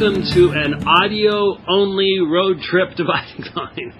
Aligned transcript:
welcome 0.00 0.22
to 0.32 0.50
an 0.54 0.86
audio 0.86 1.56
only 1.66 2.18
road 2.20 2.60
trip 2.60 2.90
dividing 2.94 3.42
line. 3.56 3.92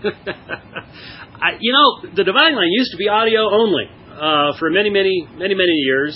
I, 1.43 1.59
you 1.59 1.73
know, 1.73 2.11
the 2.15 2.23
dividing 2.23 2.55
line 2.55 2.71
used 2.71 2.93
to 2.93 2.97
be 2.97 3.09
audio 3.09 3.51
only 3.51 3.85
uh, 4.13 4.57
for 4.61 4.71
many, 4.71 4.91
many, 4.91 5.27
many, 5.33 5.55
many 5.55 5.73
years, 5.73 6.15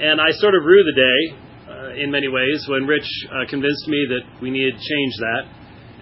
and 0.00 0.20
I 0.20 0.30
sort 0.32 0.56
of 0.56 0.64
rue 0.64 0.82
the 0.82 0.96
day 0.98 1.70
uh, 1.70 2.02
in 2.02 2.10
many 2.10 2.26
ways 2.26 2.66
when 2.68 2.86
Rich 2.86 3.06
uh, 3.30 3.48
convinced 3.48 3.86
me 3.86 4.06
that 4.08 4.42
we 4.42 4.50
needed 4.50 4.74
to 4.74 4.80
change 4.80 5.14
that 5.18 5.42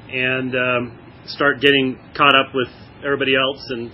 and 0.08 0.54
um, 0.56 0.98
start 1.26 1.60
getting 1.60 1.98
caught 2.16 2.34
up 2.34 2.54
with 2.54 2.68
everybody 3.04 3.34
else 3.36 3.62
and 3.68 3.90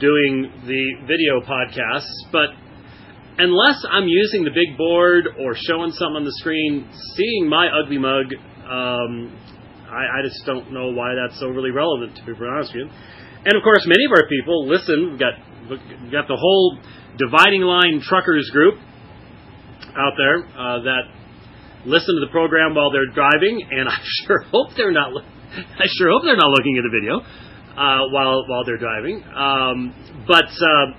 doing 0.00 0.52
the 0.66 1.06
video 1.06 1.40
podcasts. 1.40 2.12
But 2.30 2.50
unless 3.38 3.86
I'm 3.88 4.06
using 4.06 4.42
the 4.42 4.50
big 4.50 4.76
board 4.76 5.26
or 5.38 5.54
showing 5.54 5.92
something 5.94 6.16
on 6.16 6.24
the 6.24 6.34
screen, 6.42 6.90
seeing 7.14 7.48
my 7.48 7.70
ugly 7.70 7.98
mug, 7.98 8.34
um, 8.66 9.32
I, 9.88 10.18
I, 10.18 10.22
just 10.22 10.44
don't 10.44 10.72
know 10.72 10.92
why 10.92 11.14
that's 11.14 11.40
overly 11.42 11.70
relevant, 11.70 12.16
to 12.18 12.22
be 12.26 12.32
honest 12.44 12.74
with 12.74 12.84
you. 12.84 12.90
And 13.46 13.54
of 13.56 13.62
course, 13.62 13.86
many 13.86 14.04
of 14.04 14.12
our 14.12 14.28
people 14.28 14.66
listen. 14.66 15.10
We've 15.10 15.22
got 15.22 15.34
we've 15.70 16.12
got 16.12 16.28
the 16.28 16.36
whole 16.36 16.78
dividing 17.16 17.62
line 17.62 18.02
truckers 18.02 18.50
group 18.52 18.74
out 19.96 20.12
there 20.18 20.44
uh, 20.44 20.82
that 20.84 21.04
listen 21.86 22.14
to 22.18 22.20
the 22.20 22.30
program 22.30 22.74
while 22.74 22.90
they're 22.90 23.14
driving, 23.14 23.64
and 23.70 23.88
I 23.88 23.96
sure 24.26 24.42
hope 24.50 24.74
they're 24.76 24.92
not. 24.92 25.14
I 25.14 25.86
sure 25.96 26.10
hope 26.10 26.22
they're 26.24 26.36
not 26.36 26.50
looking 26.50 26.76
at 26.76 26.84
the 26.84 26.92
video 26.92 27.22
uh, 27.78 28.10
while 28.10 28.44
while 28.50 28.64
they're 28.66 28.82
driving. 28.82 29.22
Um, 29.32 29.94
but 30.26 30.50
uh, 30.50 30.92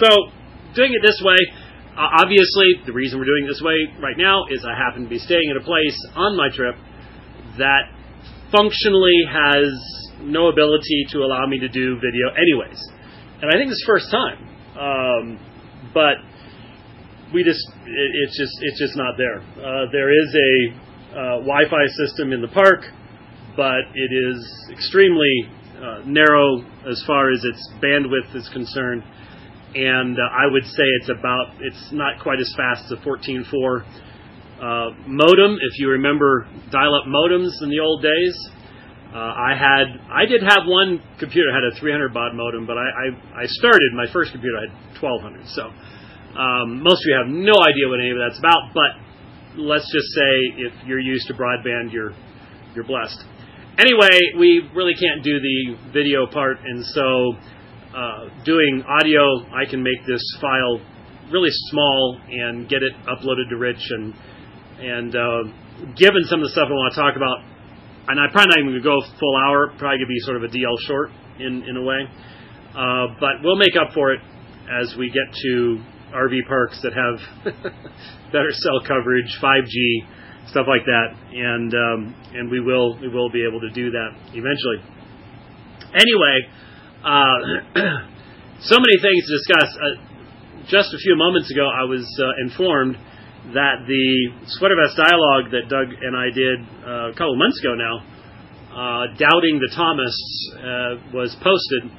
so 0.00 0.08
doing 0.74 0.92
it 0.92 1.02
this 1.02 1.20
way, 1.24 1.38
uh, 1.96 2.24
obviously, 2.24 2.80
the 2.86 2.92
reason 2.92 3.18
we're 3.18 3.28
doing 3.28 3.44
it 3.44 3.52
this 3.52 3.62
way 3.62 3.76
right 4.00 4.16
now 4.16 4.46
is 4.50 4.64
I 4.64 4.76
happen 4.76 5.04
to 5.04 5.10
be 5.10 5.18
staying 5.18 5.50
at 5.50 5.60
a 5.60 5.64
place 5.64 5.96
on 6.16 6.36
my 6.36 6.48
trip 6.48 6.76
that 7.58 7.92
functionally 8.50 9.20
has 9.28 9.68
no 10.20 10.48
ability 10.48 11.06
to 11.10 11.18
allow 11.18 11.46
me 11.46 11.58
to 11.58 11.68
do 11.68 11.96
video, 11.96 12.32
anyways. 12.32 12.80
And 13.42 13.50
I 13.50 13.58
think 13.58 13.70
it's 13.70 13.84
first 13.84 14.10
time, 14.10 14.38
um, 14.78 15.38
but 15.92 16.16
we 17.34 17.44
just 17.44 17.60
it, 17.84 18.10
it's 18.24 18.38
just 18.38 18.52
it's 18.62 18.78
just 18.78 18.96
not 18.96 19.16
there. 19.18 19.40
Uh, 19.60 19.90
there 19.92 20.08
is 20.08 20.28
a 20.32 20.52
uh, 21.12 21.36
Wi-Fi 21.44 21.86
system 22.06 22.32
in 22.32 22.40
the 22.40 22.48
park, 22.48 22.84
but 23.56 23.84
it 23.94 24.12
is 24.14 24.40
extremely 24.72 25.32
uh, 25.76 26.02
narrow 26.06 26.64
as 26.88 27.02
far 27.06 27.30
as 27.32 27.44
its 27.44 27.68
bandwidth 27.82 28.34
is 28.36 28.48
concerned 28.52 29.02
and 29.74 30.18
uh, 30.18 30.22
I 30.22 30.50
would 30.50 30.64
say 30.64 30.84
it's 31.00 31.08
about 31.08 31.56
it's 31.60 31.88
not 31.92 32.22
quite 32.22 32.40
as 32.40 32.52
fast 32.56 32.84
as 32.86 32.92
a 32.92 33.00
14.4 33.00 33.44
uh, 34.62 34.90
modem. 35.06 35.58
If 35.60 35.78
you 35.78 35.90
remember 35.90 36.46
dial-up 36.70 37.06
modems 37.08 37.50
in 37.62 37.70
the 37.70 37.80
old 37.80 38.02
days, 38.02 38.36
uh, 39.12 39.18
I 39.18 39.54
had 39.56 40.00
I 40.10 40.24
did 40.26 40.42
have 40.42 40.64
one 40.66 41.00
computer 41.18 41.50
I 41.50 41.54
had 41.54 41.76
a 41.76 41.80
300 41.80 42.12
baud 42.12 42.34
modem, 42.34 42.66
but 42.66 42.76
I, 42.78 42.88
I, 42.88 43.42
I 43.42 43.46
started 43.46 43.92
my 43.94 44.06
first 44.12 44.32
computer 44.32 44.56
I 44.56 44.68
had 44.68 45.02
1200. 45.02 45.48
So 45.48 45.68
um, 46.38 46.82
most 46.82 47.04
of 47.04 47.06
you 47.08 47.16
have 47.20 47.28
no 47.28 47.56
idea 47.60 47.88
what 47.88 48.00
any 48.00 48.10
of 48.12 48.18
that's 48.20 48.38
about, 48.38 48.72
but 48.72 48.96
let's 49.56 49.84
just 49.92 50.08
say 50.16 50.64
if 50.64 50.72
you're 50.86 51.00
used 51.00 51.28
to 51.28 51.34
broadband, 51.34 51.92
you're 51.92 52.12
you're 52.74 52.84
blessed. 52.84 53.24
Anyway, 53.78 54.36
we 54.38 54.68
really 54.74 54.94
can't 54.94 55.24
do 55.24 55.40
the 55.40 55.92
video 55.92 56.26
part, 56.26 56.58
and 56.64 56.84
so 56.84 57.36
uh, 57.94 58.44
doing 58.44 58.84
audio, 58.88 59.22
I 59.52 59.68
can 59.68 59.82
make 59.82 60.06
this 60.06 60.22
file 60.40 60.80
really 61.30 61.50
small 61.70 62.20
and 62.28 62.68
get 62.68 62.82
it 62.82 62.92
uploaded 63.06 63.48
to 63.50 63.56
Rich. 63.56 63.84
And 63.90 64.14
and 64.80 65.14
uh, 65.14 65.42
given 65.96 66.24
some 66.24 66.40
of 66.40 66.44
the 66.48 66.52
stuff 66.52 66.68
I 66.68 66.72
want 66.72 66.94
to 66.94 67.00
talk 67.00 67.16
about, 67.16 67.38
and 68.08 68.18
I 68.18 68.26
probably 68.32 68.50
not 68.50 68.58
even 68.58 68.70
going 68.72 68.82
to 68.82 68.88
go 68.88 69.18
full 69.20 69.36
hour. 69.36 69.68
Probably 69.78 70.02
going 70.02 70.10
to 70.10 70.14
be 70.14 70.20
sort 70.20 70.36
of 70.36 70.44
a 70.44 70.50
DL 70.50 70.78
short 70.86 71.10
in 71.38 71.62
in 71.68 71.76
a 71.76 71.82
way. 71.82 72.02
Uh, 72.74 73.14
but 73.20 73.44
we'll 73.44 73.60
make 73.60 73.76
up 73.76 73.92
for 73.94 74.12
it 74.12 74.20
as 74.68 74.94
we 74.96 75.08
get 75.12 75.28
to 75.28 75.78
RV 76.12 76.48
parks 76.48 76.80
that 76.82 76.92
have 76.92 77.20
better 78.32 78.50
cell 78.50 78.80
coverage, 78.86 79.28
5G, 79.42 80.48
stuff 80.48 80.66
like 80.68 80.84
that, 80.84 81.08
and 81.32 81.72
um, 81.74 82.14
and 82.34 82.50
we 82.50 82.60
will 82.60 82.98
we 83.00 83.08
will 83.08 83.30
be 83.30 83.44
able 83.46 83.60
to 83.60 83.70
do 83.70 83.90
that 83.90 84.10
eventually. 84.32 84.80
Anyway, 85.94 86.36
uh, 87.04 87.38
so 88.62 88.78
many 88.78 88.96
things 89.02 89.26
to 89.26 89.32
discuss. 89.38 89.70
Uh, 89.74 90.66
just 90.68 90.94
a 90.94 90.98
few 90.98 91.16
moments 91.16 91.50
ago, 91.50 91.66
I 91.66 91.84
was 91.84 92.06
uh, 92.22 92.46
informed 92.46 92.96
that 93.54 93.82
the 93.86 94.30
Sweater 94.46 94.76
Vest 94.78 94.96
dialogue 94.96 95.50
that 95.50 95.68
Doug 95.68 95.88
and 95.90 96.16
I 96.16 96.30
did 96.30 96.60
uh, 96.86 97.10
a 97.10 97.12
couple 97.12 97.32
of 97.32 97.38
months 97.38 97.58
ago 97.58 97.74
now, 97.74 97.98
uh, 98.70 99.06
doubting 99.18 99.58
the 99.58 99.70
Thomists, 99.74 101.12
was 101.12 101.36
posted, 101.42 101.90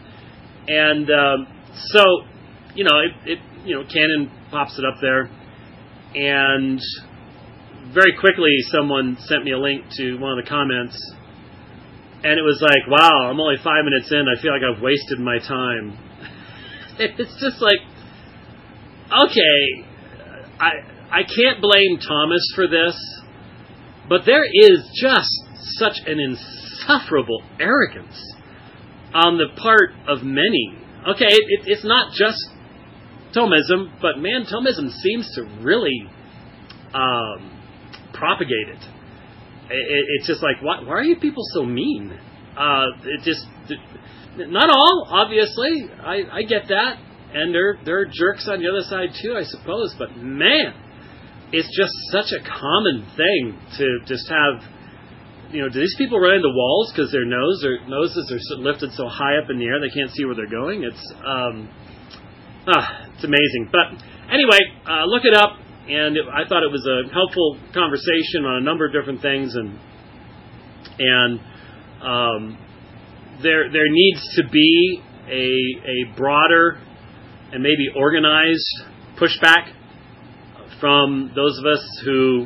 and 0.68 1.12
um, 1.12 1.48
so 1.92 2.24
you 2.74 2.86
know 2.86 2.98
it, 3.00 3.38
it 3.38 3.40
you 3.66 3.76
know 3.76 3.84
Canon 3.84 4.32
pops 4.50 4.80
it 4.80 4.86
up 4.86 5.02
there, 5.02 5.30
and 6.16 6.80
very 7.94 8.16
quickly 8.18 8.56
someone 8.72 9.18
sent 9.28 9.44
me 9.44 9.52
a 9.52 9.60
link 9.60 9.84
to 9.98 10.16
one 10.16 10.38
of 10.38 10.44
the 10.44 10.50
comments 10.50 10.96
and 12.24 12.40
it 12.40 12.42
was 12.42 12.60
like, 12.62 12.88
wow, 12.88 13.30
I'm 13.30 13.40
only 13.40 13.58
five 13.64 13.84
minutes 13.84 14.12
in. 14.12 14.26
I 14.28 14.42
feel 14.42 14.54
like 14.54 14.64
I've 14.64 14.82
wasted 14.82 15.20
my 15.20 15.40
time. 15.40 15.98
it's 17.00 17.36
just 17.42 17.62
like, 17.62 17.80
okay, 19.12 19.86
I 20.60 20.72
I 21.12 21.22
can't 21.24 21.62
blame 21.62 22.00
Thomas 22.00 22.42
for 22.56 22.68
this, 22.68 22.96
but 24.08 24.22
there 24.26 24.46
is 24.46 24.80
just 24.96 25.30
such 25.78 26.00
an 26.08 26.20
insufferable 26.20 27.44
arrogance 27.60 28.18
on 29.14 29.38
the 29.38 29.48
part 29.62 29.92
of 30.08 30.24
many. 30.24 30.80
Okay, 31.08 31.28
it, 31.28 31.44
it, 31.50 31.60
it's 31.66 31.84
not 31.86 32.14
just 32.14 32.40
Thomism, 33.36 33.92
but 34.02 34.18
man, 34.18 34.46
Thomism 34.46 34.90
seems 34.90 35.30
to 35.36 35.44
really 35.62 36.08
um, 36.94 37.60
propagate 38.14 38.70
it 38.70 38.93
it, 39.70 40.06
it's 40.20 40.28
just 40.28 40.44
like, 40.44 40.62
why, 40.62 40.82
why 40.82 40.94
are 40.94 41.04
you 41.04 41.18
people 41.18 41.44
so 41.54 41.64
mean? 41.64 42.12
Uh, 42.58 42.86
it 43.06 43.22
just, 43.24 43.46
not 44.38 44.70
all, 44.70 45.08
obviously. 45.10 45.90
I, 46.02 46.24
I 46.32 46.42
get 46.44 46.68
that. 46.70 46.98
And 47.34 47.54
there, 47.54 47.80
there 47.84 48.00
are 48.00 48.06
jerks 48.06 48.48
on 48.48 48.62
the 48.62 48.70
other 48.70 48.86
side 48.86 49.10
too, 49.22 49.34
I 49.36 49.44
suppose. 49.44 49.96
But 49.98 50.16
man, 50.18 50.74
it's 51.52 51.70
just 51.76 51.94
such 52.12 52.30
a 52.30 52.42
common 52.46 53.10
thing 53.18 53.58
to 53.78 54.00
just 54.06 54.30
have. 54.30 54.62
You 55.54 55.62
know, 55.62 55.70
do 55.70 55.80
these 55.80 55.96
people 56.00 56.20
run 56.20 56.42
into 56.42 56.50
walls 56.50 56.92
because 56.92 57.12
their 57.12 57.26
nose 57.26 57.62
or 57.62 57.78
noses 57.86 58.26
are 58.34 58.58
lifted 58.58 58.92
so 58.94 59.08
high 59.08 59.38
up 59.38 59.52
in 59.52 59.60
the 59.60 59.66
air 59.66 59.78
they 59.78 59.94
can't 59.94 60.10
see 60.10 60.26
where 60.26 60.34
they're 60.34 60.50
going? 60.50 60.84
It's 60.84 61.14
um, 61.22 61.70
ah, 62.66 63.06
it's 63.14 63.24
amazing. 63.24 63.70
But 63.70 64.02
anyway, 64.34 64.58
uh, 64.90 65.06
look 65.06 65.26
it 65.26 65.38
up 65.38 65.58
and 65.88 66.16
it, 66.16 66.26
I 66.32 66.48
thought 66.48 66.64
it 66.64 66.72
was 66.72 66.86
a 66.88 67.12
helpful 67.14 67.58
conversation 67.74 68.46
on 68.46 68.62
a 68.62 68.62
number 68.62 68.86
of 68.86 68.94
different 68.94 69.22
things, 69.22 69.56
and 69.56 69.78
and 71.00 71.40
um, 72.02 72.58
there 73.42 73.72
there 73.72 73.90
needs 73.90 74.22
to 74.36 74.44
be 74.50 75.02
a 75.28 75.50
a 75.90 76.18
broader 76.18 76.80
and 77.52 77.62
maybe 77.62 77.90
organized 77.96 78.84
pushback 79.20 79.74
from 80.80 81.32
those 81.36 81.58
of 81.60 81.66
us 81.66 82.02
who 82.06 82.46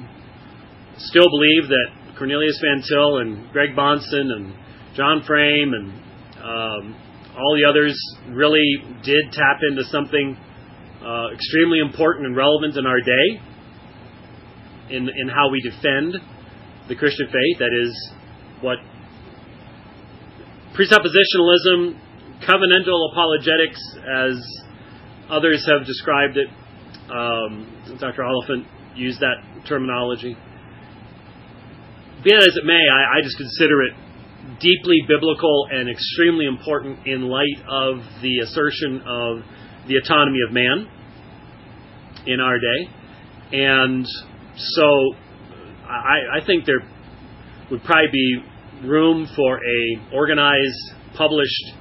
still 0.97 1.29
believe 1.29 1.69
that 1.69 2.15
Cornelius 2.17 2.59
Van 2.61 2.81
Til 2.81 3.17
and 3.17 3.51
Greg 3.51 3.75
Bahnsen 3.75 4.31
and 4.33 4.53
John 4.95 5.23
Frame 5.25 5.73
and 5.73 5.91
um, 6.41 6.95
all 7.37 7.55
the 7.55 7.69
others 7.69 7.95
really 8.29 8.77
did 9.03 9.31
tap 9.31 9.59
into 9.69 9.83
something 9.85 10.35
uh, 11.03 11.33
extremely 11.33 11.79
important 11.79 12.25
and 12.25 12.35
relevant 12.35 12.75
in 12.77 12.85
our 12.85 12.99
day 12.99 13.41
in, 14.89 15.09
in 15.09 15.27
how 15.27 15.49
we 15.49 15.61
defend 15.61 16.15
the 16.87 16.95
Christian 16.95 17.27
faith. 17.27 17.59
That 17.59 17.73
is 17.73 18.11
what 18.61 18.77
presuppositionalism, 20.73 21.99
covenantal 22.47 23.11
apologetics, 23.11 23.81
as 24.05 24.35
others 25.29 25.67
have 25.67 25.85
described 25.85 26.37
it. 26.37 26.47
Um, 27.09 27.97
Dr. 27.99 28.23
Oliphint 28.23 28.65
used 28.95 29.19
that 29.19 29.65
terminology. 29.67 30.35
Be 32.23 32.31
that 32.31 32.47
as 32.47 32.57
it 32.57 32.65
may, 32.65 32.73
I, 32.73 33.19
I 33.19 33.21
just 33.21 33.37
consider 33.37 33.81
it 33.83 33.93
deeply 34.59 35.03
biblical 35.07 35.67
and 35.71 35.89
extremely 35.89 36.45
important 36.45 37.05
in 37.05 37.23
light 37.23 37.59
of 37.69 37.97
the 38.21 38.39
assertion 38.39 39.01
of 39.05 39.43
the 39.87 39.97
autonomy 39.97 40.39
of 40.47 40.53
man 40.53 40.87
in 42.25 42.39
our 42.39 42.59
day. 42.59 42.89
And 43.53 44.05
so 44.55 45.13
I, 45.87 46.41
I 46.41 46.45
think 46.45 46.65
there 46.65 46.83
would 47.71 47.83
probably 47.83 48.11
be 48.11 48.43
room 48.83 49.27
for 49.35 49.57
a 49.57 50.13
organized, 50.13 50.93
published 51.15 51.73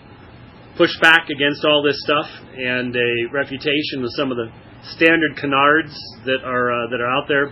pushback 0.78 1.28
against 1.30 1.64
all 1.64 1.82
this 1.82 2.00
stuff 2.02 2.26
and 2.56 2.94
a 2.94 3.32
refutation 3.32 4.04
of 4.04 4.10
some 4.16 4.30
of 4.30 4.36
the 4.36 4.48
standard 4.94 5.36
canards 5.36 5.94
that 6.24 6.44
are 6.44 6.70
uh, 6.70 6.90
that 6.90 7.00
are 7.00 7.10
out 7.10 7.26
there. 7.28 7.46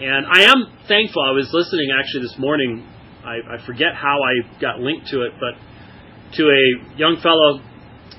And 0.00 0.26
I 0.26 0.42
am 0.42 0.66
thankful. 0.88 1.22
I 1.22 1.30
was 1.30 1.50
listening 1.52 1.90
actually 1.96 2.22
this 2.22 2.38
morning. 2.38 2.86
I, 3.24 3.56
I 3.56 3.66
forget 3.66 3.94
how 3.94 4.18
I 4.22 4.60
got 4.60 4.80
linked 4.80 5.08
to 5.08 5.22
it, 5.22 5.32
but 5.38 5.54
to 6.36 6.48
a 6.48 6.96
young 6.96 7.20
fellow, 7.22 7.60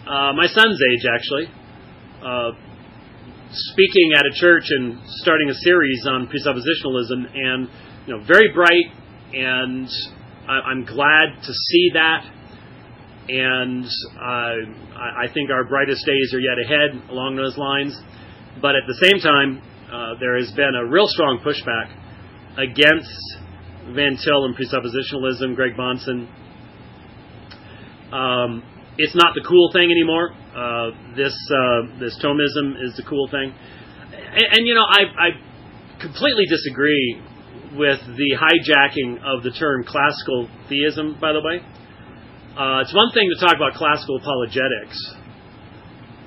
uh, 0.07 0.33
my 0.33 0.47
son's 0.47 0.79
age 0.91 1.05
actually, 1.05 1.47
uh, 2.23 2.51
speaking 3.51 4.11
at 4.15 4.25
a 4.25 4.33
church 4.33 4.63
and 4.69 4.99
starting 5.21 5.49
a 5.49 5.53
series 5.53 6.05
on 6.07 6.27
presuppositionalism, 6.27 7.35
and 7.35 7.69
you 8.07 8.17
know, 8.17 8.23
very 8.25 8.51
bright, 8.53 8.91
and 9.33 9.89
I, 10.47 10.71
am 10.71 10.85
glad 10.85 11.41
to 11.43 11.53
see 11.53 11.89
that. 11.93 12.25
And 13.29 13.85
uh, 13.85 14.55
I 14.97 15.31
think 15.33 15.51
our 15.51 15.63
brightest 15.63 16.05
days 16.05 16.33
are 16.33 16.39
yet 16.39 16.57
ahead 16.59 17.09
along 17.09 17.35
those 17.35 17.57
lines. 17.57 17.95
But 18.61 18.75
at 18.75 18.83
the 18.87 18.97
same 19.05 19.21
time, 19.21 19.61
uh, 19.91 20.19
there 20.19 20.37
has 20.37 20.51
been 20.51 20.73
a 20.75 20.85
real 20.85 21.07
strong 21.07 21.39
pushback 21.39 21.95
against 22.57 23.11
Van 23.95 24.17
Til 24.17 24.45
and 24.45 24.55
presuppositionalism, 24.55 25.55
Greg 25.55 25.75
Bahnsen. 25.75 26.27
Um, 28.11 28.63
it's 28.97 29.15
not 29.15 29.33
the 29.35 29.43
cool 29.47 29.71
thing 29.71 29.91
anymore. 29.91 30.31
Uh, 30.51 30.91
this 31.15 31.35
uh, 31.47 31.99
this 31.99 32.17
Thomism 32.19 32.75
is 32.83 32.95
the 32.97 33.03
cool 33.07 33.27
thing, 33.31 33.53
and, 34.11 34.47
and 34.51 34.67
you 34.67 34.75
know 34.75 34.83
I, 34.83 35.01
I 35.15 35.29
completely 36.01 36.45
disagree 36.45 37.21
with 37.77 37.99
the 38.03 38.35
hijacking 38.35 39.23
of 39.23 39.43
the 39.43 39.51
term 39.51 39.83
classical 39.87 40.49
theism. 40.67 41.17
By 41.21 41.31
the 41.31 41.39
way, 41.39 41.63
uh, 42.57 42.83
it's 42.83 42.93
one 42.93 43.11
thing 43.13 43.31
to 43.31 43.39
talk 43.39 43.55
about 43.55 43.73
classical 43.79 44.17
apologetics, 44.17 44.99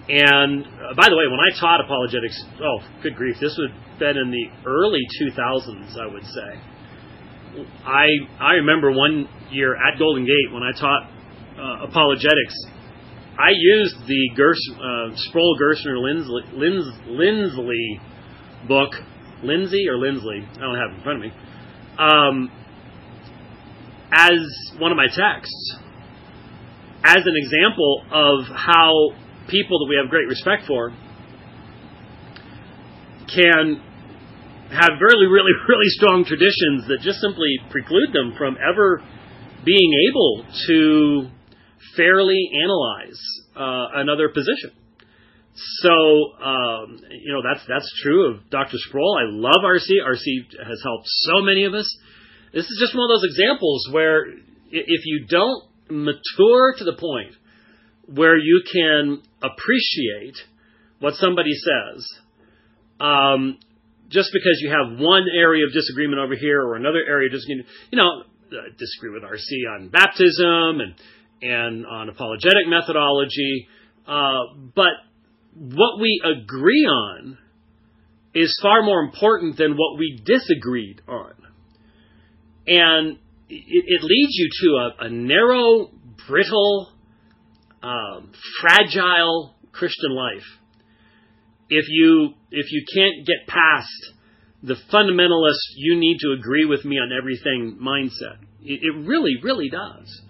and 0.08 0.64
uh, 0.64 0.94
by 0.96 1.08
the 1.12 1.16
way, 1.16 1.28
when 1.28 1.40
I 1.40 1.52
taught 1.60 1.84
apologetics, 1.84 2.42
oh 2.64 2.80
good 3.02 3.14
grief, 3.14 3.36
this 3.40 3.54
would 3.60 3.70
have 3.72 3.98
been 3.98 4.16
in 4.16 4.30
the 4.32 4.48
early 4.64 5.04
2000s, 5.20 6.00
I 6.00 6.06
would 6.08 6.24
say. 6.24 6.50
I 7.84 8.08
I 8.40 8.52
remember 8.64 8.90
one 8.90 9.28
year 9.50 9.76
at 9.76 9.98
Golden 9.98 10.24
Gate 10.24 10.50
when 10.50 10.62
I 10.62 10.72
taught 10.72 11.13
uh, 11.58 11.86
apologetics, 11.88 12.54
I 13.38 13.50
used 13.50 14.06
the 14.06 14.30
Gers, 14.36 14.60
uh, 14.74 15.16
Sproul 15.16 15.58
Gerstner 15.60 16.00
Lindsley, 17.08 18.00
book, 18.68 18.92
Lindsay 19.42 19.88
or 19.88 19.98
Lindsley, 19.98 20.46
I 20.56 20.60
don't 20.60 20.76
have 20.76 20.90
it 20.90 20.96
in 20.98 21.02
front 21.02 21.18
of 21.18 21.30
me, 21.30 21.32
um, 21.98 22.50
as 24.12 24.78
one 24.78 24.92
of 24.92 24.96
my 24.96 25.08
texts, 25.08 25.76
as 27.04 27.18
an 27.18 27.34
example 27.36 28.04
of 28.10 28.46
how 28.54 29.10
people 29.48 29.80
that 29.80 29.86
we 29.88 29.96
have 30.00 30.10
great 30.10 30.28
respect 30.28 30.66
for 30.66 30.90
can 33.28 33.82
have 34.70 34.98
really, 35.00 35.26
really, 35.26 35.52
really 35.68 35.90
strong 35.98 36.24
traditions 36.24 36.86
that 36.88 36.98
just 37.02 37.20
simply 37.20 37.58
preclude 37.70 38.12
them 38.12 38.34
from 38.38 38.56
ever 38.56 39.02
being 39.64 39.92
able 40.10 40.44
to 40.66 41.28
fairly 41.96 42.50
analyze 42.62 43.20
uh, 43.56 44.00
another 44.00 44.28
position. 44.28 44.72
So 45.54 45.90
um, 46.42 46.98
you 47.10 47.32
know 47.32 47.42
that's 47.42 47.64
that's 47.68 47.90
true 48.02 48.34
of 48.34 48.50
Dr. 48.50 48.76
Sproul. 48.76 49.18
I 49.20 49.30
love 49.30 49.62
RC. 49.64 50.02
RC 50.04 50.66
has 50.66 50.80
helped 50.82 51.06
so 51.06 51.42
many 51.42 51.64
of 51.64 51.74
us. 51.74 51.86
This 52.52 52.64
is 52.64 52.78
just 52.80 52.94
one 52.96 53.10
of 53.10 53.16
those 53.16 53.30
examples 53.30 53.88
where 53.90 54.26
if 54.70 55.00
you 55.04 55.26
don't 55.28 55.64
mature 55.90 56.74
to 56.78 56.84
the 56.84 56.96
point 56.98 57.34
where 58.06 58.36
you 58.36 58.62
can 58.70 59.22
appreciate 59.42 60.36
what 60.98 61.14
somebody 61.14 61.52
says, 61.54 62.08
um, 63.00 63.58
just 64.08 64.30
because 64.32 64.58
you 64.60 64.70
have 64.70 64.98
one 64.98 65.24
area 65.36 65.66
of 65.66 65.72
disagreement 65.72 66.20
over 66.20 66.34
here 66.36 66.62
or 66.62 66.76
another 66.76 67.02
area 67.06 67.26
of 67.26 67.32
disagreement, 67.32 67.68
you 67.90 67.98
know, 67.98 68.22
uh, 68.52 68.70
disagree 68.78 69.10
with 69.10 69.22
RC 69.22 69.68
on 69.74 69.88
baptism 69.88 70.80
and 70.80 70.94
and 71.44 71.86
on 71.86 72.08
apologetic 72.08 72.66
methodology. 72.66 73.68
Uh, 74.06 74.54
but 74.74 74.92
what 75.54 76.00
we 76.00 76.20
agree 76.24 76.86
on 76.86 77.38
is 78.34 78.58
far 78.62 78.82
more 78.82 79.00
important 79.00 79.56
than 79.56 79.72
what 79.72 79.98
we 79.98 80.20
disagreed 80.24 81.00
on. 81.06 81.34
And 82.66 83.18
it, 83.48 83.84
it 83.86 84.02
leads 84.02 84.32
you 84.32 84.48
to 84.62 84.68
a, 84.76 85.06
a 85.06 85.10
narrow, 85.10 85.90
brittle, 86.26 86.90
um, 87.82 88.32
fragile 88.60 89.54
Christian 89.72 90.10
life. 90.14 90.46
If 91.68 91.86
you 91.88 92.30
if 92.50 92.66
you 92.70 92.84
can't 92.94 93.26
get 93.26 93.46
past 93.48 94.12
the 94.62 94.76
fundamentalist, 94.92 95.76
you 95.76 95.98
need 95.98 96.18
to 96.20 96.32
agree 96.38 96.64
with 96.64 96.84
me 96.84 96.96
on 96.96 97.10
everything 97.16 97.78
mindset. 97.80 98.38
It, 98.62 98.80
it 98.82 99.06
really, 99.06 99.36
really 99.42 99.68
does. 99.68 100.22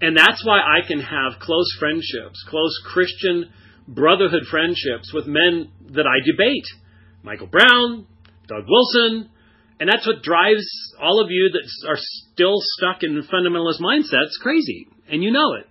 And 0.00 0.16
that's 0.16 0.44
why 0.44 0.60
I 0.60 0.86
can 0.86 1.00
have 1.00 1.40
close 1.40 1.66
friendships, 1.78 2.44
close 2.48 2.78
Christian 2.86 3.50
brotherhood 3.88 4.44
friendships 4.50 5.12
with 5.12 5.26
men 5.26 5.70
that 5.90 6.06
I 6.06 6.24
debate. 6.24 6.66
Michael 7.22 7.48
Brown, 7.48 8.06
Doug 8.46 8.64
Wilson, 8.68 9.30
and 9.80 9.88
that's 9.88 10.06
what 10.06 10.22
drives 10.22 10.66
all 11.00 11.22
of 11.22 11.30
you 11.30 11.50
that 11.52 11.88
are 11.88 11.98
still 11.98 12.56
stuck 12.58 13.02
in 13.02 13.22
fundamentalist 13.22 13.80
mindsets 13.80 14.38
crazy, 14.40 14.86
and 15.10 15.22
you 15.22 15.32
know 15.32 15.54
it. 15.54 15.66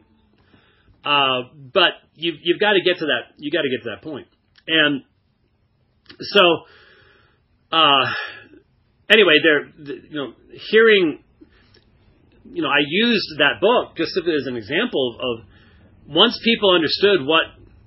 Uh, 1.05 1.49
but 1.73 1.91
you've, 2.15 2.35
you've 2.43 2.59
got 2.59 2.73
to 2.73 2.81
get 2.83 2.99
to 2.99 3.05
that. 3.05 3.33
You 3.37 3.51
got 3.51 3.61
to 3.61 3.69
get 3.69 3.83
to 3.83 3.89
that 3.95 4.01
point. 4.01 4.27
And 4.67 5.03
so, 6.19 6.41
uh, 7.71 8.11
anyway, 9.09 9.35
there, 9.41 9.67
you 9.85 10.15
know, 10.15 10.33
hearing 10.69 11.19
you 12.53 12.61
know, 12.61 12.69
I 12.69 12.81
used 12.87 13.37
that 13.39 13.61
book 13.61 13.95
just 13.97 14.17
as 14.17 14.47
an 14.47 14.55
example 14.55 15.17
of 15.19 15.45
once 16.07 16.39
people 16.43 16.73
understood 16.73 17.25
what 17.25 17.43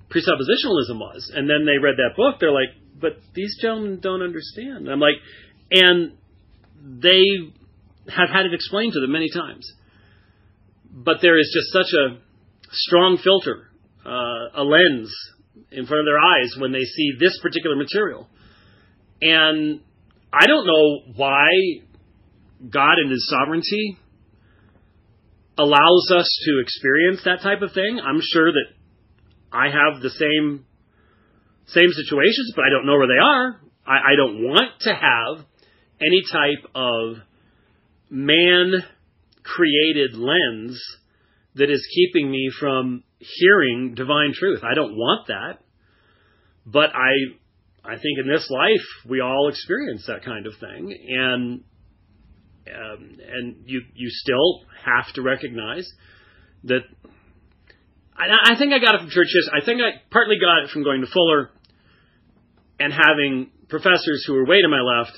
presuppositionalism 0.09 0.99
was, 0.99 1.31
and 1.33 1.49
then 1.49 1.65
they 1.65 1.77
read 1.81 1.95
that 1.97 2.15
book, 2.15 2.39
they're 2.39 2.51
like, 2.51 2.69
but 2.99 3.17
these 3.33 3.57
gentlemen 3.61 3.99
don't 4.01 4.21
understand. 4.21 4.87
I'm 4.89 4.99
like, 4.99 5.15
and 5.71 6.13
they 7.01 7.23
have 8.07 8.29
had 8.29 8.45
it 8.45 8.53
explained 8.53 8.93
to 8.93 8.99
them 8.99 9.11
many 9.11 9.29
times. 9.29 9.71
But 10.91 11.17
there 11.21 11.39
is 11.39 11.49
just 11.53 11.71
such 11.71 11.93
a 11.93 12.19
strong 12.71 13.17
filter, 13.23 13.69
uh, 14.05 14.61
a 14.61 14.63
lens 14.63 15.13
in 15.71 15.85
front 15.85 16.01
of 16.01 16.05
their 16.05 16.19
eyes 16.19 16.55
when 16.59 16.71
they 16.71 16.83
see 16.83 17.13
this 17.19 17.39
particular 17.41 17.75
material. 17.75 18.27
And 19.21 19.81
I 20.33 20.45
don't 20.47 20.67
know 20.67 21.13
why 21.15 21.49
God 22.69 22.99
in 23.03 23.09
His 23.09 23.27
sovereignty 23.29 23.97
allows 25.61 26.11
us 26.15 26.27
to 26.45 26.59
experience 26.61 27.21
that 27.25 27.41
type 27.41 27.61
of 27.61 27.73
thing. 27.73 27.99
I'm 28.03 28.19
sure 28.21 28.51
that 28.51 28.65
I 29.51 29.65
have 29.65 30.01
the 30.01 30.09
same 30.09 30.65
same 31.67 31.91
situations, 31.91 32.53
but 32.55 32.65
I 32.65 32.69
don't 32.69 32.85
know 32.85 32.97
where 32.97 33.07
they 33.07 33.21
are. 33.21 33.61
I, 33.85 34.11
I 34.11 34.15
don't 34.17 34.43
want 34.43 34.81
to 34.81 34.93
have 34.93 35.45
any 36.01 36.21
type 36.31 36.69
of 36.75 37.17
man 38.09 38.73
created 39.43 40.15
lens 40.15 40.81
that 41.55 41.69
is 41.69 41.87
keeping 41.95 42.29
me 42.29 42.49
from 42.59 43.03
hearing 43.19 43.93
divine 43.95 44.33
truth. 44.33 44.61
I 44.63 44.73
don't 44.73 44.95
want 44.95 45.27
that. 45.27 45.59
But 46.65 46.89
I 46.95 47.37
I 47.83 47.95
think 47.95 48.19
in 48.19 48.27
this 48.27 48.47
life 48.49 48.85
we 49.09 49.21
all 49.21 49.49
experience 49.49 50.05
that 50.07 50.23
kind 50.23 50.45
of 50.45 50.53
thing 50.59 50.93
and 51.09 51.63
um, 52.67 53.17
and 53.27 53.63
you 53.65 53.81
you 53.93 54.09
still 54.09 54.61
have 54.85 55.13
to 55.15 55.21
recognize 55.21 55.89
that. 56.65 56.81
I, 58.15 58.53
I 58.53 58.57
think 58.57 58.73
I 58.73 58.79
got 58.79 58.95
it 58.95 59.01
from 59.01 59.09
church. 59.09 59.27
I 59.51 59.65
think 59.65 59.81
I 59.81 60.01
partly 60.11 60.35
got 60.39 60.63
it 60.63 60.69
from 60.69 60.83
going 60.83 61.01
to 61.01 61.07
Fuller 61.07 61.49
and 62.79 62.93
having 62.93 63.51
professors 63.69 64.23
who 64.27 64.33
were 64.33 64.45
way 64.45 64.61
to 64.61 64.67
my 64.67 64.81
left, 64.81 65.17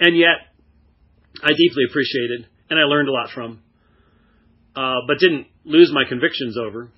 and 0.00 0.16
yet 0.16 0.48
I 1.42 1.48
deeply 1.48 1.84
appreciated 1.88 2.46
and 2.70 2.78
I 2.78 2.84
learned 2.84 3.08
a 3.08 3.12
lot 3.12 3.30
from, 3.34 3.62
uh, 4.76 5.00
but 5.06 5.18
didn't 5.18 5.46
lose 5.64 5.90
my 5.92 6.04
convictions 6.08 6.56
over. 6.58 6.90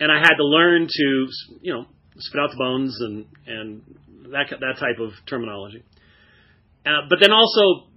And 0.00 0.12
I 0.12 0.18
had 0.18 0.34
to 0.36 0.44
learn 0.44 0.86
to, 0.88 1.28
you 1.60 1.72
know, 1.72 1.86
spit 2.18 2.40
out 2.40 2.50
the 2.50 2.56
bones 2.56 2.96
and 3.00 3.26
and 3.46 3.82
that 4.32 4.46
that 4.50 4.76
type 4.78 4.98
of 5.00 5.10
terminology. 5.26 5.82
Uh, 6.86 7.02
but 7.08 7.18
then 7.20 7.32
also 7.32 7.88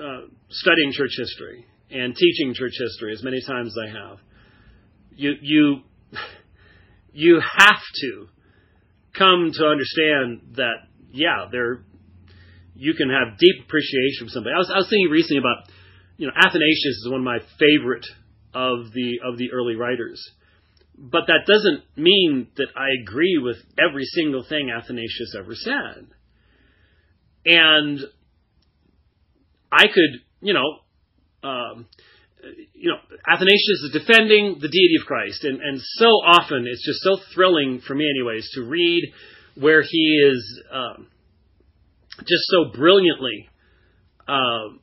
uh, 0.00 0.26
studying 0.48 0.92
church 0.92 1.12
history 1.16 1.66
and 1.90 2.14
teaching 2.14 2.54
church 2.54 2.72
history 2.78 3.12
as 3.12 3.22
many 3.22 3.40
times 3.46 3.76
as 3.76 3.88
I 3.88 3.98
have, 3.98 4.18
you 5.14 5.34
you 5.40 5.80
you 7.12 7.40
have 7.40 7.82
to 8.02 8.28
come 9.16 9.50
to 9.52 9.66
understand 9.66 10.54
that 10.56 10.86
yeah, 11.12 11.46
there 11.50 11.82
you 12.74 12.94
can 12.94 13.10
have 13.10 13.38
deep 13.38 13.64
appreciation 13.64 14.26
for 14.26 14.30
somebody. 14.30 14.54
I 14.54 14.58
was 14.58 14.70
I 14.72 14.78
was 14.78 14.88
thinking 14.88 15.10
recently 15.10 15.38
about 15.38 15.68
you 16.16 16.26
know 16.26 16.32
Athanasius 16.36 16.96
is 17.04 17.08
one 17.10 17.20
of 17.20 17.24
my 17.24 17.38
favorite 17.58 18.06
of 18.54 18.92
the 18.92 19.20
of 19.24 19.36
the 19.38 19.52
early 19.52 19.76
writers. 19.76 20.22
But 20.96 21.28
that 21.28 21.46
doesn't 21.46 21.82
mean 21.96 22.48
that 22.56 22.68
I 22.76 22.88
agree 23.02 23.38
with 23.42 23.56
every 23.78 24.04
single 24.04 24.44
thing 24.46 24.70
Athanasius 24.70 25.34
ever 25.38 25.54
said. 25.54 26.08
And 27.46 28.00
I 29.72 29.86
could, 29.86 30.20
you 30.40 30.54
know, 30.54 31.48
um, 31.48 31.86
you 32.74 32.90
know, 32.90 32.96
Athanasius 33.28 33.84
is 33.84 33.90
defending 33.92 34.58
the 34.60 34.68
deity 34.68 34.96
of 35.00 35.06
Christ, 35.06 35.44
and, 35.44 35.60
and 35.60 35.80
so 35.80 36.06
often 36.06 36.66
it's 36.66 36.84
just 36.84 37.02
so 37.02 37.18
thrilling 37.34 37.82
for 37.86 37.94
me, 37.94 38.08
anyways, 38.08 38.50
to 38.54 38.62
read 38.62 39.12
where 39.54 39.82
he 39.82 40.22
is 40.26 40.62
um, 40.72 41.08
just 42.18 42.44
so 42.48 42.70
brilliantly 42.76 43.48
uh, 44.26 44.76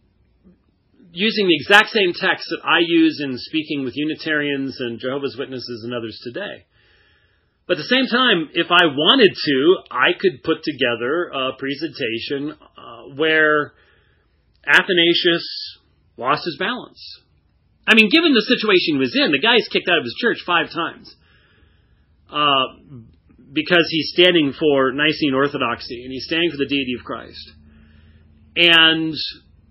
using 1.12 1.48
the 1.48 1.56
exact 1.56 1.90
same 1.90 2.14
text 2.14 2.48
that 2.50 2.62
I 2.64 2.80
use 2.86 3.22
in 3.24 3.38
speaking 3.38 3.84
with 3.84 3.96
Unitarians 3.96 4.78
and 4.80 5.00
Jehovah's 5.00 5.36
Witnesses 5.38 5.84
and 5.84 5.94
others 5.94 6.20
today. 6.24 6.66
But 7.68 7.78
at 7.78 7.84
the 7.84 7.96
same 7.96 8.08
time, 8.08 8.50
if 8.54 8.68
I 8.72 8.86
wanted 8.86 9.34
to, 9.34 9.78
I 9.92 10.14
could 10.20 10.44
put 10.44 10.64
together 10.64 11.32
a 11.34 11.52
presentation 11.58 12.56
uh, 12.78 13.16
where 13.16 13.74
Athanasius 14.68 15.80
lost 16.18 16.44
his 16.46 16.58
balance. 16.58 17.00
I 17.88 17.96
mean, 17.96 18.10
given 18.10 18.34
the 18.34 18.42
situation 18.44 18.96
he 18.96 19.00
was 19.00 19.16
in, 19.16 19.32
the 19.32 19.40
guy's 19.40 19.68
kicked 19.72 19.88
out 19.88 20.00
of 20.00 20.04
his 20.04 20.16
church 20.20 20.44
five 20.46 20.70
times 20.70 21.16
uh, 22.30 22.68
because 23.54 23.88
he's 23.90 24.12
standing 24.14 24.54
for 24.60 24.92
Nicene 24.92 25.34
Orthodoxy 25.34 26.04
and 26.04 26.12
he's 26.12 26.26
standing 26.26 26.52
for 26.52 26.58
the 26.58 26.68
deity 26.68 26.96
of 27.00 27.06
Christ. 27.06 27.52
And 28.58 29.16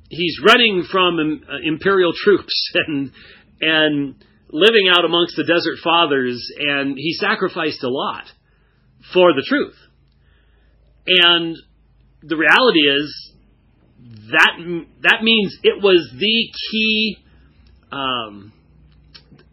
he's 0.09 0.41
running 0.47 0.85
from 0.91 1.19
uh, 1.19 1.57
imperial 1.62 2.12
troops 2.15 2.73
and 2.75 3.12
and 3.61 4.25
living 4.50 4.88
out 4.91 5.05
amongst 5.05 5.35
the 5.37 5.45
desert 5.45 5.79
fathers, 5.83 6.50
and 6.57 6.97
he 6.97 7.12
sacrificed 7.15 7.83
a 7.83 7.88
lot 7.88 8.25
for 9.12 9.33
the 9.33 9.45
truth. 9.47 9.76
And 11.07 11.57
the 12.23 12.37
reality 12.37 12.81
is 12.81 13.33
that 14.31 14.85
that 15.03 15.23
means 15.23 15.57
it 15.63 15.83
was 15.83 16.09
the 16.19 16.51
key 16.71 17.19
um, 17.93 18.53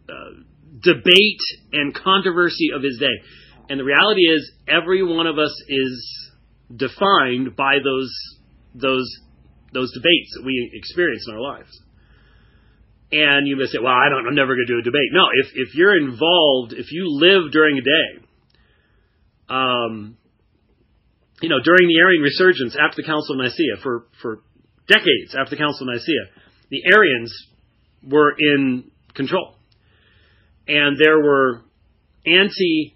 uh, 0.08 0.42
debate 0.80 1.40
and 1.72 1.94
controversy 1.94 2.70
of 2.74 2.82
his 2.82 2.98
day. 2.98 3.24
And 3.68 3.80
the 3.80 3.84
reality 3.84 4.22
is, 4.22 4.52
every 4.68 5.02
one 5.02 5.26
of 5.26 5.38
us 5.38 5.54
is 5.68 6.30
defined 6.74 7.56
by 7.56 7.78
those 7.82 8.12
those 8.74 9.08
those 9.72 9.92
debates 9.92 10.34
that 10.36 10.44
we 10.44 10.70
experience 10.74 11.26
in 11.28 11.34
our 11.34 11.40
lives. 11.40 11.80
And 13.12 13.46
you 13.46 13.56
may 13.56 13.66
say, 13.66 13.78
"Well, 13.78 13.92
I 13.92 14.08
don't. 14.08 14.26
I'm 14.26 14.34
never 14.34 14.54
going 14.54 14.66
to 14.66 14.72
do 14.74 14.78
a 14.78 14.82
debate." 14.82 15.10
No, 15.12 15.26
if 15.34 15.52
if 15.54 15.74
you're 15.74 15.96
involved, 15.96 16.72
if 16.72 16.90
you 16.90 17.06
live 17.08 17.52
during 17.52 17.78
a 17.78 17.82
day, 17.82 18.26
um, 19.48 20.16
you 21.40 21.48
know, 21.48 21.60
during 21.62 21.88
the 21.88 21.98
Arian 22.00 22.22
resurgence 22.22 22.76
after 22.78 23.02
the 23.02 23.06
Council 23.06 23.34
of 23.34 23.44
Nicaea, 23.44 23.82
for 23.82 24.06
for 24.22 24.40
decades 24.86 25.34
after 25.38 25.56
the 25.56 25.62
Council 25.62 25.88
of 25.88 25.94
Nicaea, 25.94 26.30
the 26.70 26.82
Arians 26.86 27.32
were 28.06 28.34
in 28.38 28.90
control, 29.14 29.56
and 30.68 30.96
there 30.98 31.18
were 31.18 31.62
anti, 32.26 32.94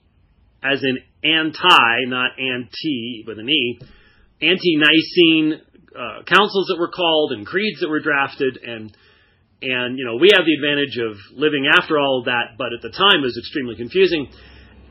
as 0.62 0.82
in 0.82 0.98
anti, 1.24 2.04
not 2.06 2.38
anti 2.38 3.24
with 3.26 3.38
an 3.38 3.48
e, 3.48 3.80
anti-Nicene 4.40 5.60
uh, 5.94 6.22
councils 6.24 6.68
that 6.68 6.76
were 6.78 6.90
called 6.90 7.32
and 7.32 7.46
creeds 7.46 7.80
that 7.80 7.88
were 7.88 8.00
drafted. 8.00 8.58
And 8.62 8.96
and 9.60 9.98
you 9.98 10.04
know 10.04 10.16
we 10.16 10.30
have 10.32 10.46
the 10.46 10.54
advantage 10.54 10.98
of 10.98 11.18
living 11.34 11.66
after 11.66 11.98
all 11.98 12.20
of 12.20 12.26
that 12.26 12.54
but 12.56 12.72
at 12.72 12.82
the 12.82 12.94
time 12.94 13.20
it 13.20 13.26
was 13.26 13.38
extremely 13.38 13.74
confusing 13.74 14.30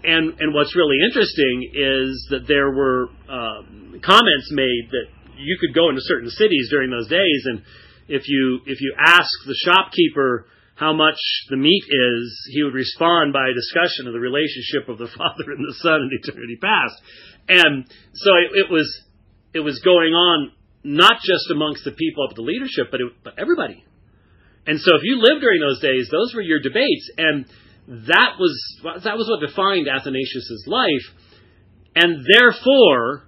and 0.03 0.39
and 0.39 0.53
what's 0.53 0.75
really 0.75 0.97
interesting 1.05 1.71
is 1.73 2.27
that 2.29 2.47
there 2.47 2.71
were 2.71 3.09
um, 3.29 3.99
comments 4.03 4.49
made 4.51 4.89
that 4.91 5.07
you 5.37 5.57
could 5.59 5.73
go 5.73 5.89
into 5.89 6.01
certain 6.01 6.29
cities 6.29 6.69
during 6.71 6.89
those 6.89 7.07
days 7.07 7.43
and 7.45 7.61
if 8.07 8.23
you 8.27 8.59
if 8.65 8.81
you 8.81 8.93
ask 8.97 9.29
the 9.45 9.55
shopkeeper 9.65 10.47
how 10.75 10.93
much 10.93 11.17
the 11.49 11.57
meat 11.57 11.83
is, 11.89 12.49
he 12.53 12.61
would 12.61 12.75
respond 12.75 13.33
by 13.33 13.49
a 13.49 13.53
discussion 13.53 14.05
of 14.05 14.13
the 14.13 14.19
relationship 14.19 14.87
of 14.87 14.99
the 14.99 15.09
Father 15.17 15.51
and 15.51 15.65
the 15.65 15.73
Son 15.81 16.05
in 16.05 16.09
eternity 16.13 16.57
past. 16.61 17.01
And 17.49 17.85
so 18.13 18.29
it, 18.35 18.65
it 18.65 18.71
was 18.71 18.87
it 19.53 19.59
was 19.61 19.81
going 19.83 20.13
on 20.13 20.51
not 20.83 21.19
just 21.21 21.49
amongst 21.51 21.83
the 21.83 21.91
people 21.91 22.27
at 22.29 22.35
the 22.35 22.43
leadership, 22.43 22.87
but, 22.91 23.01
it, 23.01 23.11
but 23.23 23.33
everybody. 23.39 23.83
And 24.67 24.79
so 24.79 24.95
if 24.95 25.01
you 25.03 25.17
lived 25.17 25.41
during 25.41 25.59
those 25.59 25.81
days, 25.81 26.07
those 26.11 26.33
were 26.35 26.41
your 26.41 26.59
debates, 26.61 27.09
and 27.17 27.45
that 27.87 28.35
was 28.37 29.01
that 29.03 29.17
was 29.17 29.29
what 29.29 29.39
defined 29.47 29.87
Athanasius's 29.87 30.65
life, 30.67 31.07
and 31.95 32.25
therefore 32.35 33.23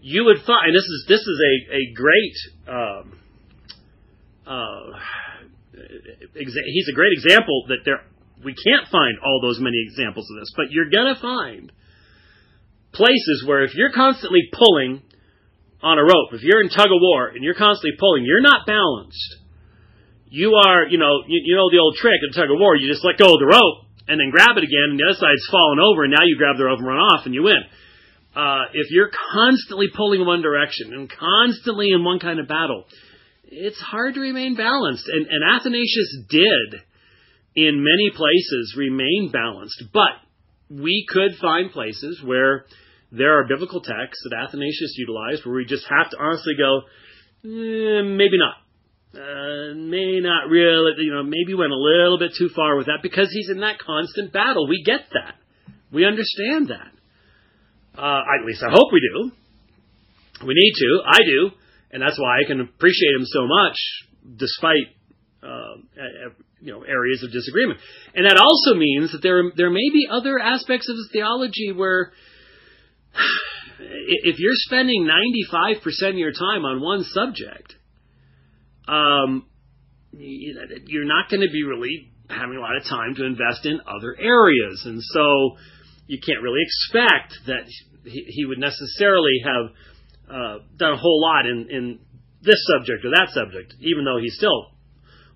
you 0.00 0.24
would 0.24 0.38
find 0.46 0.68
and 0.68 0.74
this 0.74 0.84
is 0.84 1.04
this 1.06 1.20
is 1.20 1.40
a 1.44 1.76
a 1.76 1.82
great 1.94 2.36
um, 2.66 3.18
uh, 4.46 4.98
exa- 6.34 6.66
he's 6.66 6.88
a 6.88 6.94
great 6.94 7.12
example 7.12 7.66
that 7.68 7.84
there 7.84 8.00
we 8.42 8.54
can't 8.54 8.88
find 8.88 9.18
all 9.22 9.40
those 9.42 9.60
many 9.60 9.84
examples 9.86 10.26
of 10.30 10.40
this, 10.40 10.50
but 10.56 10.66
you're 10.70 10.88
gonna 10.88 11.20
find 11.20 11.70
places 12.92 13.44
where 13.46 13.64
if 13.64 13.74
you're 13.74 13.92
constantly 13.92 14.48
pulling 14.52 15.02
on 15.82 15.98
a 15.98 16.02
rope, 16.02 16.32
if 16.32 16.42
you're 16.42 16.62
in 16.62 16.70
tug 16.70 16.86
of 16.86 17.00
war 17.00 17.28
and 17.28 17.44
you're 17.44 17.54
constantly 17.54 17.96
pulling, 17.98 18.24
you're 18.24 18.40
not 18.40 18.66
balanced. 18.66 19.36
You 20.30 20.54
are, 20.54 20.86
you 20.86 20.96
know, 20.96 21.26
you, 21.26 21.42
you 21.44 21.56
know 21.58 21.68
the 21.70 21.82
old 21.82 21.96
trick 21.98 22.22
in 22.22 22.32
tug 22.32 22.50
of 22.50 22.58
war. 22.58 22.76
You 22.76 22.86
just 22.86 23.04
let 23.04 23.18
go 23.18 23.34
of 23.34 23.40
the 23.42 23.50
rope 23.50 23.90
and 24.06 24.18
then 24.18 24.30
grab 24.30 24.56
it 24.56 24.64
again, 24.64 24.94
and 24.94 24.98
the 24.98 25.10
other 25.10 25.18
side's 25.18 25.46
falling 25.50 25.78
over, 25.78 26.02
and 26.02 26.14
now 26.14 26.24
you 26.24 26.38
grab 26.38 26.56
the 26.56 26.64
rope 26.64 26.78
and 26.78 26.86
run 26.86 26.98
off, 26.98 27.26
and 27.26 27.34
you 27.34 27.42
win. 27.42 27.62
Uh, 28.34 28.70
if 28.72 28.90
you're 28.90 29.10
constantly 29.10 29.86
pulling 29.94 30.20
in 30.20 30.26
one 30.26 30.42
direction 30.42 30.94
and 30.94 31.10
constantly 31.10 31.90
in 31.90 32.04
one 32.04 32.18
kind 32.18 32.38
of 32.38 32.46
battle, 32.46 32.86
it's 33.44 33.80
hard 33.80 34.14
to 34.14 34.20
remain 34.20 34.54
balanced. 34.54 35.06
And, 35.08 35.26
and 35.26 35.42
Athanasius 35.42 36.16
did, 36.28 36.80
in 37.54 37.82
many 37.82 38.10
places, 38.14 38.74
remain 38.76 39.30
balanced. 39.32 39.82
But 39.92 40.14
we 40.70 41.06
could 41.08 41.34
find 41.40 41.72
places 41.72 42.22
where 42.24 42.66
there 43.10 43.38
are 43.38 43.48
biblical 43.48 43.80
texts 43.80 44.22
that 44.28 44.36
Athanasius 44.36 44.94
utilized 44.96 45.44
where 45.44 45.56
we 45.56 45.64
just 45.64 45.86
have 45.90 46.10
to 46.10 46.16
honestly 46.18 46.54
go, 46.56 46.82
eh, 47.44 48.02
maybe 48.02 48.38
not. 48.38 48.54
Uh, 49.12 49.74
may 49.74 50.20
not 50.20 50.48
really, 50.48 50.92
you 50.98 51.12
know, 51.12 51.24
maybe 51.24 51.52
went 51.52 51.72
a 51.72 51.76
little 51.76 52.16
bit 52.16 52.30
too 52.38 52.48
far 52.54 52.76
with 52.76 52.86
that 52.86 53.00
because 53.02 53.28
he's 53.32 53.50
in 53.50 53.60
that 53.60 53.78
constant 53.80 54.32
battle. 54.32 54.68
We 54.68 54.84
get 54.84 55.00
that. 55.12 55.34
We 55.92 56.04
understand 56.04 56.68
that. 56.68 56.92
Uh, 58.00 58.22
at 58.22 58.46
least 58.46 58.62
I 58.62 58.70
hope 58.70 58.92
we 58.92 59.00
do. 59.00 59.32
We 60.46 60.54
need 60.54 60.72
to. 60.76 61.02
I 61.04 61.18
do. 61.24 61.50
And 61.90 62.00
that's 62.00 62.20
why 62.20 62.38
I 62.38 62.46
can 62.46 62.60
appreciate 62.60 63.14
him 63.18 63.24
so 63.24 63.48
much 63.48 63.76
despite, 64.36 64.94
uh, 65.42 65.74
you 66.60 66.72
know, 66.72 66.82
areas 66.82 67.24
of 67.24 67.32
disagreement. 67.32 67.80
And 68.14 68.26
that 68.26 68.36
also 68.36 68.78
means 68.78 69.10
that 69.10 69.22
there, 69.22 69.42
there 69.56 69.70
may 69.70 69.90
be 69.92 70.06
other 70.08 70.38
aspects 70.38 70.88
of 70.88 70.94
his 70.94 71.08
theology 71.12 71.72
where, 71.72 72.12
if 73.80 74.38
you're 74.38 74.52
spending 74.54 75.08
95% 75.42 76.10
of 76.10 76.14
your 76.14 76.32
time 76.32 76.64
on 76.64 76.80
one 76.80 77.02
subject, 77.02 77.74
um, 78.88 79.46
you're 80.12 81.06
not 81.06 81.30
going 81.30 81.42
to 81.42 81.52
be 81.52 81.62
really 81.64 82.12
having 82.28 82.56
a 82.56 82.60
lot 82.60 82.76
of 82.76 82.84
time 82.84 83.14
to 83.16 83.24
invest 83.24 83.66
in 83.66 83.80
other 83.86 84.16
areas. 84.18 84.82
And 84.84 85.02
so 85.02 85.56
you 86.06 86.18
can't 86.24 86.42
really 86.42 86.62
expect 86.62 87.34
that 87.46 87.64
he, 88.04 88.44
would 88.46 88.58
necessarily 88.58 89.42
have 89.44 89.64
uh, 90.28 90.58
done 90.76 90.92
a 90.94 90.96
whole 90.96 91.20
lot 91.20 91.46
in, 91.46 91.68
in 91.70 91.98
this 92.42 92.58
subject 92.66 93.04
or 93.04 93.10
that 93.10 93.30
subject, 93.34 93.74
even 93.80 94.04
though 94.04 94.18
he's 94.20 94.34
still 94.36 94.72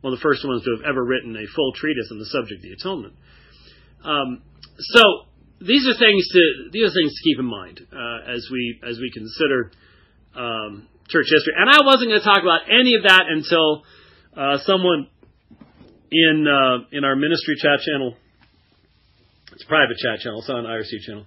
one 0.01 0.13
of 0.13 0.19
the 0.19 0.23
first 0.23 0.47
ones 0.47 0.63
to 0.65 0.77
have 0.77 0.85
ever 0.89 1.05
written 1.05 1.37
a 1.37 1.47
full 1.55 1.73
treatise 1.73 2.09
on 2.11 2.19
the 2.19 2.27
subject 2.27 2.59
of 2.59 2.63
the 2.63 2.73
atonement. 2.73 3.15
Um, 4.05 4.43
so 4.79 5.03
these 5.61 5.87
are 5.89 5.97
things 5.99 6.29
to 6.29 6.71
these 6.73 6.91
are 6.91 6.95
things 6.95 7.15
to 7.15 7.23
keep 7.25 7.39
in 7.39 7.47
mind 7.47 7.81
uh, 7.93 8.31
as 8.31 8.49
we 8.53 8.81
as 8.87 8.99
we 8.99 9.11
consider 9.13 9.71
um, 10.35 10.89
church 11.09 11.27
history. 11.29 11.55
And 11.57 11.69
I 11.69 11.85
wasn't 11.85 12.11
going 12.11 12.21
to 12.21 12.27
talk 12.27 12.43
about 12.43 12.69
any 12.69 12.95
of 12.95 13.03
that 13.05 13.25
until 13.29 13.85
uh, 14.37 14.59
someone 14.65 15.09
in 16.11 16.47
uh, 16.47 16.87
in 16.93 17.05
our 17.05 17.17
ministry 17.17 17.57
chat 17.61 17.81
channel. 17.81 18.15
It's 19.53 19.65
a 19.65 19.69
private 19.69 19.99
chat 19.99 20.21
channel. 20.21 20.41
It's 20.41 20.49
an 20.49 20.65
IRC 20.65 21.07
channel. 21.07 21.27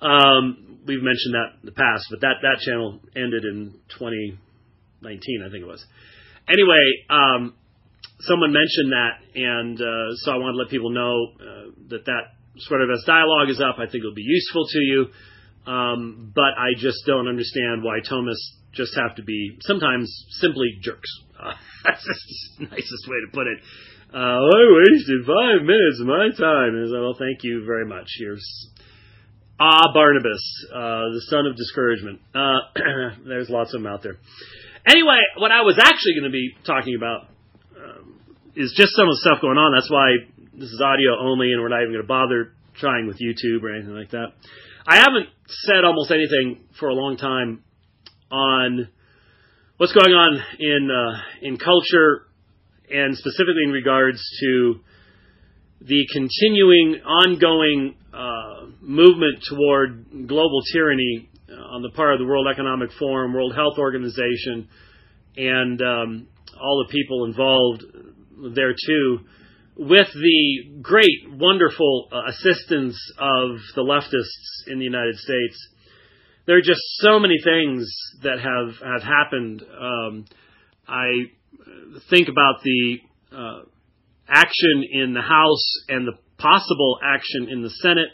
Um, 0.00 0.80
we've 0.86 1.02
mentioned 1.02 1.34
that 1.34 1.60
in 1.60 1.66
the 1.66 1.76
past, 1.76 2.06
but 2.10 2.20
that 2.20 2.40
that 2.42 2.60
channel 2.64 3.00
ended 3.16 3.44
in 3.44 3.74
2019, 3.98 5.44
I 5.44 5.50
think 5.50 5.62
it 5.62 5.66
was. 5.66 5.84
Anyway, 6.48 7.04
um, 7.10 7.54
someone 8.20 8.52
mentioned 8.52 8.92
that, 8.92 9.14
and 9.34 9.76
uh, 9.76 10.16
so 10.24 10.32
I 10.32 10.36
wanted 10.36 10.52
to 10.52 10.58
let 10.64 10.70
people 10.70 10.90
know 10.90 11.34
uh, 11.36 11.70
that 11.90 12.06
that 12.06 12.38
of 12.56 12.90
as 12.90 13.04
dialogue 13.06 13.50
is 13.50 13.60
up, 13.60 13.76
I 13.78 13.86
think 13.86 14.02
it'll 14.02 14.14
be 14.14 14.26
useful 14.26 14.66
to 14.66 14.78
you. 14.78 15.06
Um, 15.66 16.32
but 16.34 16.56
I 16.56 16.72
just 16.78 17.04
don't 17.06 17.28
understand 17.28 17.84
why 17.84 18.00
Thomists 18.00 18.57
just 18.72 18.96
have 18.96 19.16
to 19.16 19.22
be 19.22 19.56
sometimes 19.60 20.26
simply 20.30 20.78
jerks. 20.80 21.10
Uh, 21.38 21.52
that's 21.84 22.04
the 22.58 22.64
nicest 22.66 23.08
way 23.08 23.16
to 23.26 23.32
put 23.32 23.46
it. 23.46 23.58
Uh, 24.12 24.16
I 24.16 24.62
wasted 24.72 25.26
five 25.26 25.62
minutes 25.62 26.00
of 26.00 26.06
my 26.06 26.28
time. 26.32 26.74
And 26.74 26.84
I 26.84 26.88
said, 26.88 27.00
well, 27.00 27.16
thank 27.18 27.44
you 27.44 27.64
very 27.66 27.84
much. 27.84 28.08
Here's 28.18 28.70
Ah 29.60 29.92
Barnabas, 29.92 30.66
uh, 30.72 31.10
the 31.12 31.22
son 31.28 31.46
of 31.46 31.56
discouragement. 31.56 32.20
Uh, 32.34 32.60
there's 33.26 33.50
lots 33.50 33.74
of 33.74 33.82
them 33.82 33.90
out 33.90 34.02
there. 34.02 34.16
Anyway, 34.86 35.18
what 35.36 35.50
I 35.50 35.62
was 35.62 35.76
actually 35.78 36.14
going 36.14 36.30
to 36.30 36.34
be 36.34 36.54
talking 36.64 36.94
about 36.96 37.28
um, 37.76 38.20
is 38.54 38.72
just 38.76 38.94
some 38.94 39.06
of 39.08 39.12
the 39.12 39.20
stuff 39.20 39.42
going 39.42 39.58
on. 39.58 39.74
That's 39.74 39.90
why 39.90 40.30
this 40.54 40.70
is 40.70 40.80
audio 40.80 41.18
only, 41.20 41.52
and 41.52 41.60
we're 41.60 41.68
not 41.68 41.82
even 41.82 41.92
going 41.92 42.06
to 42.06 42.08
bother 42.08 42.52
trying 42.78 43.06
with 43.06 43.18
YouTube 43.18 43.62
or 43.62 43.74
anything 43.74 43.94
like 43.94 44.10
that. 44.12 44.32
I 44.86 44.96
haven't 44.96 45.28
said 45.66 45.84
almost 45.84 46.10
anything 46.10 46.64
for 46.78 46.88
a 46.88 46.94
long 46.94 47.16
time 47.16 47.62
on 48.30 48.88
what's 49.76 49.92
going 49.92 50.12
on 50.12 50.42
in 50.58 50.90
uh, 50.90 51.20
in 51.42 51.56
culture, 51.56 52.26
and 52.90 53.16
specifically 53.16 53.64
in 53.64 53.72
regards 53.72 54.20
to 54.40 54.80
the 55.80 56.04
continuing, 56.12 57.00
ongoing 57.04 57.94
uh, 58.12 58.66
movement 58.80 59.44
toward 59.48 60.26
global 60.26 60.60
tyranny 60.72 61.28
uh, 61.48 61.54
on 61.54 61.82
the 61.82 61.90
part 61.90 62.14
of 62.14 62.18
the 62.18 62.26
World 62.26 62.46
Economic 62.50 62.90
Forum, 62.98 63.32
World 63.32 63.54
Health 63.54 63.78
Organization, 63.78 64.68
and 65.36 65.80
um, 65.80 66.28
all 66.60 66.84
the 66.86 66.92
people 66.92 67.24
involved 67.24 67.84
there 68.54 68.72
too, 68.72 69.20
with 69.76 70.08
the 70.12 70.80
great, 70.82 71.30
wonderful 71.30 72.08
uh, 72.10 72.22
assistance 72.28 72.98
of 73.18 73.58
the 73.76 73.82
leftists 73.82 74.70
in 74.70 74.78
the 74.78 74.84
United 74.84 75.16
States. 75.16 75.68
There 76.48 76.56
are 76.56 76.62
just 76.62 76.80
so 77.00 77.20
many 77.20 77.36
things 77.44 77.94
that 78.22 78.40
have 78.40 78.80
have 78.80 79.02
happened. 79.02 79.62
Um, 79.62 80.24
I 80.88 81.28
think 82.08 82.30
about 82.30 82.62
the 82.62 82.96
uh, 83.30 83.60
action 84.26 84.82
in 84.90 85.12
the 85.12 85.20
House 85.20 85.70
and 85.90 86.08
the 86.08 86.14
possible 86.38 87.00
action 87.04 87.50
in 87.50 87.60
the 87.60 87.68
Senate 87.68 88.08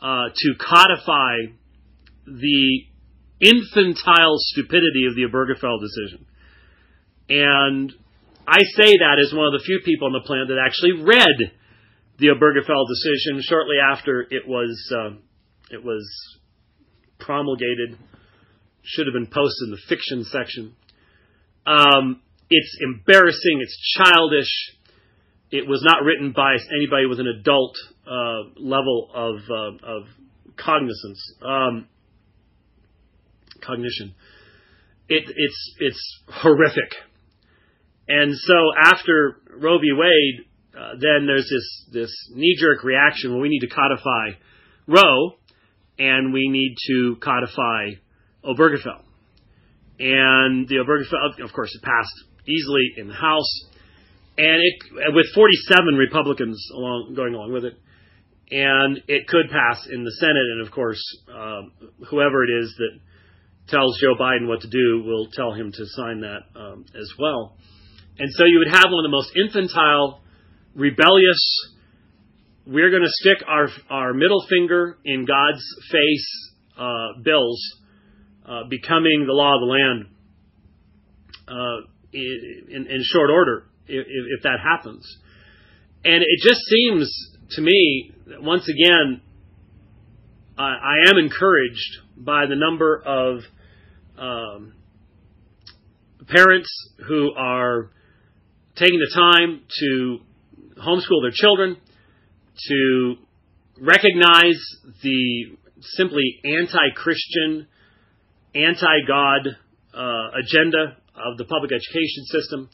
uh, 0.00 0.32
to 0.34 0.54
codify 0.58 1.52
the 2.24 2.80
infantile 3.40 4.36
stupidity 4.38 5.04
of 5.06 5.14
the 5.14 5.28
Obergefell 5.28 5.82
decision. 5.82 6.24
And 7.28 7.92
I 8.48 8.60
say 8.74 8.96
that 9.00 9.18
as 9.22 9.34
one 9.34 9.48
of 9.48 9.52
the 9.52 9.64
few 9.66 9.80
people 9.84 10.06
on 10.06 10.14
the 10.14 10.24
planet 10.24 10.48
that 10.48 10.64
actually 10.64 10.92
read 10.92 11.52
the 12.16 12.28
Obergefell 12.28 12.88
decision 12.88 13.42
shortly 13.42 13.76
after 13.84 14.22
it 14.30 14.48
was 14.48 14.92
uh, 14.96 15.10
it 15.70 15.84
was 15.84 16.08
promulgated. 17.24 17.98
Should 18.82 19.06
have 19.06 19.14
been 19.14 19.32
posted 19.32 19.68
in 19.68 19.70
the 19.70 19.80
fiction 19.88 20.24
section. 20.24 20.76
Um, 21.66 22.20
it's 22.50 22.76
embarrassing. 22.82 23.60
It's 23.60 23.96
childish. 23.96 24.50
It 25.50 25.66
was 25.66 25.82
not 25.82 26.02
written 26.02 26.32
by 26.32 26.56
anybody 26.74 27.06
with 27.06 27.20
an 27.20 27.26
adult 27.26 27.76
uh, 28.06 28.50
level 28.56 29.08
of 29.14 29.36
uh, 29.48 29.86
of 29.86 30.02
cognizance, 30.56 31.34
um, 31.42 31.88
cognition. 33.62 34.14
It, 35.08 35.24
it's 35.34 35.74
it's 35.78 36.20
horrific. 36.28 36.92
And 38.06 38.34
so 38.34 38.54
after 38.78 39.36
Roe 39.56 39.78
v. 39.78 39.92
Wade, 39.92 40.46
uh, 40.76 40.92
then 41.00 41.26
there's 41.26 41.48
this 41.48 41.86
this 41.92 42.30
knee 42.34 42.56
jerk 42.58 42.84
reaction 42.84 43.32
where 43.32 43.40
we 43.40 43.48
need 43.48 43.60
to 43.60 43.68
codify 43.68 44.38
Roe, 44.86 45.36
and 45.98 46.32
we 46.32 46.48
need 46.48 46.74
to 46.88 47.16
codify 47.22 47.90
Obergefell. 48.44 49.02
And 49.98 50.68
the 50.68 50.76
Obergefell, 50.76 51.44
of 51.44 51.52
course, 51.52 51.74
it 51.74 51.82
passed 51.82 52.24
easily 52.46 52.94
in 52.96 53.08
the 53.08 53.14
House 53.14 53.64
and 54.36 54.60
it 54.62 55.14
with 55.14 55.26
47 55.34 55.94
Republicans 55.94 56.58
along 56.74 57.14
going 57.14 57.34
along 57.34 57.52
with 57.52 57.64
it, 57.64 57.78
and 58.50 59.00
it 59.06 59.28
could 59.28 59.46
pass 59.50 59.86
in 59.90 60.02
the 60.02 60.10
Senate. 60.18 60.48
And 60.52 60.66
of 60.66 60.72
course, 60.72 61.00
uh, 61.32 61.62
whoever 62.10 62.44
it 62.44 62.50
is 62.50 62.74
that 62.78 62.98
tells 63.68 63.98
Joe 64.00 64.14
Biden 64.20 64.48
what 64.48 64.60
to 64.62 64.68
do 64.68 65.04
will 65.04 65.28
tell 65.32 65.52
him 65.52 65.70
to 65.72 65.86
sign 65.86 66.20
that 66.20 66.40
um, 66.56 66.84
as 67.00 67.12
well. 67.18 67.56
And 68.18 68.28
so 68.32 68.44
you 68.44 68.58
would 68.58 68.74
have 68.74 68.90
one 68.90 69.04
of 69.04 69.10
the 69.10 69.16
most 69.16 69.32
infantile, 69.36 70.20
rebellious. 70.74 71.73
We're 72.66 72.90
going 72.90 73.02
to 73.02 73.10
stick 73.10 73.46
our 73.46 73.68
our 73.90 74.14
middle 74.14 74.44
finger 74.48 74.96
in 75.04 75.26
God's 75.26 75.62
face 75.90 76.50
uh, 76.78 77.20
bills 77.22 77.62
uh, 78.46 78.64
becoming 78.70 79.24
the 79.26 79.34
law 79.34 79.54
of 79.54 79.60
the 79.60 79.66
land 79.66 80.06
uh, 81.46 81.86
in, 82.12 82.86
in 82.88 83.02
short 83.02 83.30
order 83.30 83.66
if, 83.86 84.06
if 84.06 84.42
that 84.44 84.60
happens. 84.62 85.06
And 86.04 86.22
it 86.22 86.40
just 86.42 86.60
seems 86.70 87.30
to 87.50 87.60
me, 87.60 88.12
once 88.40 88.68
again, 88.68 89.20
I 90.56 91.10
am 91.10 91.18
encouraged 91.18 91.98
by 92.16 92.46
the 92.46 92.54
number 92.54 93.02
of 93.04 93.40
um, 94.16 94.72
parents 96.28 96.68
who 97.08 97.32
are 97.34 97.90
taking 98.76 99.00
the 99.00 99.10
time 99.14 99.62
to 99.80 100.18
homeschool 100.80 101.22
their 101.22 101.32
children, 101.32 101.76
to 102.68 103.14
recognize 103.80 104.60
the 105.02 105.56
simply 105.80 106.40
anti 106.44 106.90
Christian, 106.94 107.66
anti 108.54 108.96
God 109.06 109.48
uh, 109.92 110.38
agenda 110.38 110.96
of 111.14 111.38
the 111.38 111.44
public 111.44 111.70
education 111.72 112.24
system 112.26 112.68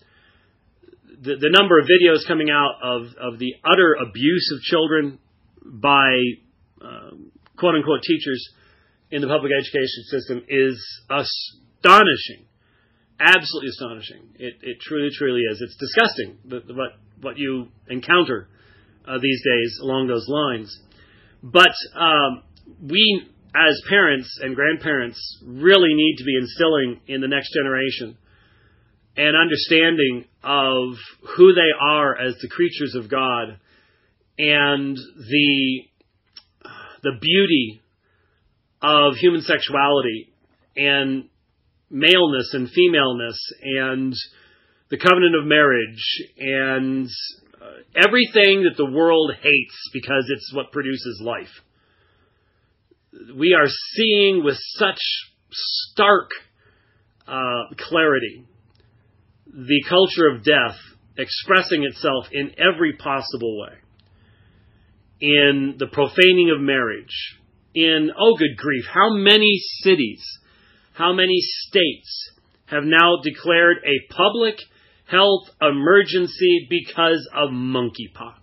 the, 1.21 1.37
the 1.37 1.51
number 1.53 1.79
of 1.79 1.87
videos 1.87 2.27
coming 2.27 2.49
out 2.51 2.81
of, 2.83 3.03
of 3.21 3.39
the 3.39 3.55
utter 3.65 3.97
abuse 4.01 4.53
of 4.57 4.63
children 4.63 5.19
by 5.63 6.17
uh, 6.81 7.11
quote 7.59 7.75
unquote 7.75 8.03
teachers 8.03 8.49
in 9.11 9.21
the 9.21 9.29
public 9.29 9.53
education 9.53 10.03
system 10.09 10.43
is 10.49 10.81
astonishing. 11.11 12.47
Absolutely 13.21 13.69
astonishing. 13.69 14.23
It, 14.39 14.55
it 14.63 14.81
truly, 14.81 15.11
truly 15.13 15.43
is. 15.43 15.61
It's 15.61 15.77
disgusting 15.77 16.39
what, 16.75 16.93
what 17.21 17.37
you 17.37 17.69
encounter 17.89 18.49
uh, 19.07 19.19
these 19.21 19.43
days 19.45 19.79
along 19.83 20.07
those 20.07 20.27
lines. 20.29 20.79
But 21.43 21.73
um, 21.95 22.43
we, 22.83 23.23
as 23.55 23.81
parents 23.89 24.39
and 24.43 24.55
grandparents, 24.55 25.19
really 25.45 25.95
need 25.95 26.17
to 26.19 26.25
be 26.25 26.37
instilling 26.37 27.01
in 27.07 27.21
the 27.21 27.29
next 27.29 27.53
generation 27.55 28.17
an 29.17 29.35
understanding 29.35 30.25
of 30.43 30.95
who 31.37 31.53
they 31.53 31.71
are 31.81 32.17
as 32.17 32.37
the 32.41 32.49
creatures 32.49 32.95
of 32.95 33.11
God 33.11 33.59
and 34.39 34.97
the 34.97 35.81
the 37.03 37.13
beauty 37.21 37.81
of 38.83 39.15
human 39.17 39.41
sexuality 39.41 40.33
and 40.77 41.29
maleness 41.91 42.51
and 42.53 42.71
femaleness 42.71 43.39
and 43.63 44.15
the 44.91 44.99
covenant 44.99 45.35
of 45.35 45.47
marriage 45.47 46.23
and 46.39 47.09
everything 47.95 48.65
that 48.65 48.77
the 48.77 48.91
world 48.91 49.33
hates 49.35 49.91
because 49.93 50.25
it's 50.29 50.53
what 50.55 50.73
produces 50.73 51.21
life. 51.25 51.49
We 53.37 53.55
are 53.55 53.69
seeing 53.95 54.45
with 54.45 54.57
such 54.77 55.01
stark 55.51 56.31
uh, 57.27 57.75
clarity 57.77 58.45
the 59.47 59.85
culture 59.89 60.29
of 60.29 60.45
death 60.45 60.77
expressing 61.17 61.85
itself 61.85 62.27
in 62.33 62.53
every 62.59 62.97
possible 62.97 63.61
way. 63.61 63.75
In 65.21 65.75
the 65.79 65.89
profaning 65.89 66.51
of 66.55 66.61
marriage, 66.61 67.37
in, 67.75 68.11
oh 68.19 68.37
good 68.39 68.57
grief, 68.57 68.85
how 68.93 69.13
many 69.13 69.59
cities, 69.83 70.23
how 70.95 71.13
many 71.13 71.39
states 71.41 72.31
have 72.67 72.85
now 72.85 73.17
declared 73.23 73.79
a 73.85 74.13
public 74.15 74.57
health 75.11 75.49
emergency 75.61 76.67
because 76.69 77.29
of 77.35 77.51
monkeypox? 77.51 78.43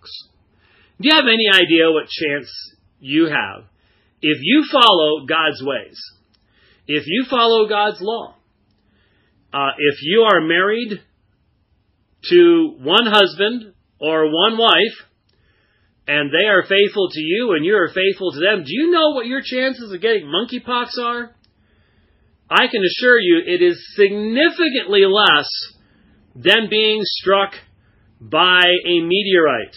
Do 1.00 1.08
you 1.08 1.14
have 1.14 1.24
any 1.26 1.48
idea 1.52 1.90
what 1.90 2.08
chance 2.08 2.48
you 3.00 3.26
have 3.26 3.64
if 4.20 4.38
you 4.42 4.64
follow 4.70 5.26
God's 5.26 5.62
ways? 5.62 5.98
If 6.86 7.04
you 7.06 7.26
follow 7.28 7.68
God's 7.68 7.98
law? 8.00 8.38
uh, 9.52 9.70
if 9.78 9.96
you 10.02 10.26
are 10.30 10.40
married 10.40 11.00
to 12.30 12.76
one 12.80 13.06
husband 13.06 13.72
or 14.00 14.26
one 14.26 14.58
wife, 14.58 15.06
and 16.06 16.30
they 16.30 16.48
are 16.48 16.62
faithful 16.62 17.08
to 17.10 17.20
you 17.20 17.52
and 17.54 17.64
you 17.64 17.76
are 17.76 17.88
faithful 17.88 18.32
to 18.32 18.40
them, 18.40 18.64
do 18.64 18.72
you 18.72 18.90
know 18.90 19.10
what 19.10 19.26
your 19.26 19.42
chances 19.44 19.92
of 19.92 20.00
getting 20.00 20.26
monkeypox 20.26 20.98
are? 20.98 21.34
I 22.50 22.66
can 22.68 22.82
assure 22.82 23.18
you 23.18 23.42
it 23.44 23.62
is 23.62 23.94
significantly 23.94 25.02
less 25.04 25.48
than 26.38 26.68
being 26.70 27.00
struck 27.02 27.52
by 28.20 28.62
a 28.86 29.00
meteorite. 29.00 29.74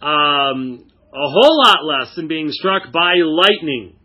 Um, 0.00 0.86
a 1.12 1.28
whole 1.28 1.58
lot 1.58 1.84
less 1.84 2.14
than 2.14 2.28
being 2.28 2.48
struck 2.50 2.92
by 2.92 3.14
lightning. 3.16 3.96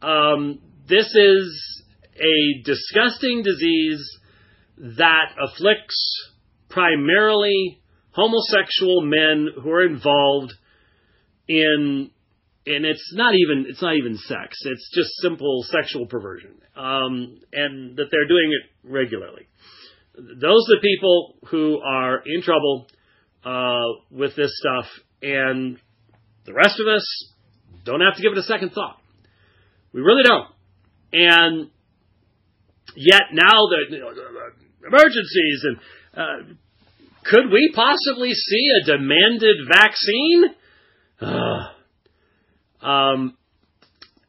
Um, 0.00 0.60
this 0.88 1.14
is 1.14 1.82
a 2.16 2.62
disgusting 2.64 3.42
disease 3.42 4.18
that 4.76 5.34
afflicts 5.40 6.30
primarily 6.68 7.80
homosexual 8.10 9.02
men 9.02 9.48
who 9.62 9.70
are 9.70 9.84
involved 9.84 10.52
in 11.48 12.10
and 12.64 12.84
it's 12.86 13.12
not 13.14 13.34
even 13.34 13.66
it's 13.68 13.82
not 13.82 13.96
even 13.96 14.16
sex. 14.16 14.56
It's 14.64 14.90
just 14.94 15.10
simple 15.20 15.64
sexual 15.64 16.06
perversion, 16.06 16.60
um, 16.76 17.40
and 17.52 17.96
that 17.96 18.06
they're 18.10 18.28
doing 18.28 18.52
it 18.52 18.88
regularly. 18.88 19.48
Those 20.14 20.66
are 20.68 20.76
the 20.76 20.80
people 20.82 21.36
who 21.48 21.80
are 21.80 22.22
in 22.24 22.42
trouble 22.42 22.86
uh, 23.44 24.00
with 24.10 24.36
this 24.36 24.52
stuff, 24.58 24.86
and 25.22 25.78
the 26.44 26.52
rest 26.52 26.80
of 26.80 26.86
us 26.86 27.32
don't 27.84 28.00
have 28.00 28.16
to 28.16 28.22
give 28.22 28.32
it 28.32 28.38
a 28.38 28.42
second 28.42 28.70
thought. 28.70 29.00
We 29.92 30.00
really 30.00 30.22
don't. 30.22 30.48
And 31.12 31.70
yet 32.96 33.22
now 33.32 33.66
the, 33.68 33.96
you 33.96 34.00
know, 34.00 34.10
emergencies 34.86 35.64
and 35.64 35.76
uh, 36.14 36.54
could 37.24 37.50
we 37.52 37.72
possibly 37.74 38.32
see 38.32 38.68
a 38.82 38.86
demanded 38.86 39.56
vaccine? 39.68 40.44
Um, 42.82 43.38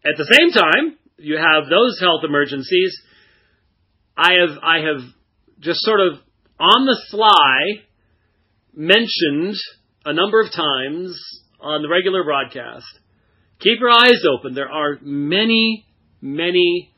at 0.06 0.15
the 0.15 0.32
same 0.32 0.52
time, 0.52 0.96
you 1.17 1.38
have 1.38 1.67
those 1.67 2.00
health 2.00 2.22
emergencies. 2.24 2.96
I 4.15 4.34
have 4.34 4.60
I 4.62 4.78
have 4.78 5.02
just 5.63 5.80
sort 5.82 6.02
of 6.02 6.19
on 6.60 6.86
the 6.86 7.02
fly 7.10 7.84
mentioned 8.76 9.56
a 10.06 10.13
number 10.13 10.41
of 10.41 10.52
times 10.52 11.17
on 11.60 11.82
the 11.82 11.89
regular 11.89 12.23
broadcast. 12.23 12.86
Keep 13.60 13.80
your 13.80 13.89
eyes 13.89 14.21
open. 14.30 14.54
There 14.54 14.69
are 14.69 14.97
many, 15.02 15.86
many 16.21 16.91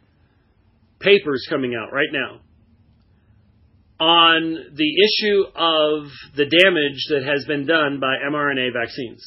papers 0.99 1.45
coming 1.49 1.75
out 1.75 1.93
right 1.93 2.09
now 2.11 2.39
on 3.99 4.55
the 4.75 4.93
issue 5.05 5.43
of 5.55 6.09
the 6.35 6.45
damage 6.45 7.05
that 7.09 7.23
has 7.23 7.45
been 7.45 7.65
done 7.65 7.99
by 7.99 8.15
mRNA 8.29 8.73
vaccines. 8.73 9.23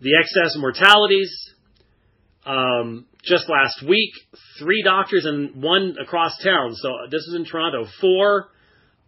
The 0.00 0.18
excess 0.18 0.56
mortalities. 0.56 1.32
Um, 2.44 3.06
just 3.22 3.48
last 3.48 3.82
week, 3.88 4.10
three 4.58 4.82
doctors 4.82 5.24
and 5.24 5.62
one 5.62 5.96
across 6.00 6.36
town. 6.42 6.74
So 6.74 6.90
this 7.10 7.22
is 7.22 7.34
in 7.36 7.44
Toronto. 7.44 7.86
Four 8.00 8.48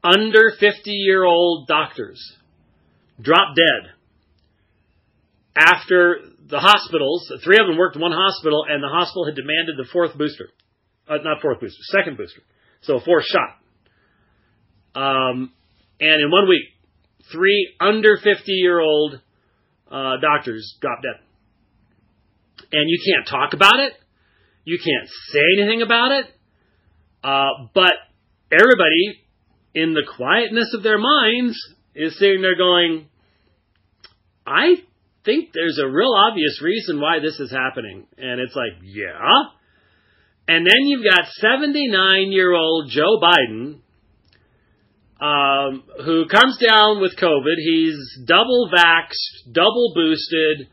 under 0.02 0.52
50 0.58 0.90
year 0.90 1.24
old 1.24 1.66
doctors 1.66 2.20
dropped 3.20 3.56
dead 3.56 3.92
after 5.56 6.18
the 6.48 6.58
hospitals, 6.58 7.32
three 7.44 7.58
of 7.58 7.66
them 7.66 7.78
worked 7.78 7.96
in 7.96 8.02
one 8.02 8.12
hospital, 8.12 8.64
and 8.68 8.82
the 8.82 8.88
hospital 8.88 9.24
had 9.24 9.34
demanded 9.34 9.76
the 9.76 9.86
fourth 9.92 10.16
booster. 10.16 10.48
Uh, 11.08 11.18
not 11.22 11.40
fourth 11.40 11.60
booster, 11.60 11.78
second 11.90 12.16
booster. 12.16 12.42
So 12.82 12.96
a 12.96 13.00
fourth 13.00 13.24
shot. 13.24 13.56
Um, 14.94 15.52
and 16.00 16.22
in 16.22 16.30
one 16.30 16.48
week, 16.48 16.64
three 17.32 17.74
under 17.80 18.16
50 18.16 18.52
year 18.52 18.80
old 18.80 19.20
uh, 19.90 20.16
doctors 20.20 20.76
dropped 20.80 21.02
dead. 21.02 21.20
And 22.72 22.88
you 22.88 22.98
can't 23.04 23.26
talk 23.26 23.54
about 23.54 23.80
it. 23.80 23.92
You 24.64 24.78
can't 24.78 25.08
say 25.30 25.42
anything 25.58 25.82
about 25.82 26.12
it. 26.12 26.26
Uh, 27.22 27.68
but 27.74 27.92
everybody, 28.50 29.20
in 29.74 29.94
the 29.94 30.02
quietness 30.16 30.72
of 30.74 30.82
their 30.82 30.98
minds, 30.98 31.56
is 31.94 32.18
sitting 32.18 32.42
there 32.42 32.56
going, 32.56 33.08
I 34.46 34.76
think 35.24 35.50
there's 35.54 35.80
a 35.82 35.88
real 35.88 36.12
obvious 36.14 36.60
reason 36.62 37.00
why 37.00 37.18
this 37.20 37.38
is 37.40 37.50
happening. 37.50 38.06
And 38.18 38.40
it's 38.40 38.54
like, 38.54 38.72
yeah. 38.82 39.18
And 40.46 40.66
then 40.66 40.86
you've 40.86 41.04
got 41.04 41.26
79 41.26 42.32
year 42.32 42.52
old 42.52 42.90
Joe 42.90 43.18
Biden, 43.22 43.80
um, 45.20 45.84
who 46.04 46.26
comes 46.28 46.58
down 46.58 47.00
with 47.00 47.16
COVID. 47.16 47.56
He's 47.56 47.96
double 48.26 48.70
vaxxed, 48.74 49.52
double 49.52 49.92
boosted, 49.94 50.68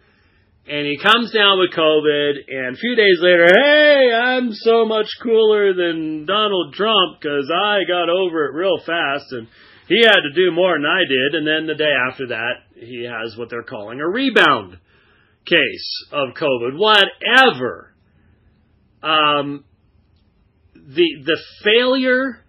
and 0.72 0.88
he 0.88 0.98
comes 0.98 1.34
down 1.34 1.60
with 1.60 1.76
COVID. 1.76 2.32
And 2.48 2.76
a 2.76 2.80
few 2.80 2.96
days 2.96 3.20
later, 3.20 3.46
hey, 3.46 4.10
I'm 4.14 4.54
so 4.54 4.86
much 4.86 5.08
cooler 5.22 5.74
than 5.74 6.26
Donald 6.26 6.74
Trump 6.74 7.20
because 7.20 7.52
I 7.54 7.80
got 7.86 8.08
over 8.10 8.46
it 8.46 8.54
real 8.54 8.78
fast. 8.78 9.26
And 9.32 9.50
he 9.90 10.00
had 10.00 10.22
to 10.22 10.34
do 10.34 10.52
more 10.52 10.78
than 10.78 10.86
I 10.86 11.02
did, 11.02 11.36
and 11.36 11.46
then 11.46 11.68
the 11.68 11.76
day 11.76 11.92
after 12.10 12.28
that, 12.28 12.54
he 12.76 13.04
has 13.04 13.38
what 13.38 13.50
they're 13.50 13.64
calling 13.64 14.00
a 14.00 14.08
rebound 14.08 14.78
case 15.46 16.06
of 16.14 16.30
COVID. 16.36 16.78
Whatever. 16.78 17.94
Um, 19.04 19.66
the 20.74 21.08
the 21.26 21.40
failure 21.66 22.46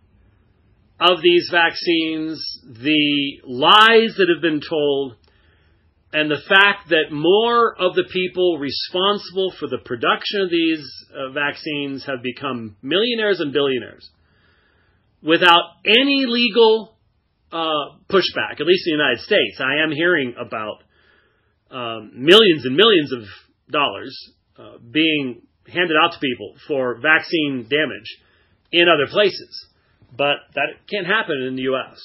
of 1.00 1.20
these 1.22 1.48
vaccines, 1.50 2.40
the 2.64 3.40
lies 3.44 4.14
that 4.16 4.28
have 4.32 4.42
been 4.42 4.60
told, 4.60 5.16
and 6.12 6.30
the 6.30 6.42
fact 6.46 6.90
that 6.90 7.10
more 7.10 7.74
of 7.74 7.94
the 7.94 8.04
people 8.12 8.58
responsible 8.58 9.52
for 9.58 9.66
the 9.66 9.78
production 9.78 10.42
of 10.42 10.50
these 10.50 10.84
uh, 11.14 11.32
vaccines 11.32 12.04
have 12.06 12.22
become 12.22 12.76
millionaires 12.82 13.40
and 13.40 13.52
billionaires 13.52 14.10
without 15.22 15.80
any 15.86 16.26
legal 16.26 16.96
uh, 17.50 17.96
pushback, 18.10 18.60
at 18.60 18.66
least 18.66 18.86
in 18.86 18.96
the 18.96 19.02
United 19.02 19.20
States. 19.20 19.60
I 19.60 19.82
am 19.82 19.90
hearing 19.90 20.34
about 20.38 20.82
um, 21.70 22.12
millions 22.14 22.66
and 22.66 22.76
millions 22.76 23.12
of 23.12 23.22
dollars 23.70 24.14
uh, 24.58 24.78
being 24.90 25.42
handed 25.66 25.96
out 25.96 26.12
to 26.12 26.18
people 26.18 26.54
for 26.68 27.00
vaccine 27.00 27.66
damage 27.70 28.18
in 28.70 28.86
other 28.88 29.10
places, 29.10 29.66
but 30.14 30.36
that 30.54 30.68
can't 30.90 31.06
happen 31.06 31.42
in 31.48 31.56
the 31.56 31.62
U.S. 31.62 31.98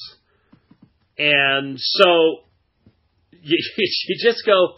And 1.18 1.78
so 1.78 2.47
you, 3.48 3.58
you 4.08 4.16
just 4.22 4.46
go, 4.46 4.76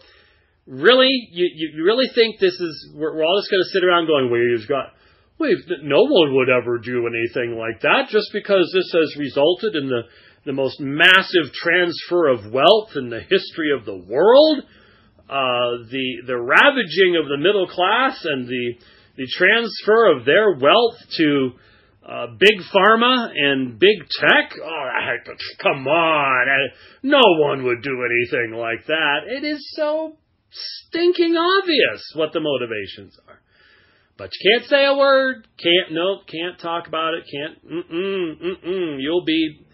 really? 0.66 1.10
You, 1.32 1.50
you 1.54 1.84
really 1.84 2.08
think 2.14 2.38
this 2.38 2.54
is, 2.54 2.90
we're, 2.94 3.16
we're 3.16 3.24
all 3.24 3.40
just 3.40 3.50
going 3.50 3.62
to 3.62 3.70
sit 3.72 3.84
around 3.84 4.06
going, 4.06 4.30
well, 4.30 4.40
you've 4.40 4.68
got, 4.68 4.94
wait, 5.38 5.58
no 5.82 6.02
one 6.04 6.34
would 6.36 6.48
ever 6.48 6.78
do 6.78 7.06
anything 7.06 7.58
like 7.58 7.82
that 7.82 8.08
just 8.10 8.30
because 8.32 8.70
this 8.74 8.92
has 8.92 9.16
resulted 9.18 9.74
in 9.74 9.88
the 9.88 10.02
the 10.44 10.52
most 10.52 10.80
massive 10.80 11.52
transfer 11.52 12.28
of 12.28 12.52
wealth 12.52 12.90
in 12.96 13.10
the 13.10 13.20
history 13.20 13.72
of 13.76 13.84
the 13.84 13.96
world, 13.96 14.60
uh, 15.28 15.84
the 15.90 16.22
the 16.26 16.36
ravaging 16.36 17.16
of 17.20 17.28
the 17.28 17.36
middle 17.36 17.68
class, 17.68 18.24
and 18.24 18.48
the 18.48 18.72
the 19.16 19.28
transfer 19.36 20.16
of 20.16 20.24
their 20.24 20.52
wealth 20.52 20.96
to 21.18 21.50
uh, 22.10 22.26
big 22.38 22.60
pharma 22.74 23.30
and 23.36 23.78
big 23.78 23.98
tech. 24.18 24.52
Oh, 24.60 24.88
come 25.62 25.86
on! 25.86 26.70
No 27.02 27.20
one 27.38 27.64
would 27.64 27.82
do 27.82 28.04
anything 28.04 28.58
like 28.58 28.86
that. 28.86 29.18
It 29.28 29.44
is 29.44 29.64
so 29.76 30.16
stinking 30.50 31.36
obvious 31.36 32.02
what 32.14 32.32
the 32.32 32.40
motivations 32.40 33.16
are. 33.28 33.40
But 34.18 34.30
you 34.38 34.50
can't 34.50 34.68
say 34.68 34.84
a 34.84 34.94
word. 34.94 35.46
Can't 35.56 35.92
nope. 35.92 36.26
Can't 36.26 36.58
talk 36.58 36.88
about 36.88 37.14
it. 37.14 37.24
Can't. 37.30 37.64
Mm 37.64 37.90
mm 37.90 38.42
mm 38.42 38.66
mm. 38.66 38.96
You'll 38.98 39.24
be 39.24 39.64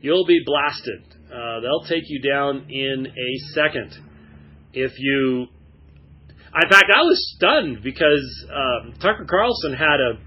you'll 0.00 0.26
be 0.26 0.40
blasted. 0.44 1.02
Uh, 1.32 1.60
they'll 1.60 1.88
take 1.88 2.04
you 2.08 2.20
down 2.20 2.66
in 2.68 3.06
a 3.06 3.52
second. 3.54 3.96
If 4.74 4.92
you, 4.98 5.46
in 6.62 6.68
fact, 6.68 6.90
I 6.94 7.02
was 7.02 7.34
stunned 7.36 7.82
because 7.82 8.46
um, 8.52 8.94
Tucker 9.00 9.24
Carlson 9.28 9.72
had 9.72 10.00
a, 10.00 10.18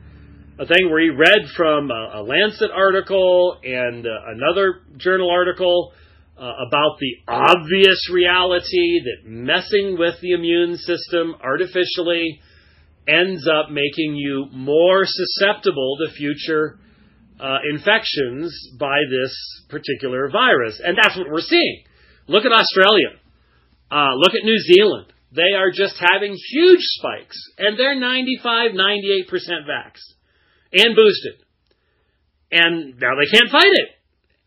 a 0.60 0.66
thing 0.66 0.90
where 0.90 1.02
he 1.02 1.10
read 1.10 1.48
from 1.56 1.92
a, 1.92 2.12
a 2.16 2.22
Lancet 2.24 2.72
article 2.74 3.60
and 3.64 4.06
uh, 4.06 4.10
another 4.28 4.82
journal 4.98 5.30
article 5.30 5.94
uh, 6.38 6.42
about 6.68 6.98
the 7.00 7.14
obvious 7.28 8.10
reality 8.12 9.02
that 9.04 9.30
messing 9.30 9.98
with 10.00 10.16
the 10.22 10.34
immune 10.34 10.78
system 10.78 11.36
artificially 11.44 12.40
ends 13.08 13.48
up 13.48 13.70
making 13.70 14.16
you 14.16 14.48
more 14.52 15.04
susceptible 15.06 15.98
to 16.04 16.14
future 16.14 16.80
uh, 17.40 17.58
infections 17.72 18.52
by 18.80 18.98
this 19.10 19.36
particular 19.70 20.30
virus. 20.32 20.82
And 20.84 20.98
that's 20.98 21.16
what 21.18 21.28
we're 21.30 21.42
seeing. 21.42 21.84
Look 22.28 22.46
at 22.46 22.52
Australia. 22.52 23.14
Uh, 23.92 24.16
look 24.16 24.34
at 24.34 24.44
New 24.44 24.58
Zealand. 24.58 25.14
They 25.32 25.56
are 25.56 25.70
just 25.72 26.02
having 26.12 26.36
huge 26.52 26.82
spikes, 26.82 27.38
and 27.58 27.78
they're 27.78 28.00
95, 28.00 28.72
98% 28.72 29.30
vaxxed 29.70 30.17
and 30.74 30.96
boosted. 30.96 31.44
And 32.52 33.00
now 33.00 33.14
they 33.20 33.38
can't 33.38 33.52
fight 33.52 33.74
it. 33.74 33.90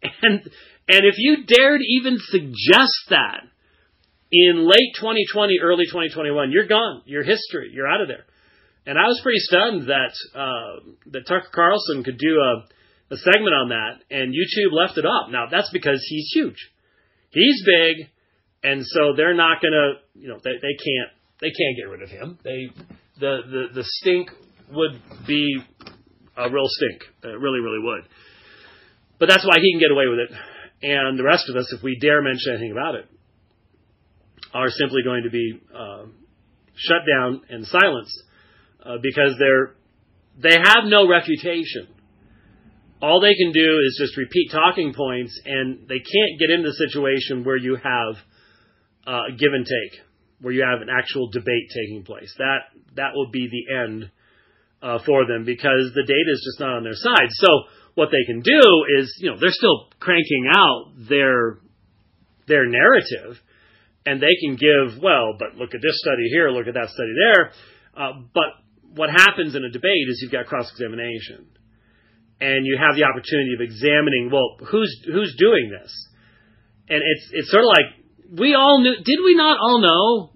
And, 0.22 0.40
and 0.88 1.02
if 1.04 1.16
you 1.18 1.44
dared 1.44 1.82
even 1.86 2.16
suggest 2.18 3.10
that 3.10 3.42
in 4.32 4.66
late 4.66 4.96
2020, 4.98 5.58
early 5.62 5.84
2021, 5.84 6.50
you're 6.50 6.66
gone. 6.66 7.02
You're 7.04 7.22
history. 7.22 7.70
You're 7.72 7.86
out 7.86 8.00
of 8.00 8.08
there. 8.08 8.24
And 8.86 8.98
I 8.98 9.06
was 9.06 9.20
pretty 9.22 9.40
stunned 9.40 9.88
that 9.88 10.14
uh, 10.34 10.80
that 11.12 11.26
Tucker 11.26 11.50
Carlson 11.52 12.02
could 12.02 12.18
do 12.18 12.40
a 12.40 12.64
a 13.12 13.16
segment 13.16 13.54
on 13.54 13.68
that, 13.70 14.02
and 14.10 14.32
YouTube 14.32 14.72
left 14.72 14.96
it 14.96 15.04
up. 15.04 15.30
Now 15.30 15.46
that's 15.50 15.70
because 15.72 16.04
he's 16.08 16.30
huge, 16.32 16.70
he's 17.30 17.62
big, 17.64 18.08
and 18.62 18.82
so 18.84 19.14
they're 19.16 19.34
not 19.34 19.60
gonna, 19.60 20.00
you 20.14 20.28
know, 20.28 20.38
they, 20.42 20.52
they 20.52 20.74
can't 20.74 21.10
they 21.40 21.48
can't 21.48 21.76
get 21.76 21.88
rid 21.90 22.02
of 22.02 22.08
him. 22.08 22.38
They 22.42 22.70
the 23.18 23.40
the 23.50 23.64
the 23.74 23.84
stink 23.84 24.30
would 24.72 25.00
be 25.26 25.58
a 26.36 26.50
real 26.50 26.66
stink. 26.66 27.02
It 27.22 27.38
really 27.38 27.60
really 27.60 27.82
would. 27.82 28.08
But 29.18 29.28
that's 29.28 29.44
why 29.44 29.56
he 29.60 29.72
can 29.72 29.80
get 29.80 29.90
away 29.90 30.06
with 30.06 30.18
it, 30.18 30.30
and 30.82 31.18
the 31.18 31.24
rest 31.24 31.48
of 31.48 31.56
us, 31.56 31.72
if 31.76 31.82
we 31.82 31.98
dare 32.00 32.22
mention 32.22 32.54
anything 32.54 32.72
about 32.72 32.94
it, 32.94 33.06
are 34.54 34.70
simply 34.70 35.02
going 35.04 35.24
to 35.24 35.30
be 35.30 35.60
uh, 35.74 36.04
shut 36.74 37.02
down 37.06 37.42
and 37.48 37.66
silenced 37.66 38.22
uh, 38.84 38.96
because 39.02 39.36
they're 39.38 39.74
they 40.40 40.56
have 40.56 40.84
no 40.84 41.08
refutation. 41.08 41.88
All 43.02 43.20
they 43.20 43.34
can 43.34 43.52
do 43.52 43.78
is 43.86 43.98
just 43.98 44.16
repeat 44.16 44.50
talking 44.50 44.92
points, 44.94 45.38
and 45.44 45.88
they 45.88 45.98
can't 45.98 46.38
get 46.38 46.50
into 46.50 46.68
the 46.68 46.88
situation 46.88 47.44
where 47.44 47.56
you 47.56 47.76
have 47.76 48.16
uh, 49.06 49.22
give 49.38 49.52
and 49.52 49.64
take, 49.64 50.00
where 50.40 50.52
you 50.52 50.62
have 50.62 50.82
an 50.82 50.88
actual 50.90 51.30
debate 51.30 51.68
taking 51.74 52.04
place. 52.04 52.34
That 52.38 52.58
that 52.96 53.14
will 53.14 53.30
be 53.30 53.48
the 53.48 53.74
end 53.74 54.10
uh, 54.82 54.98
for 55.04 55.26
them 55.26 55.44
because 55.44 55.92
the 55.94 56.04
data 56.06 56.30
is 56.32 56.42
just 56.44 56.60
not 56.60 56.76
on 56.76 56.84
their 56.84 56.96
side. 56.96 57.28
So 57.30 57.48
what 57.94 58.08
they 58.10 58.24
can 58.26 58.40
do 58.40 58.60
is, 58.98 59.14
you 59.20 59.30
know, 59.30 59.36
they're 59.38 59.52
still 59.52 59.88
cranking 59.98 60.48
out 60.50 60.92
their 61.08 61.58
their 62.46 62.66
narrative, 62.66 63.38
and 64.04 64.20
they 64.20 64.34
can 64.42 64.56
give, 64.56 65.00
well, 65.00 65.36
but 65.38 65.54
look 65.54 65.74
at 65.74 65.80
this 65.82 66.00
study 66.00 66.28
here, 66.30 66.50
look 66.50 66.66
at 66.66 66.74
that 66.74 66.88
study 66.88 67.14
there. 67.14 67.52
Uh, 67.94 68.12
but 68.34 68.50
what 68.94 69.08
happens 69.08 69.54
in 69.54 69.64
a 69.64 69.70
debate 69.70 70.08
is 70.08 70.18
you've 70.20 70.32
got 70.32 70.46
cross 70.46 70.70
examination, 70.72 71.46
and 72.40 72.66
you 72.66 72.76
have 72.80 72.96
the 72.96 73.04
opportunity 73.04 73.54
of 73.54 73.60
examining, 73.60 74.30
well, 74.32 74.56
who's 74.66 74.90
who's 75.06 75.34
doing 75.38 75.70
this, 75.70 75.92
and 76.88 77.02
it's 77.04 77.28
it's 77.32 77.50
sort 77.50 77.64
of 77.64 77.68
like 77.68 78.40
we 78.40 78.54
all 78.54 78.80
knew. 78.80 78.96
Did 79.04 79.18
we 79.24 79.36
not 79.36 79.58
all 79.60 79.80
know 79.80 80.32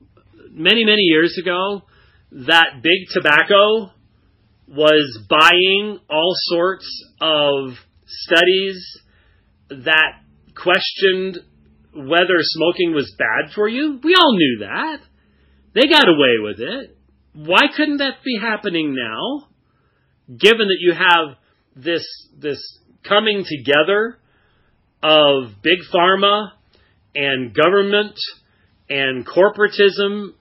many 0.50 0.85
many 0.85 1.02
years 1.02 1.37
ago 1.40 1.83
that 2.30 2.83
big 2.83 3.09
tobacco 3.11 3.90
was 4.66 5.18
buying 5.29 5.98
all 6.11 6.33
sorts 6.48 6.87
of 7.20 7.74
studies 8.07 9.00
that 9.70 10.20
questioned 10.55 11.38
whether 11.94 12.37
smoking 12.40 12.92
was 12.92 13.14
bad 13.18 13.53
for 13.55 13.68
you. 13.68 14.00
We 14.03 14.14
all 14.14 14.37
knew 14.37 14.59
that. 14.61 14.98
They 15.74 15.88
got 15.88 16.09
away 16.09 16.37
with 16.40 16.61
it. 16.61 16.96
Why 17.35 17.62
couldn't 17.77 17.98
that 17.98 18.22
be 18.24 18.38
happening 18.40 18.94
now? 18.94 19.48
Given 20.29 20.68
that 20.68 20.79
you 20.81 20.92
have 20.92 21.37
this 21.77 22.07
this 22.38 22.61
coming 23.07 23.44
together 23.46 24.18
of 25.03 25.62
big 25.62 25.79
pharma 25.92 26.53
and 27.14 27.55
government 27.55 28.16
and 28.88 29.27
corporatism, 29.27 30.33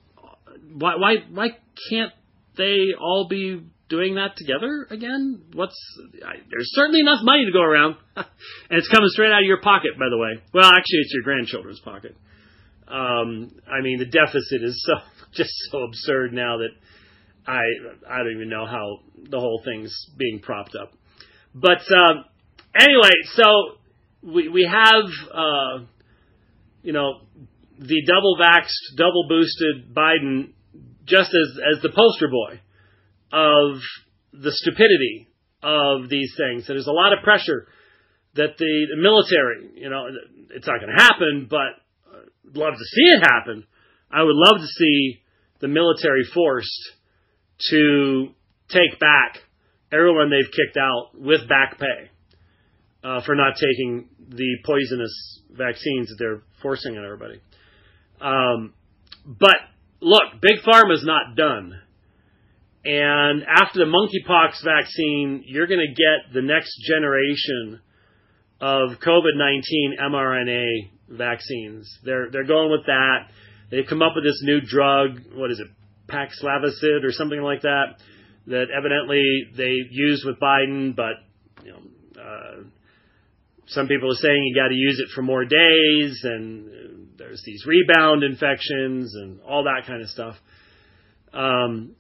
why 0.74 0.96
why 0.96 1.16
why 1.32 1.50
can't 1.90 2.14
they 2.56 2.94
all 3.00 3.28
be 3.30 3.62
doing 3.94 4.16
that 4.16 4.36
together 4.36 4.88
again? 4.90 5.44
What's 5.54 5.78
I, 6.26 6.42
there's 6.50 6.72
certainly 6.74 7.00
enough 7.00 7.20
money 7.22 7.46
to 7.46 7.52
go 7.52 7.62
around, 7.62 7.96
and 8.16 8.26
it's 8.72 8.88
coming 8.90 9.08
straight 9.10 9.32
out 9.32 9.42
of 9.42 9.46
your 9.46 9.62
pocket, 9.62 9.92
by 10.00 10.10
the 10.10 10.18
way. 10.18 10.42
Well, 10.52 10.66
actually, 10.66 11.06
it's 11.06 11.14
your 11.14 11.22
grandchildren's 11.22 11.80
pocket. 11.80 12.18
Um, 12.88 13.52
I 13.70 13.82
mean, 13.82 14.00
the 14.00 14.10
deficit 14.10 14.64
is 14.64 14.84
so 14.84 14.94
just 15.34 15.54
so 15.70 15.84
absurd 15.84 16.34
now 16.34 16.58
that 16.58 16.74
I 17.46 17.62
I 18.10 18.18
don't 18.18 18.36
even 18.36 18.50
know 18.50 18.66
how 18.66 19.00
the 19.30 19.40
whole 19.40 19.62
thing's 19.64 19.94
being 20.18 20.40
propped 20.42 20.76
up. 20.76 20.92
But 21.54 21.86
uh, 21.94 22.24
anyway, 22.74 23.14
so 23.34 23.44
we 24.24 24.50
we 24.50 24.68
have 24.72 25.06
uh, 25.32 25.86
you 26.82 26.94
know 26.94 27.22
the 27.78 28.02
double 28.08 28.38
vaxxed, 28.42 28.98
double 28.98 29.28
boosted 29.30 29.94
Biden 29.94 30.54
just 31.06 31.30
as 31.30 31.60
as 31.76 31.82
the 31.84 31.90
poster 31.90 32.28
boy 32.28 32.60
of 33.34 33.82
the 34.32 34.52
stupidity 34.52 35.28
of 35.64 36.08
these 36.08 36.34
things. 36.38 36.70
And 36.70 36.76
there's 36.76 36.88
a 36.88 36.92
lot 36.92 37.14
of 37.14 37.24
pressure 37.24 37.68
that 38.36 38.58
the, 38.58 38.88
the 38.96 39.02
military, 39.02 39.82
you 39.82 39.90
know, 39.90 40.08
it's 40.52 40.68
not 40.68 40.80
going 40.80 40.94
to 40.96 41.02
happen, 41.02 41.48
but 41.50 41.82
I'd 42.14 42.56
love 42.56 42.74
to 42.74 42.86
see 42.86 43.06
it 43.16 43.22
happen. 43.22 43.66
I 44.12 44.22
would 44.22 44.36
love 44.36 44.62
to 44.62 44.68
see 44.68 45.22
the 45.60 45.68
military 45.68 46.24
forced 46.34 46.92
to 47.70 48.28
take 48.70 49.00
back 49.00 49.40
everyone 49.92 50.30
they've 50.30 50.52
kicked 50.52 50.78
out 50.78 51.12
with 51.14 51.48
back 51.48 51.80
pay 51.80 52.12
uh, 53.04 53.22
for 53.26 53.36
not 53.36 53.56
taking 53.56 54.10
the 54.30 54.58
poisonous 54.66 55.42
vaccines 55.52 56.10
that 56.10 56.16
they're 56.20 56.42
forcing 56.62 56.98
on 56.98 57.04
everybody. 57.04 57.40
Um, 58.20 58.74
but 59.26 59.56
look, 60.02 60.42
big 60.42 60.60
pharma's 60.66 61.04
not 61.06 61.36
done. 61.36 61.80
And 62.86 63.44
after 63.44 63.80
the 63.80 63.86
monkeypox 63.86 64.64
vaccine, 64.64 65.44
you're 65.46 65.68
going 65.68 65.80
to 65.80 65.94
get 65.94 66.34
the 66.34 66.42
next 66.42 66.78
generation 66.86 67.80
of 68.60 69.00
COVID 69.00 69.36
19 69.36 69.98
mRNA 70.02 70.68
vaccines. 71.10 72.00
They're, 72.04 72.30
they're 72.30 72.46
going 72.46 72.72
with 72.72 72.86
that. 72.88 73.30
They've 73.72 73.86
come 73.88 74.02
up 74.02 74.14
with 74.16 74.26
this 74.26 74.42
new 74.44 74.60
drug. 74.62 75.20
What 75.34 75.52
is 75.52 75.60
it? 75.60 75.68
Paxlovid 76.08 77.04
or 77.04 77.12
something 77.12 77.42
like 77.42 77.62
that. 77.62 77.96
That 78.48 78.66
evidently 78.76 79.24
they 79.56 79.78
used 79.90 80.26
with 80.26 80.38
Biden, 80.40 80.94
but 80.96 81.14
you 81.64 81.72
know, 81.72 82.22
uh, 82.22 82.64
some 83.68 83.88
people 83.88 84.12
are 84.12 84.16
saying 84.16 84.44
you 84.44 84.54
got 84.54 84.68
to 84.68 84.76
use 84.76 85.00
it 85.00 85.14
for 85.16 85.22
more 85.22 85.46
days, 85.46 86.20
and 86.24 87.08
there's 87.18 87.42
these 87.46 87.66
rebound 87.66 88.24
infections 88.24 89.16
and 89.16 89.40
all 89.42 89.64
that 89.64 89.88
kind 89.88 90.02
of 90.02 90.10
stuff. 90.10 90.36
Um, 91.32 91.96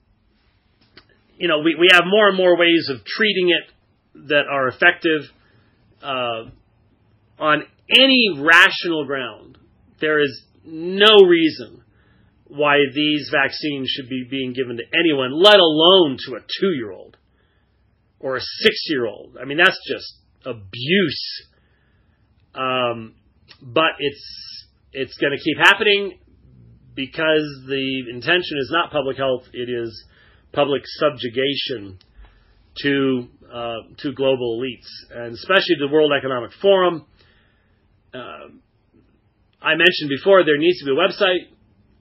you 1.38 1.48
know, 1.48 1.60
we, 1.60 1.76
we 1.80 1.90
have 1.92 2.04
more 2.06 2.28
and 2.28 2.38
more 2.38 2.58
ways 2.58 2.90
of 2.90 3.04
treating 3.06 3.50
it 3.50 4.28
that 4.30 4.44
are 4.50 4.68
effective 4.68 5.22
uh, 6.02 6.50
on 7.40 7.64
any 7.90 8.30
rational 8.38 9.06
ground. 9.06 9.58
There 10.00 10.22
is 10.22 10.44
no 10.66 11.26
reason 11.28 11.84
why 12.48 12.78
these 12.94 13.32
vaccines 13.32 13.90
should 13.90 14.10
be 14.10 14.26
being 14.30 14.54
given 14.54 14.78
to 14.78 14.84
anyone, 14.98 15.32
let 15.34 15.60
alone 15.60 16.18
to 16.28 16.36
a 16.36 16.40
two 16.40 16.72
year 16.76 16.92
old 16.92 17.18
or 18.20 18.38
a 18.38 18.42
six 18.42 18.76
year 18.90 19.06
old. 19.06 19.38
I 19.42 19.46
mean, 19.46 19.58
that's 19.58 19.80
just 19.88 20.14
abuse. 20.46 21.48
Um, 22.54 23.16
but 23.62 23.92
it's 24.00 24.66
it's 24.92 25.18
going 25.18 25.36
to 25.36 25.44
keep 25.44 25.58
happening 25.58 26.20
because 26.96 27.64
the 27.68 28.04
intention 28.12 28.58
is 28.60 28.70
not 28.72 28.92
public 28.92 29.18
health; 29.18 29.44
it 29.54 29.70
is 29.70 30.06
public 30.54 30.84
subjugation 30.86 32.00
to 32.82 33.28
uh, 33.52 33.78
to 34.00 34.14
global 34.14 34.60
elites, 34.60 34.88
and 35.12 35.34
especially 35.34 35.76
the 35.80 35.90
World 35.92 36.12
Economic 36.18 36.52
Forum. 36.62 37.06
Uh, 38.14 38.50
I 39.62 39.76
mentioned 39.76 40.10
before 40.10 40.44
there 40.44 40.58
needs 40.58 40.80
to 40.80 40.86
be 40.86 40.92
a 40.92 40.96
website, 40.96 41.50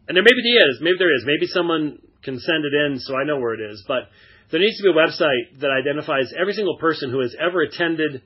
and 0.08 0.16
there 0.16 0.24
maybe 0.24 0.42
is, 0.56 0.78
maybe 0.80 0.96
there 0.98 1.14
is, 1.14 1.24
maybe 1.24 1.46
someone 1.46 1.98
can 2.22 2.38
send 2.38 2.64
it 2.64 2.72
in 2.74 2.98
so 3.00 3.14
I 3.16 3.24
know 3.24 3.38
where 3.38 3.54
it 3.54 3.72
is, 3.72 3.84
but 3.86 4.08
there 4.50 4.60
needs 4.60 4.76
to 4.78 4.82
be 4.82 4.90
a 4.90 4.92
website 4.92 5.60
that 5.60 5.70
identifies 5.70 6.32
every 6.38 6.52
single 6.52 6.76
person 6.78 7.10
who 7.10 7.20
has 7.20 7.34
ever 7.38 7.62
attended 7.62 8.22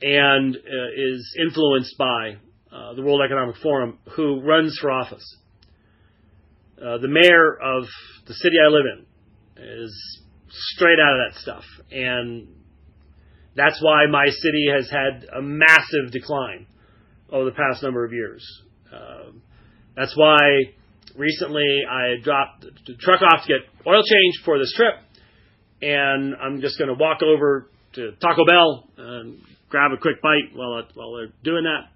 and 0.00 0.56
uh, 0.56 0.60
is 0.96 1.36
influenced 1.40 1.96
by 1.98 2.36
uh, 2.72 2.94
the 2.94 3.02
World 3.02 3.20
Economic 3.24 3.56
Forum 3.56 3.98
who 4.14 4.40
runs 4.40 4.78
for 4.80 4.90
office. 4.90 5.36
Uh, 6.80 6.98
the 6.98 7.08
mayor 7.08 7.54
of 7.54 7.84
the 8.26 8.34
city 8.34 8.56
I 8.64 8.68
live 8.68 8.84
in 8.86 9.06
is 9.62 10.22
straight 10.48 10.98
out 11.00 11.18
of 11.18 11.32
that 11.32 11.40
stuff. 11.40 11.64
And 11.90 12.48
that's 13.56 13.82
why 13.82 14.06
my 14.10 14.26
city 14.26 14.66
has 14.72 14.88
had 14.88 15.26
a 15.36 15.42
massive 15.42 16.12
decline 16.12 16.66
over 17.30 17.46
the 17.46 17.56
past 17.56 17.82
number 17.82 18.04
of 18.04 18.12
years. 18.12 18.46
Uh, 18.92 19.32
that's 19.96 20.16
why 20.16 20.38
recently 21.16 21.82
I 21.90 22.22
dropped 22.22 22.62
the 22.86 22.94
truck 23.00 23.20
off 23.22 23.42
to 23.42 23.48
get 23.48 23.86
oil 23.86 24.02
change 24.02 24.44
for 24.44 24.58
this 24.58 24.72
trip, 24.76 24.94
and 25.82 26.34
I'm 26.36 26.60
just 26.60 26.78
going 26.78 26.88
to 26.88 26.94
walk 26.94 27.18
over 27.22 27.68
to 27.94 28.12
Taco 28.22 28.44
Bell 28.46 28.88
and 28.96 29.40
grab 29.68 29.90
a 29.92 29.96
quick 29.96 30.22
bite 30.22 30.54
while 30.54 30.82
while 30.94 31.16
they're 31.16 31.32
doing 31.42 31.64
that. 31.64 31.90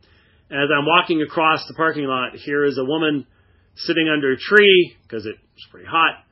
As 0.55 0.69
I'm 0.77 0.85
walking 0.85 1.23
across 1.23 1.65
the 1.69 1.75
parking 1.75 2.05
lot, 2.05 2.35
here 2.35 2.65
is 2.65 2.77
a 2.77 2.85
woman 2.85 3.27
sitting 3.77 4.09
under 4.09 4.33
a 4.33 4.37
tree 4.37 4.97
because 5.03 5.27
it's 5.27 5.67
pretty 5.71 5.87
hot, 5.89 6.25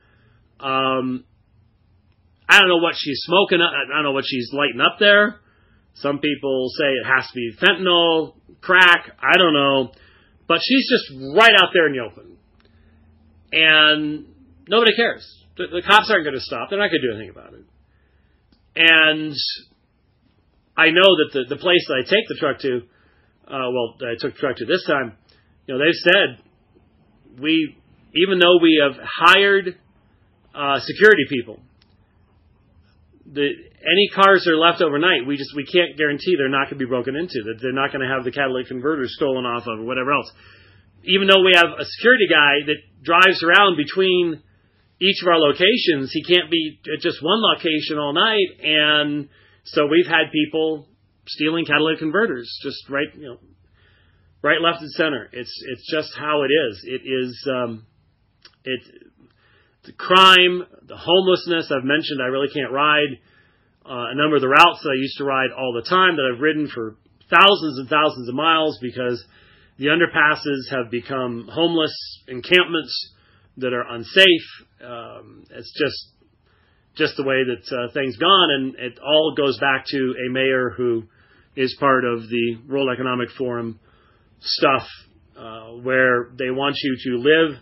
um, 0.59 1.25
I 2.47 2.59
don't 2.59 2.67
know 2.67 2.83
what 2.83 2.95
she's 2.97 3.21
smoking. 3.23 3.61
I 3.61 3.87
don't 3.87 4.03
know 4.03 4.11
what 4.11 4.25
she's 4.27 4.49
lighting 4.51 4.81
up 4.81 4.99
there. 4.99 5.39
Some 5.95 6.19
people 6.19 6.69
say 6.77 6.85
it 6.85 7.05
has 7.05 7.27
to 7.27 7.33
be 7.33 7.53
fentanyl, 7.61 8.35
crack. 8.59 9.11
I 9.19 9.37
don't 9.37 9.53
know. 9.53 9.91
But 10.47 10.59
she's 10.61 10.89
just 10.89 11.35
right 11.35 11.53
out 11.55 11.69
there 11.73 11.87
in 11.87 11.93
the 11.93 11.99
open. 11.99 12.37
And 13.53 14.25
nobody 14.67 14.95
cares. 14.95 15.25
The, 15.57 15.67
the 15.67 15.81
cops 15.81 16.09
aren't 16.11 16.25
going 16.25 16.35
to 16.35 16.41
stop. 16.41 16.69
They're 16.69 16.79
not 16.79 16.89
going 16.89 17.01
to 17.01 17.07
do 17.07 17.15
anything 17.15 17.29
about 17.29 17.53
it. 17.53 17.65
And 18.75 19.35
I 20.77 20.91
know 20.91 21.07
that 21.07 21.29
the, 21.33 21.55
the 21.55 21.61
place 21.61 21.85
that 21.87 22.03
I 22.03 22.09
take 22.09 22.27
the 22.27 22.35
truck 22.39 22.59
to, 22.59 22.81
uh, 23.47 23.71
well, 23.71 23.95
I 24.01 24.15
took 24.19 24.33
the 24.33 24.39
truck 24.39 24.57
to 24.57 24.65
this 24.65 24.85
time, 24.85 25.13
you 25.67 25.75
know, 25.75 25.83
they've 25.83 25.95
said 25.95 26.43
we, 27.39 27.77
even 28.15 28.39
though 28.39 28.57
we 28.61 28.81
have 28.83 28.99
hired 29.03 29.77
uh, 30.55 30.79
security 30.81 31.23
people. 31.29 31.59
The, 33.31 33.47
any 33.47 34.09
cars 34.13 34.43
that 34.43 34.51
are 34.51 34.57
left 34.57 34.81
overnight, 34.81 35.25
we 35.25 35.37
just 35.37 35.55
we 35.55 35.63
can't 35.63 35.97
guarantee 35.97 36.35
they're 36.37 36.49
not 36.49 36.67
going 36.67 36.79
to 36.79 36.83
be 36.83 36.89
broken 36.89 37.15
into. 37.15 37.39
That 37.45 37.59
they're 37.61 37.71
not 37.71 37.93
going 37.93 38.01
to 38.05 38.11
have 38.13 38.25
the 38.25 38.31
catalytic 38.31 38.67
converters 38.67 39.15
stolen 39.15 39.45
off 39.45 39.63
of 39.67 39.79
or 39.79 39.85
whatever 39.85 40.11
else. 40.11 40.29
even 41.03 41.27
though 41.27 41.41
we 41.41 41.53
have 41.55 41.79
a 41.79 41.85
security 41.85 42.27
guy 42.29 42.65
that 42.67 42.77
drives 43.01 43.41
around 43.43 43.77
between 43.77 44.41
each 45.01 45.17
of 45.23 45.27
our 45.27 45.39
locations, 45.39 46.11
he 46.13 46.23
can't 46.23 46.51
be 46.51 46.79
at 46.93 47.01
just 47.01 47.23
one 47.23 47.41
location 47.41 47.97
all 47.97 48.13
night. 48.13 48.49
And 48.61 49.29
so 49.65 49.87
we've 49.87 50.05
had 50.05 50.31
people 50.31 50.87
stealing 51.27 51.65
catalytic 51.65 51.99
converters 51.99 52.51
just 52.61 52.89
right, 52.89 53.07
you 53.15 53.29
know, 53.29 53.37
right, 54.41 54.61
left, 54.61 54.81
and 54.81 54.91
center. 54.91 55.29
It's 55.31 55.53
it's 55.67 55.89
just 55.91 56.11
how 56.17 56.43
it 56.43 56.51
is. 56.51 56.83
It 56.85 57.01
is 57.05 57.47
um, 57.49 57.85
it 58.63 58.81
the 59.85 59.93
crime, 59.93 60.65
the 60.87 60.97
homelessness. 60.97 61.71
I've 61.71 61.83
mentioned 61.83 62.21
I 62.21 62.27
really 62.27 62.49
can't 62.53 62.71
ride 62.71 63.17
uh, 63.85 64.11
a 64.11 64.15
number 64.15 64.35
of 64.35 64.41
the 64.41 64.49
routes 64.49 64.81
that 64.83 64.91
I 64.91 64.99
used 64.99 65.17
to 65.17 65.23
ride 65.23 65.49
all 65.57 65.73
the 65.73 65.87
time 65.87 66.15
that 66.15 66.31
I've 66.31 66.41
ridden 66.41 66.67
for 66.67 66.95
thousands 67.29 67.79
and 67.79 67.89
thousands 67.89 68.29
of 68.29 68.35
miles 68.35 68.77
because 68.81 69.23
the 69.77 69.87
underpasses 69.87 70.69
have 70.69 70.91
become 70.91 71.49
homeless 71.51 71.93
encampments 72.27 73.13
that 73.57 73.73
are 73.73 73.85
unsafe. 73.89 74.47
Um, 74.83 75.45
it's 75.49 75.73
just 75.77 76.07
just 76.95 77.15
the 77.15 77.23
way 77.23 77.43
that 77.47 77.75
uh, 77.75 77.91
things 77.93 78.17
gone, 78.17 78.49
and 78.51 78.75
it 78.75 78.99
all 78.99 79.33
goes 79.35 79.57
back 79.59 79.85
to 79.87 80.15
a 80.27 80.31
mayor 80.31 80.71
who 80.75 81.03
is 81.55 81.75
part 81.79 82.05
of 82.05 82.21
the 82.21 82.57
World 82.69 82.89
Economic 82.93 83.29
Forum 83.37 83.79
stuff, 84.41 84.83
uh, 85.37 85.71
where 85.81 86.29
they 86.37 86.51
want 86.51 86.75
you 86.81 86.97
to 87.03 87.17
live 87.17 87.57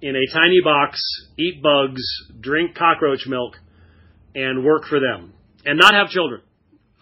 in 0.00 0.14
a 0.14 0.32
tiny 0.32 0.60
box, 0.62 1.00
eat 1.38 1.62
bugs, 1.62 2.02
drink 2.40 2.76
cockroach 2.76 3.26
milk, 3.26 3.54
and 4.34 4.64
work 4.64 4.84
for 4.88 5.00
them, 5.00 5.32
and 5.64 5.78
not 5.78 5.94
have 5.94 6.08
children, 6.08 6.42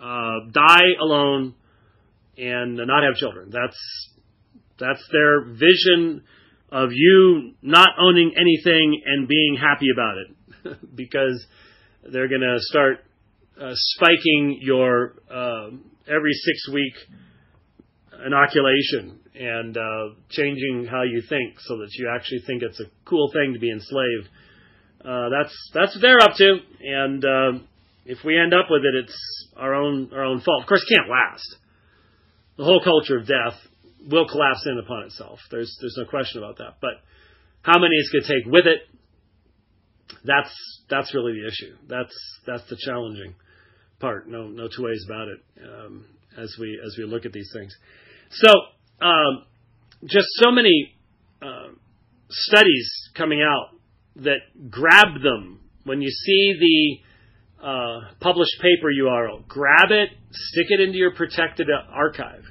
uh, 0.01 0.51
die 0.53 0.95
alone, 1.01 1.55
and 2.39 2.77
not 2.77 3.03
have 3.03 3.15
children. 3.17 3.51
That's 3.51 3.77
that's 4.79 5.03
their 5.11 5.45
vision 5.45 6.23
of 6.71 6.91
you 6.93 7.55
not 7.63 7.89
owning 7.99 8.33
anything 8.37 9.03
and 9.07 9.29
being 9.29 9.57
happy 9.57 9.87
about 9.93 10.17
it 10.19 10.79
because 10.95 11.45
they're 12.11 12.29
going 12.29 12.43
to 12.43 12.57
start 12.59 12.99
uh, 13.61 13.71
spiking 13.75 14.59
your 14.61 15.15
uh, 15.31 15.71
every 16.07 16.33
six 16.33 16.69
week 16.73 16.95
inoculation 18.25 19.21
and 19.35 19.77
uh, 19.77 20.15
changing 20.31 20.87
how 20.91 21.03
you 21.03 21.23
think 21.29 21.61
so 21.61 21.79
that 21.79 21.91
you 21.95 22.11
actually 22.15 22.41
think 22.47 22.63
it's 22.63 22.81
a 22.81 22.91
cool 23.05 23.31
thing 23.33 23.53
to 23.55 23.59
be 23.59 23.71
enslaved. 23.71 24.29
Uh, 25.05 25.29
that's 25.29 25.55
that's 25.75 25.95
what 25.95 26.03
they're 26.03 26.21
up 26.21 26.37
to, 26.37 26.59
and 26.81 27.25
uh, 27.25 27.53
if 28.07 28.19
we 28.25 28.39
end 28.39 28.55
up 28.55 28.67
with 28.71 28.83
it, 28.85 29.05
it's 29.05 29.49
our 29.57 29.75
own 29.75 30.11
our 30.13 30.25
own 30.25 30.41
fault. 30.41 30.63
Of 30.63 30.69
course, 30.69 30.85
it 30.89 30.95
can't 30.95 31.11
last. 31.11 31.57
The 32.57 32.65
whole 32.65 32.83
culture 32.83 33.19
of 33.19 33.27
death 33.27 33.59
will 34.09 34.27
collapse 34.27 34.67
in 34.67 34.79
upon 34.79 35.05
itself. 35.05 35.39
There's 35.51 35.77
there's 35.81 35.97
no 35.99 36.09
question 36.09 36.43
about 36.43 36.59
that. 36.59 36.77
But 36.81 37.03
how 37.63 37.79
many 37.79 37.95
it's 37.97 38.11
going 38.11 38.25
to 38.25 38.35
take 38.35 38.53
with 38.53 38.67
it? 38.67 38.81
That's 40.25 40.55
that's 40.89 41.15
really 41.15 41.35
the 41.35 41.47
issue. 41.47 41.77
That's 41.89 42.17
that's 42.47 42.69
the 42.71 42.77
challenging 42.85 43.35
part. 44.01 44.29
No 44.29 44.49
no 44.49 44.69
two 44.69 44.85
ways 44.85 45.05
about 45.07 45.29
it. 45.29 45.41
Um, 45.63 46.07
as 46.39 46.57
we 46.61 46.81
as 46.85 46.97
we 46.99 47.05
look 47.05 47.27
at 47.27 47.33
these 47.33 47.51
things, 47.53 47.75
so 48.31 48.49
um, 49.05 49.45
just 50.05 50.27
so 50.35 50.51
many 50.51 50.95
uh, 51.43 51.69
studies 52.29 53.11
coming 53.15 53.43
out 53.43 53.71
that 54.17 54.39
grab 54.71 55.23
them 55.23 55.61
when 55.85 56.01
you 56.01 56.11
see 56.11 56.55
the 56.59 57.67
uh, 57.67 58.01
published 58.21 58.61
paper 58.61 58.89
URL. 58.93 59.47
Grab 59.47 59.91
it, 59.91 60.11
stick 60.31 60.67
it 60.71 60.81
into 60.81 60.99
your 60.99 61.15
protected 61.15 61.69
archive 61.93 62.45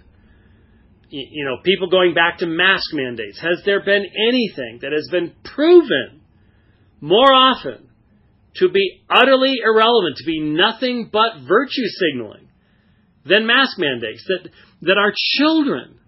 you 1.10 1.46
know, 1.46 1.58
people 1.64 1.90
going 1.90 2.14
back 2.14 2.40
to 2.40 2.46
mask 2.46 2.94
mandates. 2.94 3.40
Has 3.40 3.62
there 3.66 3.84
been 3.84 4.06
anything 4.28 4.80
that 4.82 4.92
has 4.92 5.08
been 5.12 5.34
proven 5.44 6.22
more 7.00 7.32
often 7.32 7.90
to 8.58 8.70
be 8.70 9.02
utterly 9.10 9.56
irrelevant, 9.64 10.18
to 10.18 10.26
be 10.26 10.40
nothing 10.40 11.10
but 11.12 11.48
virtue 11.48 11.88
signaling 11.88 12.45
than 13.26 13.48
mask 13.48 13.78
mandates? 13.78 14.24
That, 14.28 14.50
that 14.82 14.98
our 14.98 15.14
children, 15.38 16.00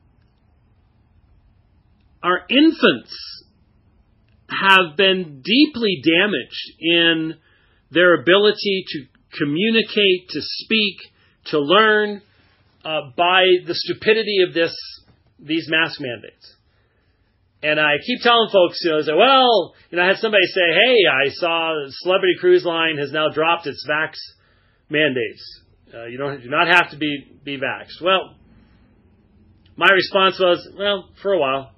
our 2.23 2.41
infants, 2.49 3.43
have 4.49 4.95
been 4.95 5.41
deeply 5.43 6.01
damaged 6.03 6.71
in 6.79 7.35
their 7.91 8.21
ability 8.21 8.85
to 8.87 9.05
communicate, 9.37 10.29
to 10.29 10.39
speak, 10.41 10.95
to 11.47 11.59
learn, 11.59 12.21
uh, 12.83 13.11
by 13.17 13.43
the 13.65 13.73
stupidity 13.73 14.37
of 14.47 14.53
this 14.53 14.73
these 15.39 15.67
mask 15.69 15.99
mandates. 15.99 16.55
And 17.61 17.79
I 17.79 17.95
keep 18.05 18.21
telling 18.21 18.49
folks, 18.51 18.79
you 18.83 18.91
know, 18.91 18.99
I 18.99 19.01
say, 19.01 19.13
well, 19.17 19.75
you 19.89 19.97
know, 19.97 20.03
I 20.03 20.07
had 20.07 20.17
somebody 20.17 20.45
say, 20.45 20.61
hey, 20.73 20.97
I 21.09 21.29
saw 21.29 21.73
Celebrity 21.89 22.35
Cruise 22.39 22.63
Line 22.63 22.97
has 22.97 23.11
now 23.11 23.29
dropped 23.29 23.67
its 23.67 23.85
vax 23.89 24.13
mandates. 24.89 25.61
Uh, 25.93 26.05
you 26.05 26.17
don't 26.17 26.41
do 26.41 26.49
not 26.49 26.67
have 26.67 26.91
to 26.91 26.97
be 26.97 27.25
be 27.43 27.57
vaxxed. 27.57 28.01
Well, 28.01 28.35
my 29.75 29.89
response 29.89 30.39
was, 30.39 30.67
well, 30.77 31.09
for 31.21 31.33
a 31.33 31.39
while, 31.39 31.71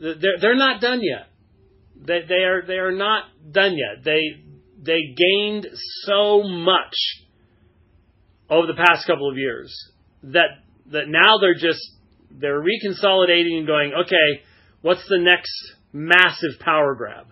they're 0.00 0.38
they're 0.40 0.56
not 0.56 0.80
done 0.80 1.00
yet. 1.02 1.28
They 1.96 2.20
they 2.26 2.42
are 2.42 2.62
they 2.66 2.78
are 2.78 2.92
not 2.92 3.24
done 3.50 3.76
yet. 3.76 4.04
They 4.04 4.42
they 4.82 5.14
gained 5.16 5.68
so 6.04 6.42
much 6.42 6.94
over 8.50 8.66
the 8.66 8.74
past 8.74 9.06
couple 9.06 9.30
of 9.30 9.36
years 9.36 9.72
that 10.24 10.48
that 10.90 11.04
now 11.06 11.38
they're 11.40 11.54
just 11.54 11.80
they're 12.30 12.60
reconsolidating 12.62 13.58
and 13.58 13.66
going, 13.66 13.92
okay, 14.04 14.42
what's 14.80 15.06
the 15.08 15.18
next 15.18 15.52
massive 15.92 16.58
power 16.60 16.94
grab 16.94 17.26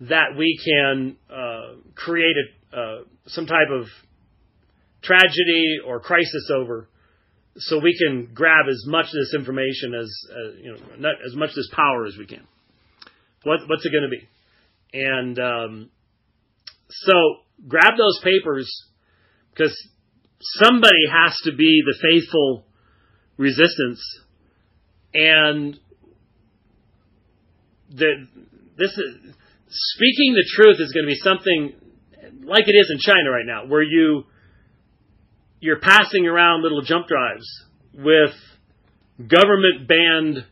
that 0.00 0.36
we 0.36 0.58
can 0.64 1.16
uh, 1.30 1.76
create 1.94 2.34
a, 2.72 2.76
uh, 2.76 2.96
some 3.26 3.46
type 3.46 3.68
of 3.72 3.86
tragedy 5.02 5.78
or 5.84 6.00
crisis 6.00 6.50
over, 6.54 6.88
so 7.56 7.78
we 7.78 7.96
can 7.98 8.32
grab 8.32 8.66
as 8.70 8.84
much 8.86 9.06
of 9.06 9.12
this 9.12 9.34
information 9.34 9.94
as 9.94 10.10
uh, 10.30 10.52
you 10.56 10.72
know, 10.72 10.78
not 10.98 11.14
as 11.26 11.34
much 11.34 11.50
of 11.50 11.56
this 11.56 11.70
power 11.74 12.06
as 12.06 12.16
we 12.16 12.26
can. 12.26 12.46
What, 13.44 13.60
what's 13.66 13.84
it 13.84 13.92
going 13.92 14.04
to 14.04 14.08
be? 14.08 14.28
And 14.94 15.38
um, 15.38 15.90
so 16.88 17.12
grab 17.66 17.94
those 17.98 18.20
papers 18.22 18.70
because 19.52 19.76
somebody 20.40 21.06
has 21.10 21.36
to 21.44 21.52
be 21.54 21.82
the 21.84 21.96
faithful 22.00 22.64
resistance, 23.36 24.00
and 25.14 25.78
the, 27.90 28.26
this 28.78 28.90
is, 28.90 29.34
speaking 29.68 30.34
the 30.34 30.48
truth 30.56 30.80
is 30.80 30.92
going 30.92 31.04
to 31.04 31.12
be 31.12 31.16
something 31.16 31.74
like 32.44 32.64
it 32.66 32.72
is 32.72 32.90
in 32.90 32.98
China 32.98 33.30
right 33.30 33.46
now, 33.46 33.66
where 33.66 33.82
you 33.82 34.24
you're 35.62 35.78
passing 35.78 36.26
around 36.26 36.62
little 36.62 36.82
jump 36.82 37.06
drives 37.06 37.46
with 37.94 38.34
government 39.16 39.86
banned 39.86 40.44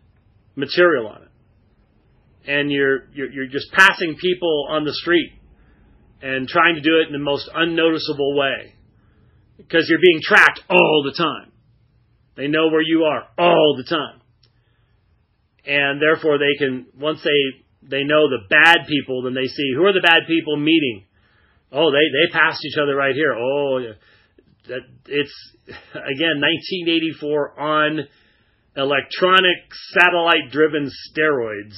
material 0.55 1.09
on 1.09 1.23
it, 1.23 2.51
and 2.51 2.71
you're, 2.71 3.09
you're 3.13 3.31
you're 3.31 3.47
just 3.49 3.73
passing 3.73 4.17
people 4.21 4.69
on 4.71 4.85
the 4.85 4.93
street 4.95 5.33
and 6.23 6.47
trying 6.47 6.77
to 6.77 6.81
do 6.81 7.01
it 7.01 7.09
in 7.09 7.13
the 7.13 7.19
most 7.19 7.51
unnoticeable 7.53 8.39
way 8.39 8.77
because 9.57 9.87
you're 9.89 10.01
being 10.01 10.21
tracked 10.23 10.61
all 10.71 11.03
the 11.05 11.17
time. 11.17 11.51
They 12.37 12.47
know 12.47 12.69
where 12.69 12.83
you 12.83 13.05
are 13.05 13.25
all 13.37 13.75
the 13.77 13.85
time. 13.85 14.21
And 15.67 16.01
therefore 16.01 16.39
they 16.39 16.57
can, 16.57 16.87
once 16.99 17.21
they, 17.23 17.89
they 17.89 18.05
know 18.05 18.29
the 18.29 18.47
bad 18.49 18.87
people, 18.89 19.23
then 19.23 19.35
they 19.35 19.47
see 19.47 19.73
who 19.75 19.85
are 19.85 19.93
the 19.93 20.01
bad 20.01 20.23
people 20.27 20.57
meeting. 20.57 21.05
Oh, 21.73 21.91
they, 21.91 21.99
they 21.99 22.33
passed 22.33 22.65
each 22.65 22.79
other 22.81 22.95
right 22.95 23.15
here. 23.15 23.35
Oh, 23.35 23.81
that 24.69 24.81
it's, 25.07 25.57
again, 25.95 26.41
1984 26.41 27.61
on 27.61 28.01
electronic 28.77 29.57
satellite 29.93 30.51
driven 30.51 30.91
steroids. 31.11 31.77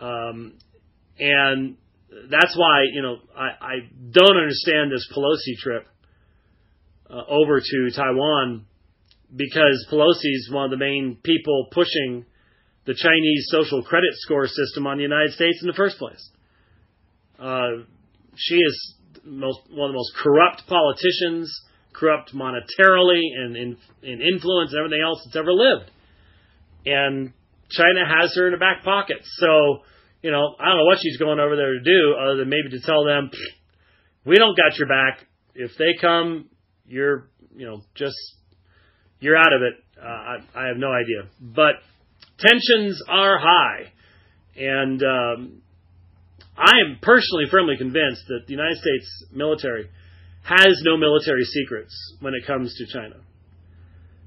Um, 0.00 0.54
and 1.18 1.76
that's 2.30 2.56
why, 2.56 2.84
you 2.92 3.02
know, 3.02 3.16
I, 3.36 3.48
I 3.60 3.74
don't 4.10 4.36
understand 4.36 4.92
this 4.92 5.06
Pelosi 5.14 5.56
trip 5.58 5.86
uh, 7.10 7.22
over 7.28 7.60
to 7.60 7.90
Taiwan 7.94 8.66
because 9.34 9.86
Pelosi 9.90 10.32
is 10.34 10.50
one 10.52 10.64
of 10.64 10.70
the 10.70 10.78
main 10.78 11.18
people 11.22 11.68
pushing 11.72 12.24
the 12.86 12.94
Chinese 12.94 13.46
social 13.48 13.82
credit 13.82 14.10
score 14.14 14.46
system 14.46 14.86
on 14.86 14.96
the 14.96 15.02
United 15.02 15.32
States 15.32 15.58
in 15.60 15.66
the 15.66 15.74
first 15.74 15.98
place. 15.98 16.30
Uh, 17.38 17.84
she 18.34 18.54
is 18.54 18.94
most, 19.28 19.60
one 19.70 19.90
of 19.90 19.92
the 19.92 19.98
most 19.98 20.12
corrupt 20.16 20.66
politicians, 20.66 21.52
corrupt 21.92 22.34
monetarily 22.34 23.20
and 23.36 23.56
in, 23.56 23.76
in 24.02 24.20
influence 24.20 24.72
and 24.72 24.78
everything 24.78 25.02
else 25.04 25.20
that's 25.24 25.36
ever 25.36 25.52
lived. 25.52 25.90
And 26.86 27.32
China 27.70 28.04
has 28.06 28.34
her 28.36 28.46
in 28.46 28.52
the 28.52 28.58
back 28.58 28.84
pocket. 28.84 29.18
So, 29.22 29.78
you 30.22 30.30
know, 30.30 30.54
I 30.58 30.66
don't 30.66 30.78
know 30.78 30.84
what 30.84 30.98
she's 31.02 31.18
going 31.18 31.38
over 31.38 31.56
there 31.56 31.74
to 31.74 31.82
do 31.82 32.14
other 32.20 32.36
than 32.36 32.48
maybe 32.48 32.70
to 32.70 32.80
tell 32.80 33.04
them, 33.04 33.30
we 34.24 34.36
don't 34.36 34.56
got 34.56 34.78
your 34.78 34.88
back. 34.88 35.26
If 35.54 35.72
they 35.78 35.94
come, 36.00 36.48
you're, 36.86 37.28
you 37.54 37.66
know, 37.66 37.82
just, 37.94 38.16
you're 39.20 39.36
out 39.36 39.52
of 39.52 39.62
it. 39.62 39.74
Uh, 40.00 40.06
I, 40.06 40.36
I 40.54 40.66
have 40.68 40.76
no 40.76 40.92
idea. 40.92 41.28
But 41.40 41.74
tensions 42.38 43.02
are 43.08 43.38
high. 43.38 43.92
And 44.56 45.02
um, 45.02 45.62
I 46.58 46.82
am 46.84 46.98
personally 47.00 47.44
firmly 47.50 47.76
convinced 47.78 48.26
that 48.26 48.46
the 48.46 48.52
United 48.52 48.78
States 48.78 49.26
military 49.32 49.88
has 50.42 50.82
no 50.82 50.96
military 50.96 51.44
secrets 51.44 51.94
when 52.20 52.34
it 52.34 52.46
comes 52.46 52.74
to 52.74 52.86
China. 52.92 53.16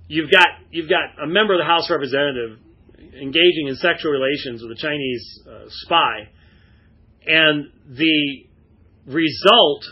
You've 0.08 0.32
got 0.32 0.48
you've 0.72 0.90
got 0.90 1.22
a 1.22 1.28
member 1.28 1.54
of 1.54 1.60
the 1.60 1.66
House 1.66 1.90
representative 1.90 2.58
engaging 3.00 3.68
in 3.68 3.76
sexual 3.76 4.12
relations 4.12 4.62
with 4.62 4.72
a 4.72 4.80
Chinese 4.80 5.40
uh, 5.46 5.66
spy, 5.68 6.30
and 7.28 7.66
the 7.90 8.46
result 9.08 9.84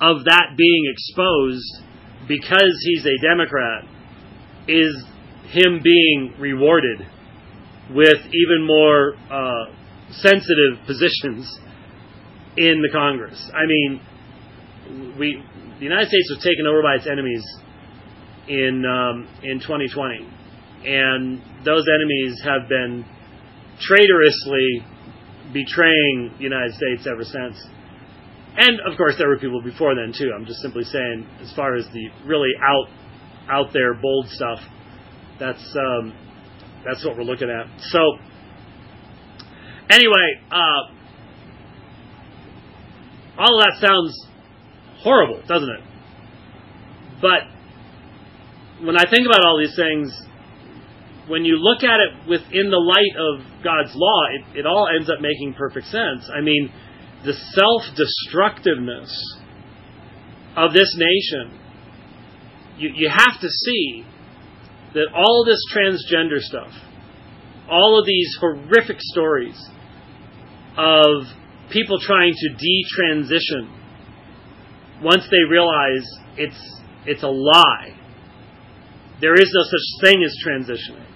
of 0.00 0.24
that 0.24 0.56
being 0.56 0.90
exposed 0.90 1.82
because 2.26 2.72
he's 2.84 3.04
a 3.04 3.20
Democrat 3.20 3.84
is 4.66 5.04
him 5.50 5.80
being 5.82 6.34
rewarded 6.38 7.06
with 7.90 8.18
even 8.32 8.66
more 8.66 9.14
uh, 9.30 9.66
sensitive 10.12 10.78
positions 10.86 11.58
in 12.56 12.82
the 12.82 12.90
Congress. 12.92 13.50
I 13.54 13.66
mean, 13.66 14.00
we 15.18 15.42
the 15.78 15.84
United 15.84 16.08
States 16.08 16.30
was 16.30 16.44
taken 16.44 16.66
over 16.66 16.82
by 16.82 16.96
its 16.96 17.06
enemies 17.06 17.42
in 18.48 18.84
um, 18.84 19.28
in 19.42 19.60
2020, 19.60 20.28
and 20.84 21.42
those 21.64 21.84
enemies 21.88 22.40
have 22.44 22.68
been 22.68 23.04
traitorously 23.80 24.84
betraying 25.52 26.34
the 26.38 26.44
United 26.44 26.74
States 26.74 27.06
ever 27.10 27.24
since. 27.24 27.56
And 28.56 28.80
of 28.80 28.98
course, 28.98 29.14
there 29.18 29.28
were 29.28 29.38
people 29.38 29.62
before 29.62 29.94
then 29.94 30.12
too. 30.12 30.30
I'm 30.34 30.44
just 30.44 30.60
simply 30.60 30.84
saying, 30.84 31.26
as 31.40 31.52
far 31.54 31.74
as 31.74 31.86
the 31.92 32.08
really 32.26 32.52
out 32.60 32.88
out 33.48 33.72
there 33.72 33.94
bold 33.94 34.28
stuff, 34.28 34.60
that's 35.40 35.76
um, 35.76 36.12
that's 36.84 37.04
what 37.04 37.16
we're 37.16 37.24
looking 37.24 37.48
at. 37.48 37.66
So 37.90 38.18
anyway, 39.88 40.40
uh, 40.50 41.01
all 43.38 43.58
of 43.58 43.64
that 43.64 43.86
sounds 43.86 44.26
horrible, 45.02 45.42
doesn't 45.46 45.68
it? 45.68 45.80
But 47.20 48.84
when 48.84 48.96
I 48.96 49.08
think 49.08 49.26
about 49.26 49.44
all 49.46 49.58
these 49.58 49.76
things, 49.76 50.12
when 51.28 51.44
you 51.44 51.56
look 51.56 51.82
at 51.84 52.00
it 52.00 52.28
within 52.28 52.70
the 52.70 52.82
light 52.82 53.14
of 53.16 53.62
God's 53.62 53.92
law, 53.94 54.22
it, 54.34 54.58
it 54.60 54.66
all 54.66 54.88
ends 54.94 55.08
up 55.08 55.20
making 55.20 55.54
perfect 55.54 55.86
sense. 55.86 56.28
I 56.34 56.40
mean, 56.40 56.70
the 57.24 57.32
self 57.32 57.82
destructiveness 57.96 59.10
of 60.56 60.72
this 60.72 60.96
nation, 60.98 61.58
you, 62.76 62.90
you 62.94 63.08
have 63.08 63.40
to 63.40 63.48
see 63.48 64.04
that 64.94 65.06
all 65.14 65.44
this 65.46 65.62
transgender 65.72 66.40
stuff, 66.40 66.72
all 67.70 67.98
of 67.98 68.04
these 68.04 68.36
horrific 68.40 68.96
stories 68.98 69.56
of 70.76 71.24
people 71.70 71.98
trying 72.00 72.32
to 72.34 72.48
detransition 72.50 73.70
once 75.02 75.26
they 75.30 75.42
realize 75.48 76.06
it's 76.36 76.80
it's 77.04 77.22
a 77.22 77.28
lie. 77.28 77.96
There 79.20 79.34
is 79.34 79.50
no 79.54 79.62
such 79.62 80.10
thing 80.10 80.22
as 80.24 80.34
transitioning. 80.46 81.06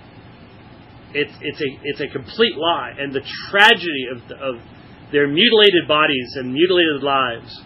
It's 1.15 1.33
it's 1.41 1.61
a 1.61 1.81
it's 1.85 2.01
a 2.01 2.09
complete 2.09 2.57
lie, 2.57 2.95
and 2.99 3.13
the 3.15 3.23
tragedy 3.51 4.07
of 4.13 4.31
of 4.41 4.61
their 5.13 5.29
mutilated 5.29 5.87
bodies 5.87 6.35
and 6.37 6.53
mutilated 6.53 7.03
lives. 7.03 7.63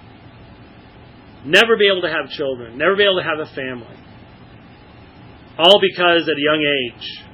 Never 1.44 1.76
be 1.78 1.88
able 1.90 2.02
to 2.02 2.10
have 2.10 2.28
children, 2.30 2.76
never 2.76 2.96
be 2.96 3.02
able 3.02 3.16
to 3.16 3.24
have 3.24 3.38
a 3.38 3.54
family. 3.54 3.96
All 5.58 5.80
because 5.80 6.28
at 6.28 6.36
a 6.36 6.40
young 6.40 6.60
age 6.60 7.29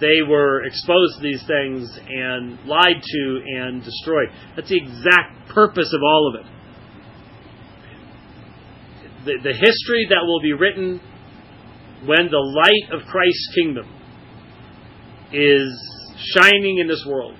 they 0.00 0.22
were 0.26 0.64
exposed 0.64 1.16
to 1.16 1.22
these 1.22 1.42
things 1.46 1.98
and 2.08 2.58
lied 2.66 3.02
to 3.02 3.42
and 3.56 3.82
destroyed. 3.82 4.28
That's 4.54 4.68
the 4.68 4.76
exact 4.76 5.48
purpose 5.48 5.92
of 5.94 6.00
all 6.02 6.34
of 6.34 6.40
it. 6.40 6.52
The, 9.24 9.32
the 9.42 9.54
history 9.54 10.06
that 10.10 10.22
will 10.22 10.40
be 10.40 10.52
written 10.52 11.00
when 12.04 12.30
the 12.30 12.38
light 12.38 12.92
of 12.92 13.06
Christ's 13.08 13.54
kingdom 13.54 13.86
is 15.32 15.72
shining 16.34 16.78
in 16.78 16.86
this 16.86 17.04
world 17.08 17.34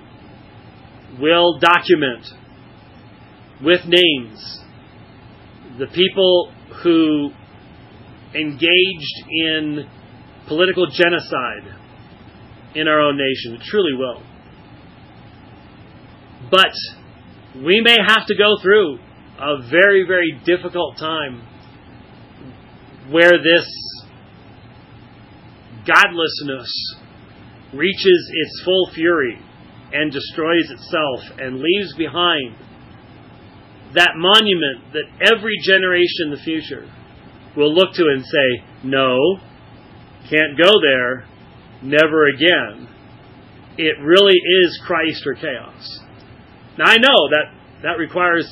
will 1.19 1.59
document 1.59 2.25
with 3.63 3.81
names 3.85 4.61
the 5.79 5.87
people 5.87 6.51
who 6.83 7.31
engaged 8.33 9.29
in 9.29 9.87
political 10.47 10.87
genocide 10.87 11.75
in 12.77 12.87
our 12.87 12.99
own 12.99 13.17
nation. 13.17 13.55
It 13.55 13.65
truly 13.65 13.93
will. 13.93 14.21
But 16.51 16.73
we 17.55 17.81
may 17.81 17.97
have 18.07 18.27
to 18.27 18.35
go 18.35 18.55
through 18.61 18.99
a 19.39 19.67
very, 19.69 20.05
very 20.07 20.39
difficult 20.45 20.97
time 20.97 21.41
where 23.09 23.41
this 23.41 23.67
godlessness 25.85 26.95
reaches 27.73 28.31
its 28.33 28.61
full 28.63 28.89
fury 28.93 29.39
and 29.93 30.11
destroys 30.11 30.69
itself 30.69 31.39
and 31.39 31.59
leaves 31.59 31.95
behind 31.97 32.55
that 33.95 34.11
monument 34.15 34.93
that 34.93 35.31
every 35.33 35.55
generation 35.63 36.25
in 36.25 36.31
the 36.31 36.43
future 36.43 36.85
will 37.55 37.73
look 37.73 37.93
to 37.93 38.03
and 38.03 38.23
say, 38.23 38.63
no, 38.83 39.37
can't 40.29 40.57
go 40.57 40.71
there, 40.81 41.25
never 41.81 42.27
again. 42.27 42.87
It 43.77 43.99
really 44.01 44.33
is 44.33 44.81
Christ 44.85 45.25
or 45.27 45.35
chaos. 45.35 45.99
Now 46.77 46.85
I 46.85 46.97
know 46.97 47.29
that 47.31 47.53
that 47.83 47.97
requires 47.99 48.45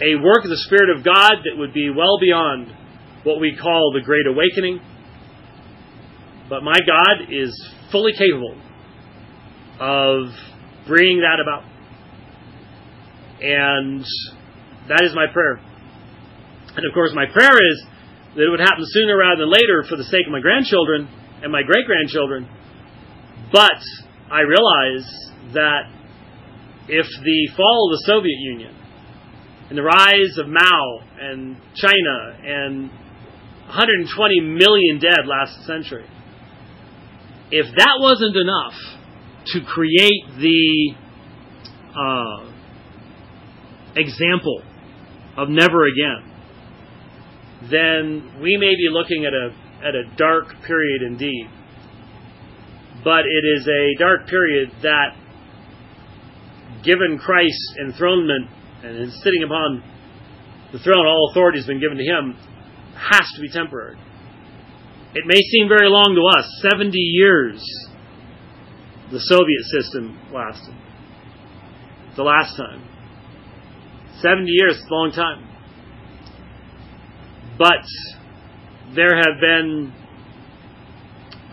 a 0.00 0.16
work 0.16 0.44
of 0.44 0.50
the 0.50 0.62
Spirit 0.66 0.96
of 0.96 1.04
God 1.04 1.42
that 1.44 1.56
would 1.56 1.72
be 1.72 1.90
well 1.90 2.18
beyond 2.20 2.68
what 3.24 3.40
we 3.40 3.56
call 3.56 3.92
the 3.92 4.04
Great 4.04 4.26
Awakening. 4.26 4.80
But 6.48 6.62
my 6.62 6.78
God 6.86 7.32
is 7.32 7.50
fully 7.90 8.12
capable 8.12 8.56
of 9.80 10.28
bringing 10.86 11.20
that 11.20 11.40
about. 11.40 11.64
And 13.40 14.04
that 14.88 15.02
is 15.02 15.14
my 15.14 15.26
prayer. 15.32 15.60
And 16.76 16.84
of 16.86 16.92
course, 16.92 17.12
my 17.14 17.26
prayer 17.26 17.54
is 17.54 17.86
that 18.34 18.42
it 18.42 18.50
would 18.50 18.60
happen 18.60 18.84
sooner 18.84 19.16
rather 19.16 19.42
than 19.42 19.50
later 19.50 19.84
for 19.88 19.96
the 19.96 20.04
sake 20.04 20.26
of 20.26 20.32
my 20.32 20.40
grandchildren 20.40 21.08
and 21.44 21.52
my 21.52 21.62
great 21.62 21.84
grandchildren. 21.86 22.48
But 23.52 23.78
I 24.32 24.40
realize 24.40 25.06
that 25.52 25.92
if 26.88 27.06
the 27.22 27.48
fall 27.54 27.90
of 27.92 27.98
the 27.98 28.02
Soviet 28.06 28.38
Union 28.40 28.74
and 29.68 29.76
the 29.76 29.82
rise 29.82 30.38
of 30.38 30.48
Mao 30.48 31.00
and 31.20 31.56
China 31.74 32.38
and 32.42 32.88
120 33.66 34.40
million 34.40 34.98
dead 34.98 35.26
last 35.26 35.66
century, 35.66 36.06
if 37.50 37.66
that 37.76 37.98
wasn't 38.00 38.36
enough 38.36 38.74
to 39.52 39.60
create 39.60 40.24
the 40.38 40.94
uh, 41.94 42.50
example 43.96 44.62
of 45.36 45.50
never 45.50 45.84
again, 45.84 46.32
then 47.70 48.40
we 48.40 48.56
may 48.56 48.74
be 48.76 48.88
looking 48.90 49.26
at 49.26 49.34
a 49.34 49.63
at 49.84 49.94
a 49.94 50.04
dark 50.16 50.46
period 50.66 51.02
indeed. 51.02 51.46
But 53.04 53.24
it 53.26 53.44
is 53.44 53.68
a 53.68 53.98
dark 53.98 54.26
period 54.26 54.70
that, 54.82 55.14
given 56.82 57.18
Christ's 57.18 57.76
enthronement 57.84 58.48
and 58.82 58.96
his 58.98 59.22
sitting 59.22 59.42
upon 59.44 59.82
the 60.72 60.78
throne, 60.78 61.06
all 61.06 61.28
authority 61.30 61.58
has 61.58 61.66
been 61.66 61.80
given 61.80 61.98
to 61.98 62.04
him, 62.04 62.34
has 62.96 63.30
to 63.34 63.40
be 63.40 63.50
temporary. 63.50 63.98
It 65.14 65.24
may 65.26 65.40
seem 65.40 65.68
very 65.68 65.88
long 65.88 66.16
to 66.16 66.38
us 66.38 66.70
70 66.72 66.96
years 66.98 67.62
the 69.12 69.20
Soviet 69.20 69.62
system 69.70 70.18
lasted. 70.32 70.74
The 72.16 72.22
last 72.22 72.56
time. 72.56 72.88
70 74.20 74.50
years 74.50 74.80
a 74.80 74.94
long 74.94 75.12
time. 75.12 75.46
But 77.58 77.84
there 78.94 79.16
have 79.16 79.40
been 79.40 79.92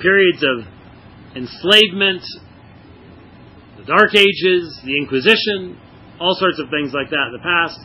periods 0.02 0.44
of 0.44 0.66
enslavement, 1.36 2.22
the 3.78 3.86
Dark 3.86 4.14
Ages, 4.16 4.80
the 4.86 4.98
Inquisition, 4.98 5.78
all 6.20 6.36
sorts 6.36 6.60
of 6.60 6.70
things 6.70 6.94
like 6.94 7.10
that 7.10 7.28
in 7.30 7.34
the 7.34 7.44
past 7.44 7.80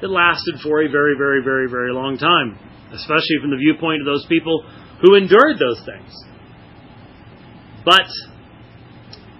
that 0.00 0.08
lasted 0.08 0.60
for 0.62 0.82
a 0.82 0.88
very, 0.88 1.14
very, 1.16 1.42
very, 1.42 1.68
very 1.68 1.92
long 1.92 2.16
time, 2.16 2.58
especially 2.92 3.36
from 3.40 3.50
the 3.50 3.56
viewpoint 3.56 4.00
of 4.00 4.06
those 4.06 4.24
people 4.28 4.64
who 5.02 5.14
endured 5.14 5.58
those 5.58 5.80
things. 5.84 6.12
But 7.84 8.08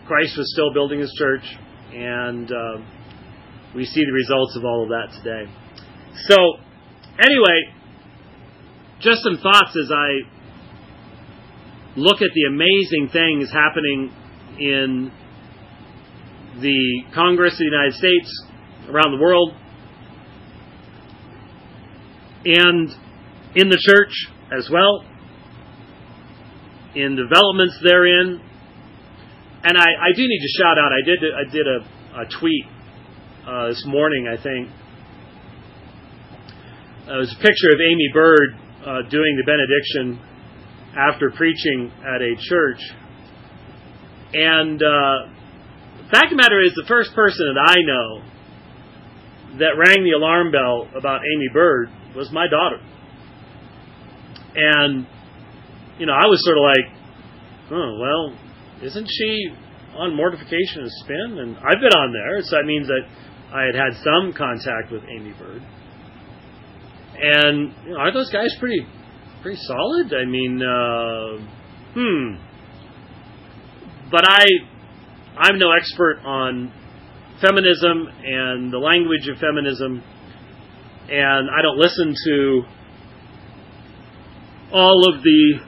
Christ 0.07 0.37
was 0.37 0.53
still 0.53 0.73
building 0.73 1.01
his 1.01 1.13
church, 1.19 1.45
and 1.93 2.51
uh, 2.51 2.77
we 3.75 3.85
see 3.85 4.05
the 4.05 4.13
results 4.13 4.57
of 4.57 4.65
all 4.65 4.85
of 4.85 4.89
that 4.91 5.17
today. 5.17 5.51
So, 6.29 6.37
anyway, 7.21 7.76
just 9.01 9.23
some 9.23 9.37
thoughts 9.43 9.77
as 9.77 9.91
I 9.93 10.27
look 11.97 12.23
at 12.23 12.31
the 12.35 12.45
amazing 12.49 13.09
things 13.13 13.51
happening 13.53 14.13
in 14.59 15.13
the 16.61 17.03
Congress 17.15 17.55
of 17.55 17.59
the 17.59 17.65
United 17.65 17.95
States, 17.95 18.45
around 18.89 19.13
the 19.17 19.23
world, 19.23 19.53
and 22.47 22.91
in 23.55 23.69
the 23.69 23.79
church 23.81 24.13
as 24.57 24.71
well, 24.73 25.05
in 26.95 27.17
developments 27.17 27.79
therein. 27.85 28.41
And 29.65 29.77
I, 29.77 29.85
I 29.85 30.13
do 30.15 30.23
need 30.23 30.41
to 30.41 30.63
shout 30.63 30.79
out. 30.79 30.93
I 30.93 31.05
did 31.05 31.19
I 31.35 31.51
did 31.51 31.67
a, 31.67 32.21
a 32.21 32.41
tweet 32.41 32.65
uh, 33.47 33.69
this 33.69 33.85
morning, 33.87 34.29
I 34.29 34.41
think. 34.43 34.71
Uh, 37.09 37.17
it 37.17 37.19
was 37.19 37.33
a 37.39 37.43
picture 37.43 37.69
of 37.69 37.81
Aimee 37.81 38.11
Byrd 38.13 38.66
uh, 38.87 39.03
doing 39.11 39.37
the 39.37 39.45
benediction 39.45 40.21
after 40.97 41.31
preaching 41.33 41.91
at 42.07 42.23
a 42.23 42.35
church. 42.49 42.81
And 44.33 44.81
uh, 44.81 45.29
the 45.99 46.09
fact 46.11 46.27
of 46.27 46.31
the 46.31 46.37
matter 46.37 46.61
is, 46.63 46.73
the 46.75 46.87
first 46.87 47.15
person 47.15 47.53
that 47.55 47.61
I 47.61 47.77
know 47.83 48.23
that 49.59 49.77
rang 49.77 50.05
the 50.05 50.13
alarm 50.13 50.53
bell 50.53 50.89
about 50.97 51.21
Aimee 51.21 51.51
Byrd 51.53 51.89
was 52.15 52.31
my 52.31 52.47
daughter. 52.49 52.79
And, 54.55 55.07
you 55.99 56.07
know, 56.07 56.13
I 56.13 56.27
was 56.27 56.41
sort 56.45 56.57
of 56.57 56.65
like, 56.65 56.87
oh, 57.73 57.99
well, 58.01 58.39
isn't 58.83 59.09
she 59.09 59.49
on 59.97 60.15
Mortification 60.15 60.83
of 60.83 60.89
Spin? 61.05 61.39
And 61.39 61.57
I've 61.57 61.81
been 61.81 61.93
on 61.97 62.13
there, 62.13 62.43
so 62.43 62.57
that 62.57 62.65
means 62.65 62.87
that 62.87 63.03
I 63.53 63.65
had 63.65 63.75
had 63.75 63.93
some 64.05 64.33
contact 64.33 64.93
with 64.93 65.03
Aimee 65.05 65.35
Byrd. 65.39 65.63
And 67.19 67.73
you 67.85 67.91
know, 67.93 67.99
are 67.99 68.13
those 68.13 68.31
guys 68.31 68.55
pretty 68.61 68.87
pretty 69.43 69.61
solid? 69.63 70.13
I 70.13 70.25
mean, 70.25 70.63
uh, 70.63 71.39
hmm. 71.95 72.37
But 74.11 74.25
I 74.29 74.47
I'm 75.39 75.59
no 75.59 75.73
expert 75.73 76.21
on 76.25 76.73
feminism 77.41 78.09
and 78.25 78.73
the 78.73 78.79
language 78.79 79.29
of 79.29 79.39
feminism, 79.39 80.03
and 81.09 81.51
I 81.51 81.63
don't 81.63 81.79
listen 81.79 82.15
to 82.25 82.63
all 84.73 85.15
of 85.15 85.23
the 85.23 85.61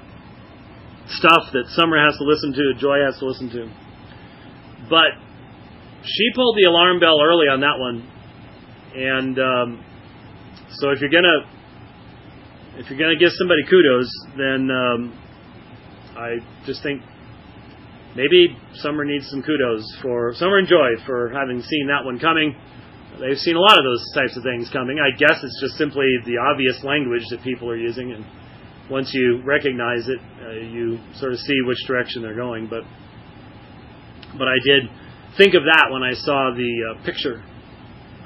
stuff 1.08 1.52
that 1.52 1.64
Summer 1.68 1.96
has 2.04 2.16
to 2.18 2.24
listen 2.24 2.52
to, 2.52 2.80
Joy 2.80 2.98
has 3.04 3.18
to 3.18 3.26
listen 3.26 3.50
to. 3.50 3.70
But 4.90 5.16
she 6.02 6.32
pulled 6.34 6.56
the 6.56 6.64
alarm 6.64 7.00
bell 7.00 7.20
early 7.22 7.46
on 7.46 7.60
that 7.60 7.78
one, 7.78 8.08
and 8.94 9.38
um, 9.38 9.84
so 10.76 10.90
if 10.90 11.00
you're 11.00 11.10
gonna 11.10 11.48
if 12.76 12.90
you're 12.90 12.98
gonna 12.98 13.18
give 13.18 13.32
somebody 13.32 13.62
kudos, 13.68 14.10
then 14.36 14.70
um, 14.70 15.18
I 16.16 16.36
just 16.66 16.82
think 16.82 17.02
maybe 18.14 18.56
Summer 18.74 19.04
needs 19.04 19.28
some 19.30 19.42
kudos 19.42 19.82
for 20.02 20.34
Summer 20.34 20.58
and 20.58 20.68
Joy 20.68 21.00
for 21.06 21.30
having 21.30 21.62
seen 21.62 21.88
that 21.88 22.04
one 22.04 22.18
coming. 22.18 22.54
They've 23.18 23.38
seen 23.38 23.56
a 23.56 23.60
lot 23.60 23.78
of 23.78 23.84
those 23.84 24.04
types 24.14 24.36
of 24.36 24.44
things 24.44 24.70
coming. 24.72 25.00
I 25.00 25.10
guess 25.16 25.42
it's 25.42 25.60
just 25.60 25.74
simply 25.76 26.06
the 26.24 26.36
obvious 26.38 26.84
language 26.84 27.24
that 27.30 27.42
people 27.42 27.68
are 27.70 27.76
using, 27.76 28.12
and 28.12 28.24
once 28.90 29.10
you 29.12 29.42
recognize 29.44 30.06
it, 30.08 30.20
uh, 30.44 30.52
you 30.52 30.98
sort 31.14 31.32
of 31.32 31.38
see 31.38 31.56
which 31.64 31.78
direction 31.86 32.22
they're 32.22 32.36
going. 32.36 32.68
But 32.68 32.84
but 34.36 34.46
I 34.46 34.60
did 34.62 34.84
think 35.36 35.54
of 35.54 35.64
that 35.64 35.88
when 35.90 36.02
I 36.02 36.12
saw 36.12 36.52
the 36.54 36.94
uh, 36.94 37.04
picture 37.04 37.42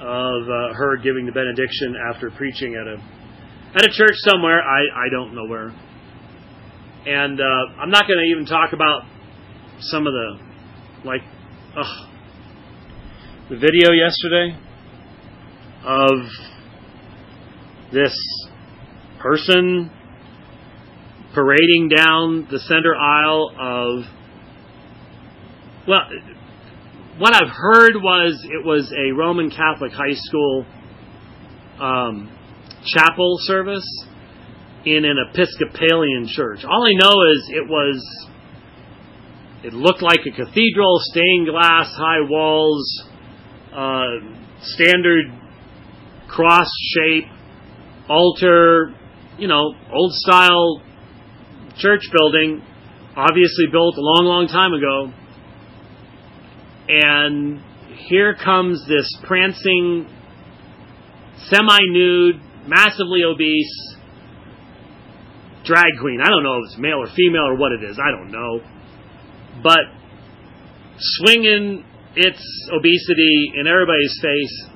of 0.02 0.42
uh, 0.48 0.74
her 0.74 0.96
giving 0.96 1.26
the 1.26 1.32
benediction 1.32 1.94
after 2.10 2.30
preaching 2.30 2.74
at 2.74 2.86
a 2.86 2.96
at 3.74 3.86
a 3.86 3.92
church 3.92 4.16
somewhere. 4.26 4.60
I 4.60 5.06
I 5.06 5.08
don't 5.10 5.34
know 5.34 5.46
where. 5.46 5.72
And 7.06 7.40
uh, 7.40 7.80
I'm 7.80 7.90
not 7.90 8.06
going 8.06 8.18
to 8.18 8.30
even 8.30 8.46
talk 8.46 8.72
about 8.72 9.02
some 9.80 10.06
of 10.06 10.12
the 10.12 10.38
like 11.04 11.22
the 13.48 13.56
video 13.56 13.92
yesterday 13.92 14.56
of 15.84 16.10
this 17.92 18.16
person 19.20 19.90
parading 21.34 21.88
down 21.94 22.46
the 22.50 22.58
center 22.58 22.94
aisle 22.94 23.50
of 23.58 24.04
well 25.88 26.02
what 27.18 27.34
I've 27.34 27.52
heard 27.54 27.94
was 27.96 28.42
it 28.44 28.64
was 28.64 28.90
a 28.92 29.12
Roman 29.12 29.50
Catholic 29.50 29.92
high 29.92 30.14
school 30.14 30.64
um, 31.78 32.30
chapel 32.86 33.36
service 33.40 33.86
in 34.84 35.04
an 35.04 35.16
Episcopalian 35.30 36.26
church. 36.26 36.64
All 36.64 36.84
I 36.84 36.92
know 36.94 37.32
is 37.32 37.50
it 37.50 37.68
was 37.68 38.28
it 39.64 39.72
looked 39.74 40.02
like 40.02 40.20
a 40.26 40.30
cathedral, 40.30 40.96
stained 41.00 41.48
glass, 41.48 41.92
high 41.94 42.26
walls, 42.28 43.04
uh, 43.72 44.06
standard 44.62 45.26
cross 46.28 46.68
shape, 46.94 47.26
altar, 48.08 48.94
you 49.38 49.48
know, 49.48 49.74
old 49.92 50.12
style 50.14 50.82
church 51.76 52.02
building, 52.10 52.62
obviously 53.14 53.66
built 53.70 53.96
a 53.96 54.00
long, 54.00 54.24
long 54.24 54.48
time 54.48 54.72
ago. 54.72 55.12
And 56.88 57.60
here 58.08 58.34
comes 58.34 58.84
this 58.88 59.08
prancing, 59.24 60.08
semi 61.48 61.78
nude, 61.88 62.40
massively 62.66 63.22
obese 63.24 63.96
drag 65.64 65.92
queen. 66.00 66.20
I 66.20 66.28
don't 66.28 66.42
know 66.42 66.58
if 66.58 66.70
it's 66.70 66.78
male 66.78 67.02
or 67.02 67.06
female 67.14 67.46
or 67.46 67.56
what 67.56 67.72
it 67.72 67.84
is. 67.84 67.98
I 67.98 68.10
don't 68.10 68.32
know 68.32 68.60
but 69.60 69.84
swinging 70.98 71.84
its 72.16 72.42
obesity 72.72 73.52
in 73.56 73.66
everybody's 73.66 74.18
face. 74.22 74.66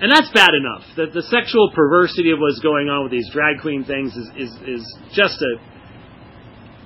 And 0.00 0.10
that's 0.10 0.30
bad 0.34 0.50
enough. 0.54 0.84
That 0.96 1.12
the 1.12 1.22
sexual 1.22 1.70
perversity 1.74 2.30
of 2.30 2.38
what's 2.38 2.60
going 2.60 2.88
on 2.88 3.04
with 3.04 3.12
these 3.12 3.30
drag 3.32 3.60
queen 3.60 3.84
things 3.84 4.14
is, 4.16 4.28
is, 4.36 4.52
is 4.66 4.98
just 5.12 5.40
a. 5.40 5.52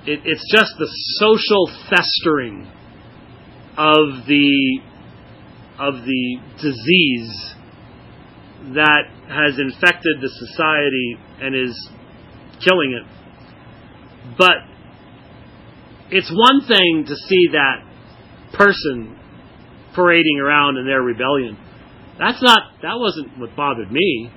It, 0.05 0.21
it's 0.23 0.45
just 0.51 0.71
the 0.77 0.87
social 1.19 1.67
festering 1.89 2.69
of 3.79 4.27
the 4.27 4.81
of 5.79 6.03
the 6.03 6.37
disease 6.61 7.55
that 8.75 9.05
has 9.29 9.57
infected 9.57 10.19
the 10.19 10.27
society 10.27 11.15
and 11.39 11.55
is 11.55 11.89
killing 12.59 12.91
it. 12.91 14.35
But 14.37 14.57
it's 16.11 16.29
one 16.29 16.67
thing 16.67 17.05
to 17.07 17.15
see 17.15 17.47
that 17.53 17.85
person 18.51 19.17
parading 19.95 20.39
around 20.39 20.75
in 20.75 20.85
their 20.85 21.01
rebellion. 21.01 21.57
That's 22.19 22.43
not 22.43 22.59
that 22.81 22.99
wasn't 22.99 23.39
what 23.39 23.55
bothered 23.55 23.89
me. 23.89 24.29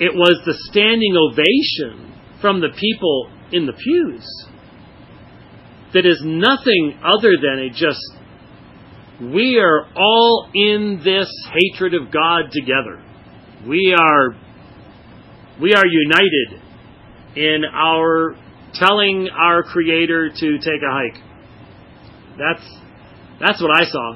It 0.00 0.12
was 0.14 0.42
the 0.44 0.54
standing 0.70 1.14
ovation 1.14 2.14
from 2.40 2.60
the 2.60 2.70
people 2.74 3.30
in 3.52 3.66
the 3.66 3.72
pews 3.72 4.47
that 5.94 6.06
is 6.06 6.20
nothing 6.24 6.98
other 7.02 7.32
than 7.40 7.58
a 7.60 7.70
just 7.70 8.00
we 9.20 9.58
are 9.58 9.86
all 9.96 10.48
in 10.54 11.00
this 11.04 11.28
hatred 11.52 11.94
of 11.94 12.12
God 12.12 12.52
together. 12.52 13.02
We 13.66 13.96
are 13.98 14.36
we 15.60 15.74
are 15.74 15.86
united 15.86 16.62
in 17.34 17.64
our 17.64 18.36
telling 18.74 19.28
our 19.28 19.64
Creator 19.64 20.30
to 20.36 20.58
take 20.58 20.82
a 20.82 20.92
hike. 20.92 21.22
That's 22.38 22.76
that's 23.40 23.60
what 23.60 23.74
I 23.74 23.84
saw. 23.84 24.14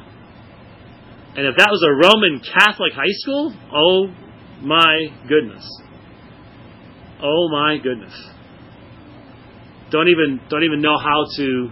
And 1.34 1.46
if 1.46 1.56
that 1.56 1.68
was 1.70 1.82
a 1.82 1.90
Roman 1.90 2.40
Catholic 2.40 2.92
high 2.92 3.10
school, 3.10 3.54
oh 3.74 4.06
my 4.62 5.08
goodness. 5.28 5.66
Oh 7.20 7.48
my 7.50 7.78
goodness. 7.82 8.12
Don't 9.92 10.08
even 10.08 10.40
don't 10.48 10.64
even 10.64 10.80
know 10.80 10.98
how 10.98 11.26
to 11.36 11.70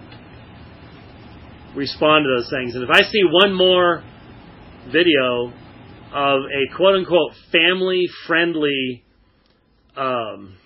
respond 1.74 2.24
to 2.24 2.36
those 2.36 2.50
things. 2.50 2.74
And 2.74 2.84
if 2.84 2.90
I 2.90 3.02
see 3.02 3.22
one 3.24 3.54
more 3.54 4.04
video 4.92 5.52
of 6.12 6.40
a 6.44 6.76
quote 6.76 6.96
unquote 6.96 7.32
family 7.50 8.06
friendly 8.26 9.02
um, 9.96 10.56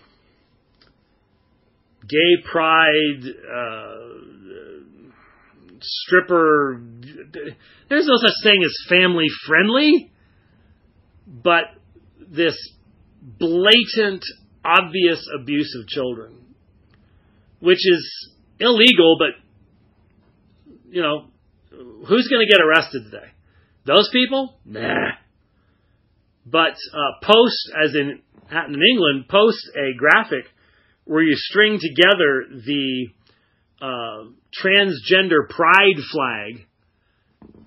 gay 2.09 2.43
pride, 2.51 3.23
uh, 3.25 4.05
stripper. 5.81 6.81
There's 7.89 8.07
no 8.07 8.17
such 8.17 8.43
thing 8.43 8.63
as 8.65 8.73
family 8.89 9.27
friendly, 9.47 10.11
but 11.27 11.65
this 12.29 12.57
blatant, 13.23 14.25
obvious 14.65 15.27
abuse 15.41 15.77
of 15.81 15.87
children, 15.89 16.44
which 17.65 17.81
is 17.85 18.31
illegal, 18.61 19.17
but 19.19 19.31
you 20.91 21.03
know, 21.03 21.27
who's 22.07 22.29
going 22.29 22.47
to 22.47 22.53
get 22.53 22.61
arrested 22.63 23.05
today? 23.11 23.27
Those 23.87 24.09
people? 24.13 24.59
Nah. 24.65 25.13
But 26.47 26.77
uh, 26.93 27.27
post, 27.27 27.73
as 27.83 27.95
in 27.95 28.21
in 28.51 28.81
England, 28.93 29.29
post 29.29 29.59
a 29.75 29.97
graphic 29.97 30.45
where 31.05 31.23
you 31.23 31.35
string 31.35 31.79
together 31.81 32.45
the 32.67 33.07
uh, 33.81 34.25
transgender 34.63 35.49
pride 35.49 36.01
flag. 36.13 36.67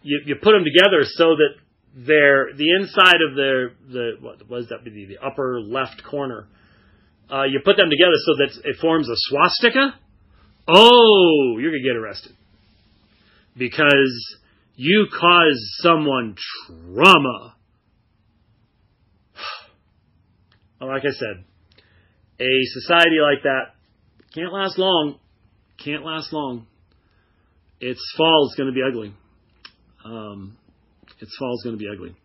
You, 0.03 0.21
you 0.25 0.35
put 0.35 0.51
them 0.51 0.63
together 0.63 1.03
so 1.03 1.35
that 1.35 1.55
they're 1.95 2.53
the 2.55 2.69
inside 2.79 3.21
of 3.27 3.35
their 3.35 3.71
the 3.91 4.11
what 4.21 4.47
was 4.47 4.67
that 4.69 4.83
be 4.83 5.05
the 5.05 5.17
upper 5.17 5.59
left 5.59 6.03
corner. 6.03 6.47
Uh, 7.32 7.43
you 7.43 7.59
put 7.63 7.78
them 7.78 7.89
together 7.89 8.15
so 8.25 8.36
that 8.38 8.69
it 8.69 8.78
forms 8.80 9.09
a 9.09 9.15
swastika. 9.15 9.95
Oh, 10.67 11.57
you're 11.59 11.71
gonna 11.71 11.84
get 11.84 11.95
arrested 11.95 12.34
because 13.57 14.38
you 14.75 15.07
caused 15.11 15.63
someone 15.80 16.36
trauma. 16.67 17.55
like 20.82 21.03
I 21.05 21.11
said, 21.11 21.43
a 22.39 22.63
society 22.73 23.17
like 23.21 23.43
that 23.43 23.73
can't 24.34 24.53
last 24.53 24.78
long. 24.78 25.19
Can't 25.84 26.05
last 26.05 26.32
long. 26.32 26.67
Its 27.80 27.99
fall 28.15 28.47
is 28.49 28.55
going 28.55 28.69
to 28.69 28.73
be 28.73 28.84
ugly. 28.88 29.13
Um, 30.05 30.57
its 31.19 31.36
fall 31.38 31.55
is 31.55 31.63
going 31.63 31.75
to 31.75 31.80
be 31.80 31.89
ugly. 31.91 32.15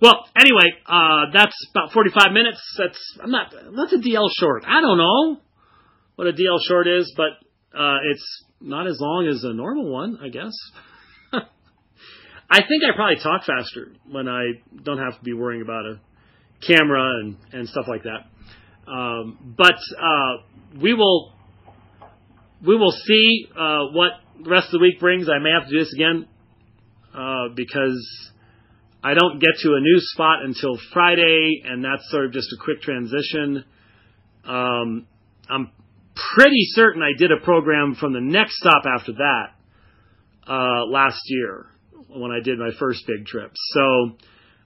Well, 0.00 0.26
anyway, 0.36 0.70
uh, 0.86 1.26
that's 1.32 1.56
about 1.70 1.92
45 1.92 2.32
minutes. 2.32 2.60
That's 2.78 3.18
I'm 3.22 3.30
not. 3.30 3.52
That's 3.52 3.92
a 3.92 3.98
DL 3.98 4.28
short? 4.38 4.64
I 4.66 4.80
don't 4.80 4.98
know 4.98 5.40
what 6.14 6.28
a 6.28 6.32
DL 6.32 6.58
short 6.66 6.86
is, 6.86 7.12
but 7.16 7.30
uh, 7.78 7.98
it's 8.10 8.44
not 8.60 8.86
as 8.86 8.98
long 9.00 9.26
as 9.26 9.42
a 9.44 9.52
normal 9.52 9.90
one, 9.90 10.18
I 10.22 10.28
guess. 10.28 10.52
I 12.50 12.58
think 12.58 12.82
I 12.84 12.94
probably 12.94 13.22
talk 13.22 13.44
faster 13.44 13.92
when 14.10 14.28
I 14.28 14.62
don't 14.82 14.98
have 14.98 15.18
to 15.18 15.24
be 15.24 15.32
worrying 15.32 15.62
about 15.62 15.84
a 15.84 16.00
camera 16.66 17.20
and, 17.20 17.36
and 17.52 17.68
stuff 17.68 17.86
like 17.88 18.04
that. 18.04 18.90
Um, 18.90 19.54
but 19.56 19.78
uh, 20.00 20.78
we 20.80 20.94
will 20.94 21.32
we 22.66 22.76
will 22.76 22.92
see 22.92 23.46
uh, 23.50 23.86
what 23.92 24.12
the 24.42 24.50
rest 24.50 24.66
of 24.66 24.72
the 24.72 24.80
week 24.80 24.98
brings. 25.00 25.28
I 25.28 25.38
may 25.38 25.50
have 25.50 25.68
to 25.68 25.70
do 25.70 25.78
this 25.78 25.92
again 25.92 26.26
uh, 27.14 27.48
because 27.54 28.32
I 29.08 29.14
don't 29.14 29.38
get 29.38 29.56
to 29.62 29.72
a 29.72 29.80
new 29.80 30.00
spot 30.00 30.44
until 30.44 30.78
Friday, 30.92 31.62
and 31.64 31.82
that's 31.82 32.10
sort 32.10 32.26
of 32.26 32.32
just 32.32 32.52
a 32.52 32.62
quick 32.62 32.82
transition. 32.82 33.64
Um, 34.44 35.06
I'm 35.48 35.70
pretty 36.36 36.60
certain 36.72 37.02
I 37.02 37.16
did 37.16 37.32
a 37.32 37.42
program 37.42 37.94
from 37.98 38.12
the 38.12 38.20
next 38.20 38.58
stop 38.58 38.82
after 38.84 39.12
that 39.12 39.46
uh, 40.46 40.84
last 40.84 41.22
year 41.24 41.64
when 42.08 42.32
I 42.32 42.40
did 42.44 42.58
my 42.58 42.68
first 42.78 43.06
big 43.06 43.24
trip. 43.24 43.50
So 43.54 43.80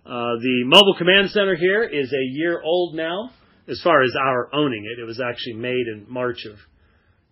uh, 0.06 0.34
the 0.42 0.62
mobile 0.64 0.96
command 0.98 1.30
center 1.30 1.54
here 1.54 1.84
is 1.84 2.12
a 2.12 2.24
year 2.32 2.60
old 2.64 2.96
now, 2.96 3.30
as 3.68 3.80
far 3.84 4.02
as 4.02 4.10
our 4.20 4.52
owning 4.52 4.84
it. 4.92 5.00
It 5.00 5.04
was 5.04 5.20
actually 5.20 5.54
made 5.54 5.86
in 5.86 6.06
March 6.08 6.46
of 6.46 6.56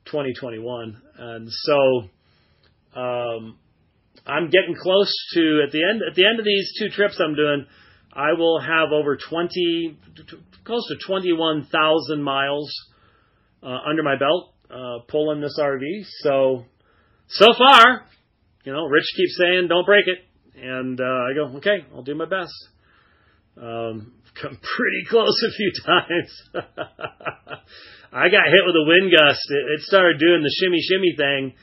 2021, 0.05 1.03
and 1.19 1.49
so 1.51 3.01
um, 3.01 3.59
I'm 4.31 4.47
getting 4.51 4.77
close 4.81 5.13
to 5.35 5.63
at 5.67 5.73
the 5.73 5.83
end 5.83 6.03
at 6.09 6.15
the 6.15 6.27
end 6.27 6.39
of 6.39 6.45
these 6.45 6.73
two 6.79 6.89
trips 6.91 7.21
I'm 7.21 7.35
doing. 7.35 7.67
I 8.13 8.33
will 8.33 8.61
have 8.61 8.91
over 8.93 9.17
20, 9.17 9.99
close 10.65 10.89
to 10.89 10.97
21,000 11.07 12.23
miles 12.23 12.73
uh, 13.63 13.79
under 13.89 14.03
my 14.03 14.17
belt 14.19 14.53
uh, 14.71 14.99
pulling 15.09 15.41
this 15.41 15.59
RV. 15.61 15.83
So, 16.23 16.65
so 17.29 17.47
far, 17.57 18.07
you 18.65 18.73
know, 18.73 18.87
Rich 18.87 19.07
keeps 19.17 19.39
saying, 19.39 19.67
don't 19.69 19.87
break 19.87 20.07
it. 20.07 20.19
And 20.61 21.01
uh, 21.01 21.05
I 21.05 21.35
go, 21.35 21.57
okay, 21.59 21.87
I'll 21.95 22.03
do 22.03 22.15
my 22.15 22.27
best. 22.27 22.53
Um, 23.57 24.13
come 24.41 24.57
pretty 24.57 25.05
close 25.09 25.43
a 25.47 25.53
few 25.53 25.73
times. 25.85 26.43
I 28.13 28.27
got 28.29 28.47
hit 28.47 28.67
with 28.67 28.75
a 28.75 28.87
wind 28.87 29.13
gust. 29.13 29.47
It, 29.51 29.65
it 29.75 29.81
started 29.83 30.19
doing 30.19 30.43
the 30.43 30.55
shimmy 30.61 30.81
shimmy 30.83 31.15
thing, 31.17 31.55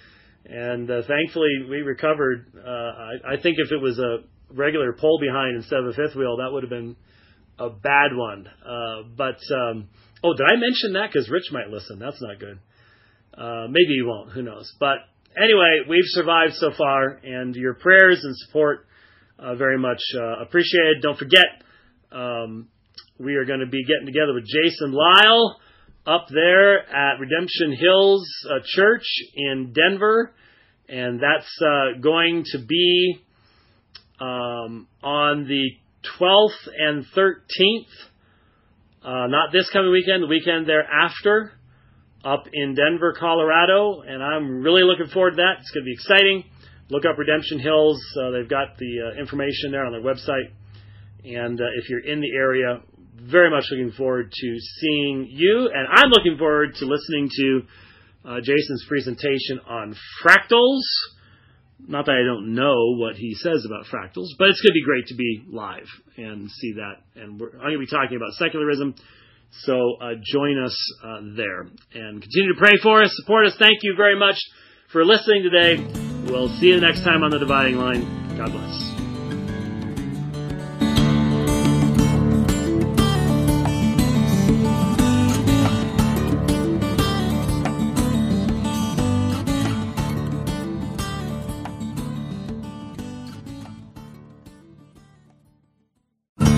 and 0.49 0.89
uh, 0.89 1.01
thankfully 1.07 1.65
we 1.69 1.81
recovered. 1.81 2.51
Uh, 2.55 2.69
I, 2.69 3.33
I 3.33 3.41
think 3.41 3.57
if 3.59 3.71
it 3.71 3.81
was 3.81 3.99
a 3.99 4.19
regular 4.53 4.93
pull 4.93 5.19
behind 5.19 5.55
instead 5.55 5.79
of 5.79 5.87
a 5.87 5.93
fifth 5.93 6.15
wheel, 6.15 6.37
that 6.37 6.51
would 6.51 6.63
have 6.63 6.69
been 6.69 6.95
a 7.59 7.69
bad 7.69 8.15
one. 8.15 8.47
Uh, 8.65 9.03
but 9.15 9.39
um, 9.53 9.89
oh, 10.23 10.33
did 10.33 10.45
I 10.45 10.55
mention 10.55 10.93
that? 10.93 11.09
Because 11.11 11.29
Rich 11.29 11.51
might 11.51 11.69
listen. 11.69 11.99
That's 11.99 12.21
not 12.21 12.39
good. 12.39 12.59
Uh, 13.37 13.67
maybe 13.69 13.93
he 13.95 14.01
won't. 14.01 14.31
Who 14.31 14.41
knows? 14.41 14.71
But 14.79 14.97
anyway, 15.35 15.81
we've 15.87 16.07
survived 16.07 16.53
so 16.53 16.71
far, 16.77 17.19
and 17.23 17.55
your 17.55 17.75
prayers 17.75 18.21
and 18.23 18.35
support 18.37 18.87
uh, 19.37 19.55
very 19.55 19.77
much 19.77 20.01
uh, 20.15 20.41
appreciated. 20.41 21.01
Don't 21.01 21.17
forget, 21.17 21.45
um, 22.11 22.69
we 23.19 23.35
are 23.35 23.45
going 23.45 23.59
to 23.59 23.67
be 23.67 23.83
getting 23.83 24.05
together 24.05 24.33
with 24.33 24.45
Jason 24.45 24.93
Lisle 24.93 25.59
up 26.07 26.27
there 26.33 26.79
at 26.89 27.19
Redemption 27.19 27.75
Hills 27.77 28.25
uh, 28.49 28.59
Church 28.65 29.05
in 29.35 29.73
Denver, 29.73 30.31
and 30.87 31.19
that's 31.19 31.61
uh, 31.61 31.99
going 31.99 32.45
to 32.53 32.59
be 32.59 33.19
um, 34.21 34.87
on 35.03 35.47
the 35.47 35.69
12th 36.17 36.69
and 36.77 37.05
13th. 37.13 37.87
Uh, 39.03 39.27
not 39.27 39.51
this 39.51 39.69
coming 39.71 39.91
weekend, 39.91 40.23
the 40.23 40.27
weekend 40.27 40.67
thereafter 40.67 41.51
up 42.23 42.45
in 42.53 42.73
Denver, 42.73 43.13
Colorado, 43.19 44.01
and 44.01 44.23
I'm 44.23 44.61
really 44.61 44.83
looking 44.83 45.11
forward 45.13 45.31
to 45.31 45.35
that. 45.37 45.59
It's 45.59 45.71
going 45.71 45.83
to 45.83 45.85
be 45.85 45.93
exciting. 45.93 46.43
Look 46.89 47.03
up 47.03 47.17
Redemption 47.17 47.59
Hills. 47.59 48.01
Uh, 48.17 48.31
they've 48.31 48.49
got 48.49 48.77
the 48.77 49.11
uh, 49.11 49.19
information 49.19 49.71
there 49.71 49.85
on 49.85 49.91
their 49.91 50.01
website. 50.01 50.51
And 51.25 51.59
uh, 51.59 51.65
if 51.75 51.89
you're 51.89 52.05
in 52.05 52.21
the 52.21 52.31
area, 52.33 52.81
very 53.19 53.49
much 53.49 53.65
looking 53.71 53.91
forward 53.91 54.31
to 54.31 54.59
seeing 54.79 55.27
you. 55.29 55.69
And 55.73 55.87
I'm 55.89 56.09
looking 56.09 56.37
forward 56.37 56.75
to 56.75 56.85
listening 56.85 57.29
to 57.35 57.61
uh, 58.25 58.37
Jason's 58.41 58.85
presentation 58.87 59.59
on 59.67 59.95
fractals. 60.23 60.81
Not 61.79 62.05
that 62.05 62.13
I 62.13 62.25
don't 62.25 62.55
know 62.55 62.95
what 62.97 63.15
he 63.15 63.35
says 63.35 63.65
about 63.65 63.85
fractals, 63.85 64.29
but 64.39 64.49
it's 64.49 64.61
going 64.61 64.71
to 64.71 64.79
be 64.79 64.83
great 64.83 65.07
to 65.07 65.15
be 65.15 65.45
live 65.47 65.87
and 66.17 66.49
see 66.49 66.73
that. 66.73 66.95
And 67.15 67.33
I'm 67.33 67.37
going 67.37 67.73
to 67.73 67.79
be 67.79 67.87
talking 67.87 68.17
about 68.17 68.33
secularism 68.33 68.95
so 69.51 69.95
uh, 70.01 70.13
join 70.23 70.61
us 70.61 70.93
uh, 71.03 71.21
there 71.35 71.61
and 71.93 72.21
continue 72.21 72.53
to 72.53 72.59
pray 72.59 72.77
for 72.81 73.03
us, 73.03 73.11
support 73.15 73.45
us. 73.45 73.55
Thank 73.57 73.79
you 73.83 73.95
very 73.95 74.17
much 74.17 74.37
for 74.91 75.05
listening 75.05 75.43
today. 75.43 75.77
We'll 76.29 76.49
see 76.59 76.67
you 76.67 76.79
next 76.79 77.03
time 77.03 77.23
on 77.23 77.31
the 77.31 77.39
dividing 77.39 77.77
line. 77.77 78.37
God 78.37 78.51
bless. 78.51 78.96